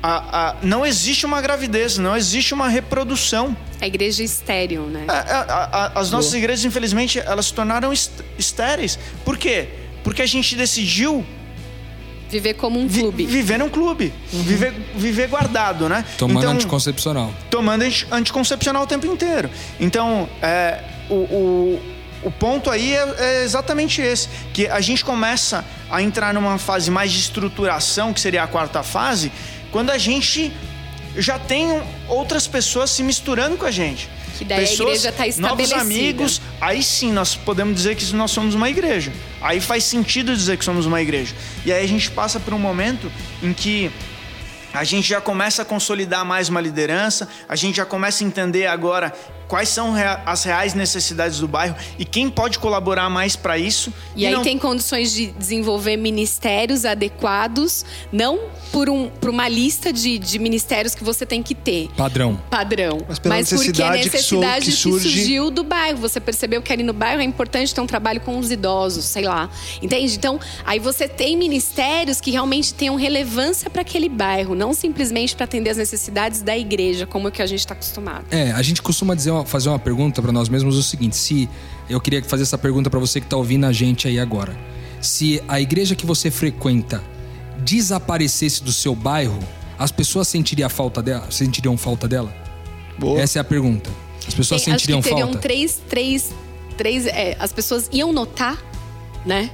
A- 0.02 0.48
a- 0.50 0.56
não 0.62 0.84
existe 0.84 1.24
uma 1.24 1.40
gravidez, 1.40 1.96
não 1.96 2.16
existe 2.16 2.52
uma 2.52 2.68
reprodução. 2.68 3.56
A 3.80 3.86
igreja 3.86 4.22
estéreo, 4.24 4.82
né? 4.86 5.04
A- 5.06 5.12
a- 5.12 5.64
a- 5.86 6.00
as 6.00 6.10
nossas 6.10 6.34
igrejas, 6.34 6.64
infelizmente, 6.64 7.20
elas 7.20 7.46
se 7.46 7.54
tornaram 7.54 7.92
est- 7.92 8.10
estéreis. 8.36 8.98
Por 9.24 9.38
quê? 9.38 9.68
Porque 10.02 10.20
a 10.22 10.26
gente 10.26 10.56
decidiu 10.56 11.24
Viver 12.32 12.54
como 12.54 12.80
um 12.80 12.86
vi- 12.88 13.00
clube. 13.02 13.26
viver 13.26 13.58
num 13.58 13.68
clube, 13.68 14.12
viver, 14.32 14.72
viver 14.96 15.28
guardado, 15.28 15.86
né? 15.88 16.02
Tomando 16.16 16.38
então, 16.40 16.52
anticoncepcional. 16.52 17.32
tomando 17.50 17.82
anti- 17.82 18.06
anticoncepcional 18.10 18.84
o 18.84 18.86
tempo 18.86 19.06
inteiro. 19.06 19.50
Então, 19.78 20.26
é, 20.40 20.80
o, 21.10 21.14
o, 21.14 21.82
o 22.24 22.30
ponto 22.30 22.70
aí 22.70 22.94
é, 22.94 23.14
é 23.18 23.44
exatamente 23.44 24.00
esse: 24.00 24.28
que 24.54 24.66
a 24.66 24.80
gente 24.80 25.04
começa 25.04 25.62
a 25.90 26.00
entrar 26.02 26.32
numa 26.32 26.56
fase 26.56 26.90
mais 26.90 27.12
de 27.12 27.20
estruturação, 27.20 28.14
que 28.14 28.20
seria 28.20 28.42
a 28.44 28.46
quarta 28.46 28.82
fase, 28.82 29.30
quando 29.70 29.90
a 29.90 29.98
gente 29.98 30.50
já 31.18 31.38
tem 31.38 31.82
outras 32.08 32.46
pessoas 32.46 32.88
se 32.90 33.02
misturando 33.02 33.58
com 33.58 33.66
a 33.66 33.70
gente. 33.70 34.08
Que 34.38 34.44
daí 34.46 34.64
a 34.64 34.72
igreja 34.72 35.12
tá 35.12 35.24
Novos 35.24 35.36
estabelecida. 35.36 35.80
amigos, 35.82 36.40
aí 36.62 36.80
sim 36.80 37.10
nós 37.10 37.34
podemos 37.34 37.74
dizer 37.74 37.96
que 37.96 38.14
nós 38.14 38.30
somos 38.30 38.54
uma 38.54 38.70
igreja. 38.70 39.12
Aí 39.40 39.60
faz 39.60 39.82
sentido 39.82 40.34
dizer 40.34 40.56
que 40.56 40.64
somos 40.64 40.86
uma 40.86 41.02
igreja. 41.02 41.34
E 41.66 41.72
aí 41.72 41.84
a 41.84 41.88
gente 41.88 42.08
passa 42.12 42.38
por 42.38 42.54
um 42.54 42.58
momento 42.58 43.10
em 43.42 43.52
que 43.52 43.90
a 44.72 44.84
gente 44.84 45.08
já 45.08 45.20
começa 45.20 45.62
a 45.62 45.64
consolidar 45.64 46.24
mais 46.24 46.48
uma 46.48 46.60
liderança, 46.60 47.28
a 47.48 47.56
gente 47.56 47.76
já 47.76 47.84
começa 47.84 48.22
a 48.22 48.26
entender 48.26 48.66
agora 48.68 49.12
quais 49.52 49.68
são 49.68 49.92
as 50.24 50.44
reais 50.44 50.72
necessidades 50.72 51.38
do 51.38 51.46
bairro 51.46 51.76
e 51.98 52.06
quem 52.06 52.30
pode 52.30 52.58
colaborar 52.58 53.10
mais 53.10 53.36
para 53.36 53.58
isso. 53.58 53.92
E, 54.16 54.24
aí 54.24 54.32
não- 54.32 54.42
tem 54.42 54.56
condições 54.58 55.12
de 55.12 55.26
desenvolver 55.26 55.98
ministérios 55.98 56.86
adequados, 56.86 57.84
não 58.10 58.40
por, 58.72 58.88
um, 58.88 59.10
por 59.10 59.28
uma 59.28 59.46
lista 59.50 59.92
de, 59.92 60.18
de 60.18 60.38
ministérios 60.38 60.94
que 60.94 61.04
você 61.04 61.26
tem 61.26 61.42
que 61.42 61.54
ter. 61.54 61.90
Padrão. 61.94 62.40
Padrão. 62.48 63.02
Mas 63.06 63.18
pela 63.18 63.34
porque 63.34 63.54
a 63.54 63.58
necessidade 63.58 63.98
que 63.98 64.18
su- 64.18 64.36
necessidade 64.40 64.64
que 64.64 64.70
que, 64.70 64.76
surge- 64.78 65.08
surgiu 65.10 65.50
do 65.50 65.62
bairro. 65.62 65.98
Você 65.98 66.18
percebeu 66.18 66.62
que 66.62 66.72
ali 66.72 66.82
no 66.82 66.94
bairro 66.94 67.20
é 67.20 67.24
importante 67.24 67.74
ter 67.74 67.80
um 67.82 67.86
trabalho 67.86 68.22
com 68.22 68.38
os 68.38 68.50
idosos, 68.50 69.04
sei 69.04 69.24
lá. 69.24 69.50
Entende? 69.82 70.16
Então, 70.16 70.40
aí 70.64 70.78
você 70.78 71.06
tem 71.06 71.36
ministérios 71.36 72.22
que 72.22 72.30
realmente 72.30 72.72
tenham 72.72 72.96
relevância 72.96 73.68
para 73.68 73.82
aquele 73.82 74.08
bairro, 74.08 74.54
não 74.54 74.72
simplesmente 74.72 75.36
para 75.36 75.44
atender 75.44 75.68
as 75.68 75.76
necessidades 75.76 76.40
da 76.40 76.56
igreja, 76.56 77.06
como 77.06 77.28
é 77.28 77.30
que 77.30 77.42
a 77.42 77.46
gente 77.46 77.60
está 77.60 77.74
acostumado. 77.74 78.24
É, 78.30 78.52
a 78.52 78.62
gente 78.62 78.80
costuma 78.80 79.14
dizer, 79.14 79.30
uma- 79.32 79.41
fazer 79.44 79.68
uma 79.68 79.78
pergunta 79.78 80.20
para 80.22 80.32
nós 80.32 80.48
mesmos 80.48 80.76
o 80.76 80.82
seguinte: 80.82 81.16
se 81.16 81.48
eu 81.88 82.00
queria 82.00 82.22
fazer 82.24 82.42
essa 82.42 82.58
pergunta 82.58 82.88
para 82.90 82.98
você 83.00 83.20
que 83.20 83.26
tá 83.26 83.36
ouvindo 83.36 83.64
a 83.66 83.72
gente 83.72 84.06
aí 84.08 84.18
agora, 84.18 84.56
se 85.00 85.42
a 85.48 85.60
igreja 85.60 85.94
que 85.94 86.06
você 86.06 86.30
frequenta 86.30 87.02
desaparecesse 87.58 88.62
do 88.62 88.72
seu 88.72 88.94
bairro, 88.94 89.38
as 89.78 89.90
pessoas 89.92 90.28
sentiriam 90.28 90.68
falta 90.68 91.02
dela? 91.02 91.30
Sentiriam 91.30 91.76
falta 91.76 92.06
dela? 92.08 92.34
Boa. 92.98 93.20
Essa 93.20 93.38
é 93.38 93.40
a 93.40 93.44
pergunta. 93.44 93.90
As 94.26 94.34
pessoas 94.34 94.62
Tem- 94.62 94.72
sentiriam 94.74 94.98
acho 95.00 95.08
que 95.08 95.14
teriam 95.14 95.28
falta? 95.28 95.42
três, 95.42 95.80
três, 95.88 96.30
três. 96.76 97.06
é, 97.06 97.36
as 97.38 97.52
pessoas 97.52 97.88
iam 97.92 98.12
notar, 98.12 98.58
né? 99.26 99.50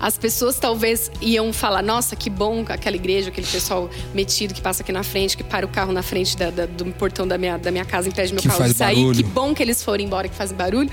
As 0.00 0.16
pessoas 0.16 0.58
talvez 0.58 1.10
iam 1.20 1.52
falar: 1.52 1.82
Nossa, 1.82 2.16
que 2.16 2.30
bom 2.30 2.64
aquela 2.68 2.96
igreja, 2.96 3.28
aquele 3.28 3.46
pessoal 3.46 3.90
metido 4.14 4.54
que 4.54 4.60
passa 4.62 4.82
aqui 4.82 4.90
na 4.92 5.02
frente, 5.02 5.36
que 5.36 5.44
para 5.44 5.66
o 5.66 5.68
carro 5.68 5.92
na 5.92 6.02
frente 6.02 6.36
da- 6.36 6.50
da- 6.50 6.66
do 6.66 6.86
portão 6.92 7.28
da 7.28 7.36
minha, 7.36 7.58
da 7.58 7.70
minha 7.70 7.84
casa, 7.84 8.08
impede 8.08 8.32
meu 8.32 8.40
Que 8.42 8.48
carro 8.48 8.64
de 8.64 8.72
sair. 8.74 8.96
barulho. 8.96 9.16
Que 9.16 9.22
bom 9.22 9.54
que 9.54 9.62
eles 9.62 9.82
foram 9.84 10.02
embora, 10.02 10.26
que 10.28 10.34
fazem 10.34 10.56
barulho. 10.56 10.90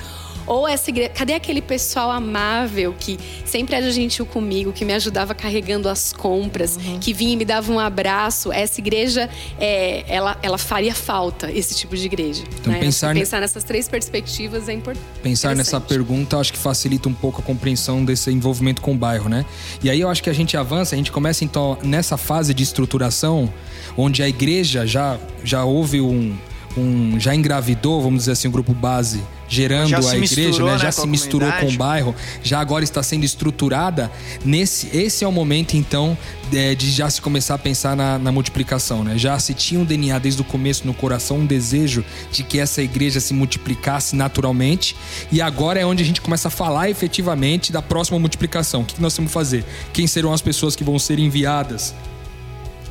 Ou 0.48 0.68
essa 0.68 0.89
igreja. 0.89 1.10
Cadê 1.10 1.34
aquele 1.34 1.62
pessoal 1.62 2.10
amável 2.10 2.95
que 2.98 3.20
sempre 3.45 3.76
era 3.76 3.91
gentil 3.91 4.26
comigo, 4.26 4.72
que 4.72 4.86
me 4.86 4.93
ajudava 4.93 5.36
carregando 5.36 5.89
as 5.89 6.14
compras, 6.14 6.78
Uhum. 6.78 7.00
que 7.00 7.14
vinha 7.14 7.34
e 7.34 7.36
me 7.36 7.43
dava 7.45 7.72
um 7.72 7.80
abraço? 7.80 8.52
Essa 8.52 8.80
igreja, 8.80 9.30
é, 9.60 10.06
ela, 10.08 10.38
ela 10.41 10.58
faria 10.58 10.95
falta, 10.95 11.52
esse 11.52 11.76
tipo 11.76 11.95
de 11.98 12.06
igreja. 12.06 12.43
Então, 12.62 12.72
né? 12.74 12.80
pensar 12.80 13.14
ne- 13.14 13.20
pensar 13.20 13.41
nessas 13.41 13.64
três 13.64 13.88
perspectivas 13.89 14.70
é 14.70 14.74
importante. 14.74 15.06
Pensar 15.22 15.56
nessa 15.56 15.80
pergunta, 15.82 16.38
acho 16.39 16.54
que 16.54 16.60
facilita 16.60 17.10
um 17.10 17.14
pouco 17.14 17.41
a 17.41 17.43
compreensão 17.43 18.04
desse 18.06 18.32
envolvimento 18.32 18.82
com 18.82 18.93
o 18.93 18.98
bairro, 18.98 19.28
né? 19.30 19.45
E 19.84 19.89
aí 19.89 20.00
eu 20.00 20.10
acho 20.10 20.24
que 20.24 20.30
a 20.30 20.34
gente 20.34 20.56
avança, 20.56 20.95
a 20.95 20.98
gente 20.98 21.12
começa 21.12 21.43
então 21.43 21.78
nessa 21.84 22.16
fase 22.18 22.54
de 22.54 22.64
estruturação, 22.64 23.52
onde 23.98 24.24
a 24.24 24.30
igreja 24.30 24.88
já, 24.88 25.18
já 25.43 25.64
houve 25.66 26.00
um, 26.00 26.36
um. 26.78 27.20
já 27.20 27.36
engravidou, 27.36 28.02
vamos 28.02 28.20
dizer 28.20 28.32
assim, 28.32 28.48
o 28.48 28.52
grupo 28.52 28.74
base. 28.74 29.22
Gerando 29.50 29.95
a 29.95 30.00
igreja, 30.00 30.18
misturou, 30.20 30.68
né? 30.68 30.74
né, 30.74 30.80
já 30.80 30.88
com 30.88 30.91
se 30.91 31.02
a 31.02 31.06
misturou 31.08 31.52
com 31.54 31.68
o 31.68 31.72
bairro, 31.74 32.16
já 32.43 32.60
agora 32.60 32.84
está 32.84 33.02
sendo 33.02 33.24
estruturada. 33.24 34.12
Nesse, 34.43 34.95
esse 34.95 35.24
é 35.24 35.28
o 35.28 35.32
momento, 35.32 35.76
então, 35.76 36.18
é, 36.54 36.76
de 36.76 36.89
já 36.91 37.10
se 37.10 37.22
começar 37.22 37.56
a 37.56 37.58
pensar 37.58 37.95
na, 37.95 38.20
na 38.20 38.32
multiplicação, 38.32 39.04
né? 39.04 39.18
Já 39.18 39.38
se 39.39 39.54
tinha 39.54 39.80
um 39.80 39.86
DNA 39.86 40.20
desde 40.20 40.41
o 40.41 40.45
começo 40.45 40.86
no 40.86 40.93
coração, 40.93 41.39
um 41.39 41.45
desejo 41.45 42.04
de 42.32 42.43
que 42.43 42.60
essa 42.60 42.82
igreja 42.82 43.20
se 43.20 43.34
multiplicasse 43.34 44.16
naturalmente. 44.16 44.95
E 45.32 45.41
agora 45.41 45.80
é 45.80 45.86
onde 45.86 46.04
a 46.04 46.06
gente 46.06 46.22
começa 46.22 46.50
a 46.50 46.52
falar 46.52 46.89
efetivamente 46.89 47.72
da 47.72 47.82
próxima 47.82 48.20
multiplicação. 48.20 48.82
O 48.82 48.86
que 48.86 49.02
nós 49.02 49.14
temos 49.14 49.30
que 49.30 49.34
fazer? 49.34 49.66
Quem 49.93 50.08
serão 50.08 50.34
as 50.34 50.41
pessoas 50.41 50.76
que 50.76 50.84
vão 50.84 51.00
ser 51.00 51.20
enviadas? 51.20 51.93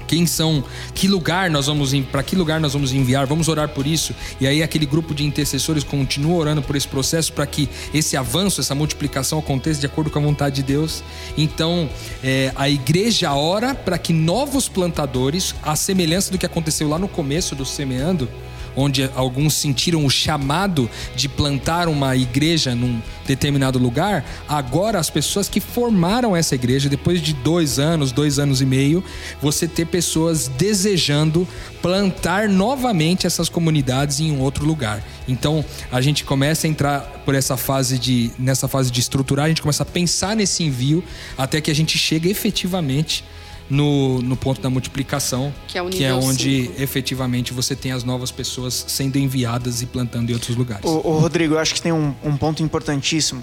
Quem 0.07 0.27
são? 0.27 0.63
Que 0.95 1.09
lugar 1.09 1.51
nós 1.51 1.67
vamos 1.67 1.93
para 2.11 2.23
que 2.23 2.37
lugar 2.37 2.61
nós 2.61 2.73
vamos 2.73 2.93
enviar? 2.93 3.27
Vamos 3.27 3.49
orar 3.49 3.69
por 3.69 3.87
isso. 3.87 4.15
E 4.41 4.47
aí 4.47 4.63
aquele 4.63 4.87
grupo 4.87 5.15
de 5.15 5.25
intercessores 5.25 5.85
continua 5.85 6.37
orando 6.37 6.63
por 6.63 6.77
esse 6.77 6.89
processo 6.89 7.33
para 7.33 7.47
que 7.47 7.69
esse 7.93 8.17
avanço, 8.17 8.61
essa 8.61 8.75
multiplicação 8.75 9.39
aconteça 9.39 9.81
de 9.81 9.87
acordo 9.87 10.11
com 10.11 10.19
a 10.19 10.23
vontade 10.23 10.57
de 10.57 10.63
Deus. 10.63 11.03
Então 11.37 11.89
é, 12.23 12.53
a 12.57 12.69
igreja 12.69 13.33
ora 13.35 13.75
para 13.75 13.99
que 13.99 14.13
novos 14.13 14.69
plantadores, 14.69 15.55
à 15.63 15.75
semelhança 15.77 16.31
do 16.31 16.39
que 16.39 16.47
aconteceu 16.47 16.89
lá 16.89 16.99
no 16.99 17.09
começo 17.09 17.55
do 17.55 17.65
semeando, 17.65 18.29
onde 18.77 19.11
alguns 19.15 19.55
sentiram 19.55 20.05
o 20.05 20.11
chamado 20.11 20.89
de 21.17 21.29
plantar 21.29 21.89
uma 21.89 22.15
igreja 22.15 22.75
num 22.75 23.01
determinado 23.27 23.79
lugar, 23.79 24.25
agora 24.49 24.99
as 24.99 25.11
pessoas 25.11 25.49
que 25.49 25.61
formaram 25.61 26.37
essa 26.37 26.55
igreja, 26.55 26.89
depois 26.89 27.21
de 27.21 27.33
dois 27.33 27.79
anos, 27.79 28.13
dois 28.13 28.39
anos 28.39 28.61
e 28.61 28.67
meio, 28.67 29.03
você 29.41 29.67
ter 29.67 29.87
pessoas 29.87 30.49
desejando 30.49 31.49
plantar 31.83 32.49
novamente 32.49 33.27
essas 33.27 33.49
comunidades 33.49 34.21
em 34.21 34.31
um 34.31 34.41
outro 34.41 34.65
lugar. 34.65 35.03
Então 35.27 35.65
a 35.91 36.01
gente 36.01 36.25
começa 36.25 36.67
a 36.67 36.71
entrar 36.71 37.01
por 37.25 37.35
essa 37.35 37.57
fase 37.57 37.99
de 37.99 38.31
nessa 38.39 38.69
fase 38.69 38.91
de 38.91 39.01
estruturar, 39.01 39.47
a 39.47 39.49
gente 39.49 39.63
começa 39.63 39.83
a 39.83 39.87
pensar 39.87 40.37
nesse 40.37 40.63
envio 40.63 41.03
até 41.37 41.61
que 41.61 41.71
a 41.71 41.75
gente 41.75 41.99
chegue 41.99 42.31
efetivamente 42.31 43.25
no, 43.69 44.21
no 44.23 44.37
ponto 44.37 44.61
da 44.61 44.71
multiplicação, 44.71 45.53
Que 45.67 45.79
é 45.79 45.83
o 45.83 45.89
que 45.89 46.05
é 46.05 46.15
onde 46.15 46.67
cinco. 46.67 46.83
efetivamente 46.83 47.53
você 47.53 47.75
tem 47.75 47.93
as 47.93 48.05
novas 48.05 48.31
pessoas 48.31 48.85
sendo 48.89 49.19
enviadas 49.19 49.83
e 49.83 49.87
plantando 49.87 50.31
em 50.31 50.35
outros 50.35 50.57
lugares. 50.57 50.85
Ô, 50.85 51.01
ô, 51.05 51.19
Rodrigo, 51.19 51.55
eu 51.55 51.59
acho 51.59 51.75
que 51.75 51.83
tem 51.83 51.93
um, 51.93 52.15
um 52.23 52.37
ponto 52.37 52.63
importantíssimo 52.63 53.43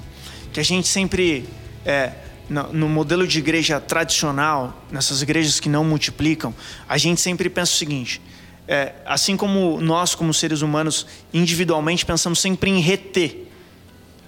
que 0.53 0.59
a 0.59 0.63
gente 0.63 0.87
sempre 0.87 1.45
é, 1.85 2.13
no, 2.49 2.71
no 2.71 2.89
modelo 2.89 3.27
de 3.27 3.39
igreja 3.39 3.79
tradicional, 3.79 4.85
nessas 4.91 5.21
igrejas 5.21 5.59
que 5.59 5.69
não 5.69 5.83
multiplicam, 5.83 6.53
a 6.87 6.97
gente 6.97 7.19
sempre 7.19 7.49
pensa 7.49 7.71
o 7.73 7.75
seguinte: 7.75 8.21
é, 8.67 8.93
assim 9.05 9.35
como 9.35 9.81
nós, 9.81 10.15
como 10.15 10.33
seres 10.33 10.61
humanos, 10.61 11.05
individualmente 11.33 12.05
pensamos 12.05 12.39
sempre 12.39 12.69
em 12.69 12.79
reter, 12.79 13.47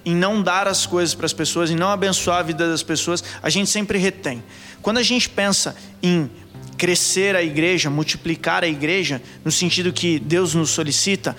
em 0.04 0.14
não 0.14 0.42
dar 0.42 0.68
as 0.68 0.86
coisas 0.86 1.14
para 1.14 1.26
as 1.26 1.32
pessoas, 1.32 1.70
em 1.70 1.76
não 1.76 1.88
abençoar 1.88 2.38
a 2.38 2.42
vida 2.42 2.68
das 2.68 2.82
pessoas, 2.82 3.22
a 3.42 3.50
gente 3.50 3.70
sempre 3.70 3.98
retém. 3.98 4.42
Quando 4.86 4.98
a 4.98 5.02
gente 5.02 5.28
pensa 5.28 5.74
em 6.00 6.30
crescer 6.78 7.34
a 7.34 7.42
igreja, 7.42 7.90
multiplicar 7.90 8.62
a 8.62 8.68
igreja, 8.68 9.20
no 9.44 9.50
sentido 9.50 9.92
que 9.92 10.20
Deus 10.20 10.54
nos 10.54 10.70
solicita, 10.70 11.36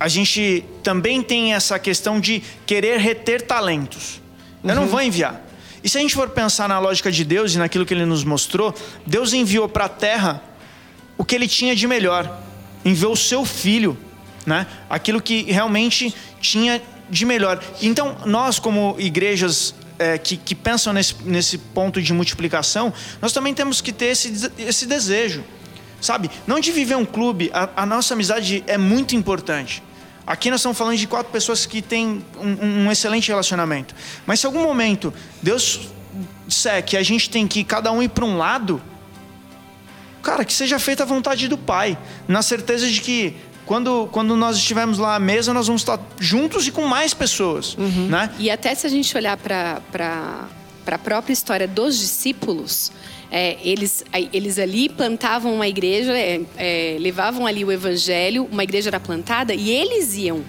a 0.00 0.08
gente 0.08 0.64
também 0.82 1.22
tem 1.22 1.54
essa 1.54 1.78
questão 1.78 2.18
de 2.18 2.42
querer 2.66 2.98
reter 2.98 3.42
talentos. 3.42 4.20
Eu 4.64 4.74
não 4.74 4.88
vou 4.88 5.00
enviar. 5.00 5.40
E 5.84 5.88
se 5.88 5.96
a 5.96 6.00
gente 6.00 6.12
for 6.12 6.28
pensar 6.30 6.68
na 6.68 6.80
lógica 6.80 7.12
de 7.12 7.24
Deus 7.24 7.54
e 7.54 7.58
naquilo 7.58 7.86
que 7.86 7.94
ele 7.94 8.04
nos 8.04 8.24
mostrou, 8.24 8.74
Deus 9.06 9.32
enviou 9.32 9.68
para 9.68 9.84
a 9.84 9.88
terra 9.88 10.42
o 11.16 11.24
que 11.24 11.36
ele 11.36 11.46
tinha 11.46 11.76
de 11.76 11.86
melhor. 11.86 12.36
Enviou 12.84 13.12
o 13.12 13.16
seu 13.16 13.44
filho, 13.44 13.96
né? 14.44 14.66
Aquilo 14.90 15.22
que 15.22 15.42
realmente 15.42 16.12
tinha 16.40 16.82
de 17.08 17.24
melhor. 17.24 17.62
Então, 17.80 18.16
nós 18.26 18.58
como 18.58 18.96
igrejas 18.98 19.72
é, 20.02 20.18
que, 20.18 20.36
que 20.36 20.54
pensam 20.54 20.92
nesse, 20.92 21.14
nesse 21.24 21.56
ponto 21.56 22.02
de 22.02 22.12
multiplicação, 22.12 22.92
nós 23.20 23.32
também 23.32 23.54
temos 23.54 23.80
que 23.80 23.92
ter 23.92 24.06
esse, 24.06 24.50
esse 24.58 24.84
desejo, 24.84 25.44
sabe? 26.00 26.30
Não 26.46 26.58
de 26.58 26.72
viver 26.72 26.96
um 26.96 27.04
clube, 27.04 27.50
a, 27.54 27.82
a 27.82 27.86
nossa 27.86 28.14
amizade 28.14 28.64
é 28.66 28.76
muito 28.76 29.14
importante. 29.14 29.82
Aqui 30.26 30.50
nós 30.50 30.60
estamos 30.60 30.76
falando 30.76 30.96
de 30.96 31.06
quatro 31.06 31.32
pessoas 31.32 31.66
que 31.66 31.80
têm 31.80 32.24
um, 32.36 32.86
um 32.86 32.92
excelente 32.92 33.28
relacionamento. 33.28 33.94
Mas 34.26 34.40
se 34.40 34.46
algum 34.46 34.62
momento 34.62 35.12
Deus 35.40 35.88
disser 36.46 36.84
que 36.84 36.96
a 36.96 37.02
gente 37.02 37.30
tem 37.30 37.46
que 37.46 37.64
cada 37.64 37.90
um 37.92 38.02
ir 38.02 38.08
para 38.08 38.24
um 38.24 38.36
lado, 38.36 38.82
cara, 40.22 40.44
que 40.44 40.52
seja 40.52 40.78
feita 40.78 41.02
a 41.02 41.06
vontade 41.06 41.48
do 41.48 41.58
Pai, 41.58 41.98
na 42.26 42.42
certeza 42.42 42.88
de 42.88 43.00
que 43.00 43.36
quando, 43.66 44.08
quando 44.10 44.36
nós 44.36 44.56
estivermos 44.56 44.98
lá 44.98 45.14
à 45.14 45.18
mesa, 45.18 45.54
nós 45.54 45.66
vamos 45.66 45.82
estar 45.82 46.00
juntos 46.18 46.66
e 46.66 46.70
com 46.70 46.86
mais 46.86 47.14
pessoas, 47.14 47.76
né? 48.08 48.34
E 48.38 48.50
até 48.50 48.74
se 48.74 48.86
a 48.86 48.90
gente 48.90 49.16
olhar 49.16 49.36
para 49.36 49.80
a 50.86 50.98
própria 50.98 51.32
história 51.32 51.68
dos 51.68 51.98
discípulos, 51.98 52.92
é, 53.30 53.56
eles, 53.62 54.04
eles 54.30 54.58
ali 54.58 54.90
plantavam 54.90 55.54
uma 55.54 55.66
igreja, 55.66 56.12
é, 56.12 56.42
é, 56.58 56.96
levavam 57.00 57.46
ali 57.46 57.64
o 57.64 57.72
evangelho, 57.72 58.46
uma 58.52 58.62
igreja 58.62 58.90
era 58.90 59.00
plantada 59.00 59.54
e 59.54 59.70
eles 59.70 60.14
iam. 60.16 60.44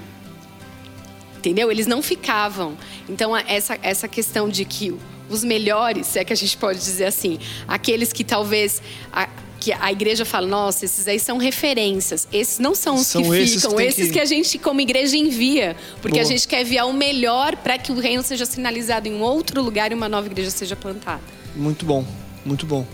Entendeu? 1.38 1.72
Eles 1.72 1.88
não 1.88 2.02
ficavam. 2.02 2.78
Então, 3.08 3.36
essa, 3.36 3.78
essa 3.82 4.08
questão 4.08 4.50
de 4.50 4.66
que 4.66 4.94
os 5.30 5.44
melhores, 5.44 6.08
se 6.08 6.20
é 6.20 6.26
que 6.26 6.34
a 6.34 6.36
gente 6.36 6.58
pode 6.58 6.80
dizer 6.80 7.06
assim, 7.06 7.40
aqueles 7.68 8.12
que 8.12 8.24
talvez. 8.24 8.82
A, 9.12 9.30
que 9.64 9.72
a 9.72 9.92
igreja 9.94 10.26
fala, 10.26 10.46
nossa, 10.46 10.84
esses 10.84 11.08
aí 11.08 11.18
são 11.20 11.38
referências. 11.38 12.28
Esses 12.34 12.60
não 12.60 12.76
são 12.76 12.96
os 12.96 13.08
São 13.08 13.22
que 13.24 13.30
esses 13.38 13.62
ficam, 13.64 13.78
que 13.78 13.84
esses 13.84 14.08
que- 14.08 14.14
que 14.14 14.20
a 14.20 14.26
gente, 14.26 14.58
como 14.60 14.82
igreja, 14.82 15.16
envia. 15.16 15.76
Porque 16.02 16.20
a 16.20 16.24
Boa. 16.24 16.34
gente 16.34 16.46
quer 16.48 16.62
enviar 16.64 16.86
o 16.88 16.92
melhor 16.92 17.56
para 17.56 17.78
que 17.78 17.92
o 17.92 17.96
reino 18.00 18.22
seja 18.24 18.46
sinalizado 18.46 19.08
em 19.08 19.14
um 19.14 19.22
outro 19.22 19.62
lugar 19.62 19.92
e 19.92 19.96
uma 19.96 20.10
nova 20.10 20.28
igreja 20.28 20.50
seja 20.52 20.76
plantada. 20.76 21.22
Muito 21.56 21.86
bom, 21.86 22.06
muito 22.46 22.66
bom. 22.66 22.86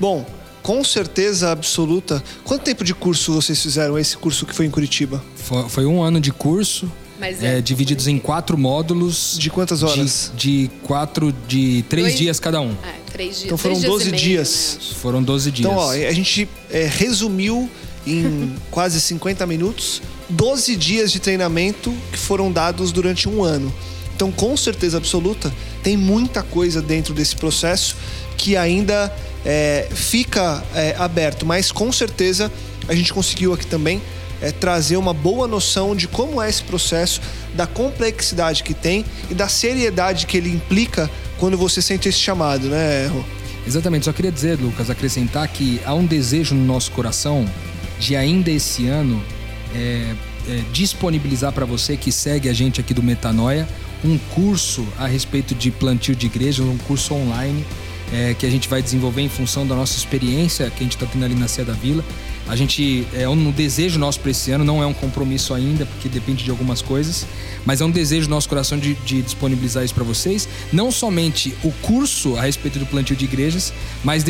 Bom, 0.00 0.26
com 0.62 0.82
certeza 0.82 1.52
absoluta. 1.52 2.20
Quanto 2.42 2.62
tempo 2.64 2.82
de 2.82 2.92
curso 2.92 3.32
vocês 3.32 3.62
fizeram 3.62 3.96
esse 3.96 4.16
curso 4.16 4.44
que 4.44 4.52
foi 4.54 4.66
em 4.66 4.70
Curitiba? 4.70 5.22
Foi, 5.36 5.68
foi 5.68 5.86
um 5.86 6.02
ano 6.02 6.20
de 6.20 6.32
curso, 6.32 6.90
Mas 7.18 7.42
é, 7.42 7.58
é- 7.58 7.60
divididos 7.60 8.06
em 8.06 8.18
quatro 8.18 8.56
módulos. 8.58 9.36
De 9.38 9.50
quantas 9.50 9.82
horas? 9.82 10.30
De, 10.36 10.64
de 10.66 10.70
quatro, 10.82 11.34
de 11.48 11.84
três 11.88 12.06
Dois- 12.08 12.18
dias 12.18 12.40
cada 12.40 12.60
um. 12.60 12.72
É, 12.84 12.94
três 13.12 13.36
dias. 13.36 13.44
Então 13.46 13.58
foram 13.58 13.76
três 13.76 13.90
12 13.90 14.08
e 14.08 14.10
meio, 14.10 14.22
dias. 14.22 14.48
né, 14.78 14.84
acho. 14.86 14.94
Foram 14.96 15.22
12 15.22 15.50
dias. 15.50 15.68
Então, 15.70 15.78
ó, 15.78 15.90
a 15.92 16.12
gente 16.12 16.48
é, 16.70 16.84
resumiu 16.86 17.70
em 18.06 18.54
quase 18.70 19.00
50 19.00 19.46
minutos, 19.46 20.02
12 20.28 20.76
dias 20.76 21.10
de 21.12 21.18
treinamento 21.20 21.94
que 22.12 22.18
foram 22.18 22.52
dados 22.52 22.92
durante 22.92 23.28
um 23.28 23.42
ano. 23.42 23.72
Então, 24.14 24.32
com 24.32 24.56
certeza 24.56 24.96
absoluta, 24.96 25.52
tem 25.82 25.96
muita 25.96 26.42
coisa 26.42 26.80
dentro 26.80 27.12
desse 27.12 27.36
processo 27.36 27.94
que 28.38 28.56
ainda 28.56 29.14
é, 29.44 29.88
fica 29.92 30.62
é, 30.74 30.94
aberto, 30.98 31.44
mas 31.44 31.70
com 31.70 31.92
certeza 31.92 32.50
a 32.88 32.94
gente 32.94 33.12
conseguiu 33.12 33.52
aqui 33.52 33.66
também 33.66 34.00
é, 34.40 34.50
trazer 34.52 34.96
uma 34.96 35.14
boa 35.14 35.46
noção 35.46 35.94
de 35.94 36.06
como 36.08 36.40
é 36.40 36.48
esse 36.48 36.62
processo, 36.62 37.20
da 37.54 37.66
complexidade 37.66 38.62
que 38.62 38.74
tem 38.74 39.04
e 39.30 39.34
da 39.34 39.48
seriedade 39.48 40.26
que 40.26 40.36
ele 40.36 40.50
implica 40.50 41.10
quando 41.38 41.56
você 41.56 41.80
sente 41.80 42.08
esse 42.08 42.18
chamado, 42.18 42.68
né, 42.68 43.06
Rô? 43.06 43.22
Exatamente, 43.66 44.04
só 44.04 44.12
queria 44.12 44.30
dizer, 44.30 44.58
Lucas, 44.60 44.90
acrescentar 44.90 45.48
que 45.48 45.80
há 45.84 45.92
um 45.92 46.06
desejo 46.06 46.54
no 46.54 46.64
nosso 46.64 46.92
coração 46.92 47.44
de 47.98 48.14
ainda 48.14 48.50
esse 48.50 48.86
ano 48.86 49.22
é, 49.74 50.14
é, 50.48 50.62
disponibilizar 50.72 51.52
para 51.52 51.64
você 51.64 51.96
que 51.96 52.12
segue 52.12 52.48
a 52.48 52.52
gente 52.52 52.80
aqui 52.80 52.94
do 52.94 53.02
Metanoia 53.02 53.66
um 54.04 54.18
curso 54.34 54.86
a 54.98 55.06
respeito 55.06 55.54
de 55.54 55.70
plantio 55.70 56.14
de 56.14 56.26
igreja, 56.26 56.62
um 56.62 56.78
curso 56.78 57.14
online 57.14 57.64
é, 58.12 58.34
que 58.34 58.46
a 58.46 58.50
gente 58.50 58.68
vai 58.68 58.80
desenvolver 58.80 59.22
em 59.22 59.28
função 59.28 59.66
da 59.66 59.74
nossa 59.74 59.96
experiência 59.96 60.70
que 60.70 60.80
a 60.80 60.82
gente 60.82 60.96
está 60.96 61.06
tendo 61.06 61.24
ali 61.24 61.34
na 61.34 61.48
Sé 61.48 61.64
da 61.64 61.72
Vila. 61.72 62.04
A 62.48 62.54
gente 62.54 63.06
é 63.12 63.28
um 63.28 63.50
desejo 63.50 63.98
nosso 63.98 64.20
para 64.20 64.30
esse 64.30 64.52
ano, 64.52 64.64
não 64.64 64.80
é 64.80 64.86
um 64.86 64.94
compromisso 64.94 65.52
ainda, 65.52 65.84
porque 65.84 66.08
depende 66.08 66.44
de 66.44 66.50
algumas 66.50 66.80
coisas, 66.80 67.26
mas 67.64 67.80
é 67.80 67.84
um 67.84 67.90
desejo 67.90 68.28
do 68.28 68.30
nosso 68.30 68.48
coração 68.48 68.78
de, 68.78 68.94
de 68.94 69.20
disponibilizar 69.20 69.84
isso 69.84 69.94
para 69.94 70.04
vocês. 70.04 70.48
Não 70.72 70.92
somente 70.92 71.56
o 71.64 71.72
curso 71.82 72.36
a 72.36 72.42
respeito 72.42 72.78
do 72.78 72.86
plantio 72.86 73.16
de 73.16 73.24
igrejas, 73.24 73.72
mas 74.04 74.24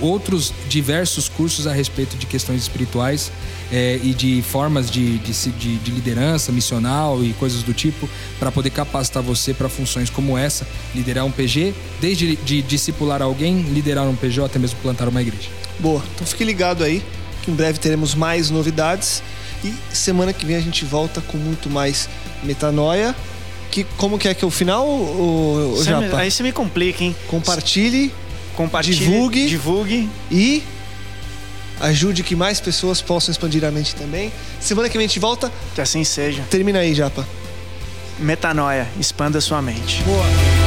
outros 0.00 0.52
diversos 0.66 1.28
cursos 1.28 1.66
a 1.66 1.72
respeito 1.72 2.16
de 2.16 2.24
questões 2.24 2.62
espirituais 2.62 3.30
é, 3.70 4.00
e 4.02 4.14
de 4.14 4.40
formas 4.40 4.90
de, 4.90 5.18
de, 5.18 5.32
de, 5.32 5.76
de 5.76 5.90
liderança 5.90 6.50
missional 6.50 7.22
e 7.22 7.34
coisas 7.34 7.62
do 7.62 7.74
tipo, 7.74 8.08
para 8.38 8.50
poder 8.50 8.70
capacitar 8.70 9.22
você 9.22 9.52
para 9.52 9.68
funções 9.68 10.08
como 10.08 10.38
essa, 10.38 10.66
liderar 10.94 11.26
um 11.26 11.30
PG, 11.30 11.74
desde 12.00 12.36
de 12.36 12.62
discipular 12.62 13.20
alguém, 13.20 13.60
liderar 13.60 14.08
um 14.08 14.16
PJ, 14.16 14.46
até 14.46 14.58
mesmo 14.58 14.78
plantar 14.80 15.06
uma 15.06 15.20
igreja. 15.20 15.50
Boa, 15.78 16.02
então 16.14 16.26
fique 16.26 16.44
ligado 16.44 16.82
aí 16.82 17.02
em 17.46 17.54
breve 17.54 17.78
teremos 17.78 18.14
mais 18.14 18.50
novidades. 18.50 19.22
E 19.64 19.74
semana 19.92 20.32
que 20.32 20.46
vem 20.46 20.56
a 20.56 20.60
gente 20.60 20.84
volta 20.84 21.20
com 21.20 21.36
muito 21.36 21.68
mais 21.68 22.08
metanoia. 22.42 23.14
Que, 23.70 23.84
como 23.96 24.18
que 24.18 24.28
é 24.28 24.34
que 24.34 24.44
é 24.44 24.48
o 24.48 24.50
final, 24.50 24.86
o, 24.86 25.74
o 25.78 25.84
Japa? 25.84 26.00
Me, 26.00 26.14
aí 26.14 26.30
você 26.30 26.42
me 26.42 26.52
complica, 26.52 27.04
hein? 27.04 27.14
Compartilhe, 27.26 28.12
Compartilhe, 28.56 28.96
divulgue, 28.96 29.46
divulgue 29.46 30.10
e 30.30 30.62
ajude 31.80 32.22
que 32.22 32.34
mais 32.34 32.60
pessoas 32.60 33.02
possam 33.02 33.30
expandir 33.30 33.64
a 33.64 33.70
mente 33.70 33.94
também. 33.94 34.32
Semana 34.58 34.88
que 34.88 34.96
vem 34.96 35.04
a 35.04 35.08
gente 35.08 35.20
volta. 35.20 35.52
Que 35.74 35.80
assim 35.80 36.02
seja. 36.02 36.42
Termina 36.50 36.78
aí, 36.78 36.94
Japa. 36.94 37.26
Metanoia, 38.18 38.88
expanda 38.98 39.40
sua 39.40 39.62
mente. 39.62 40.02
Boa. 40.02 40.57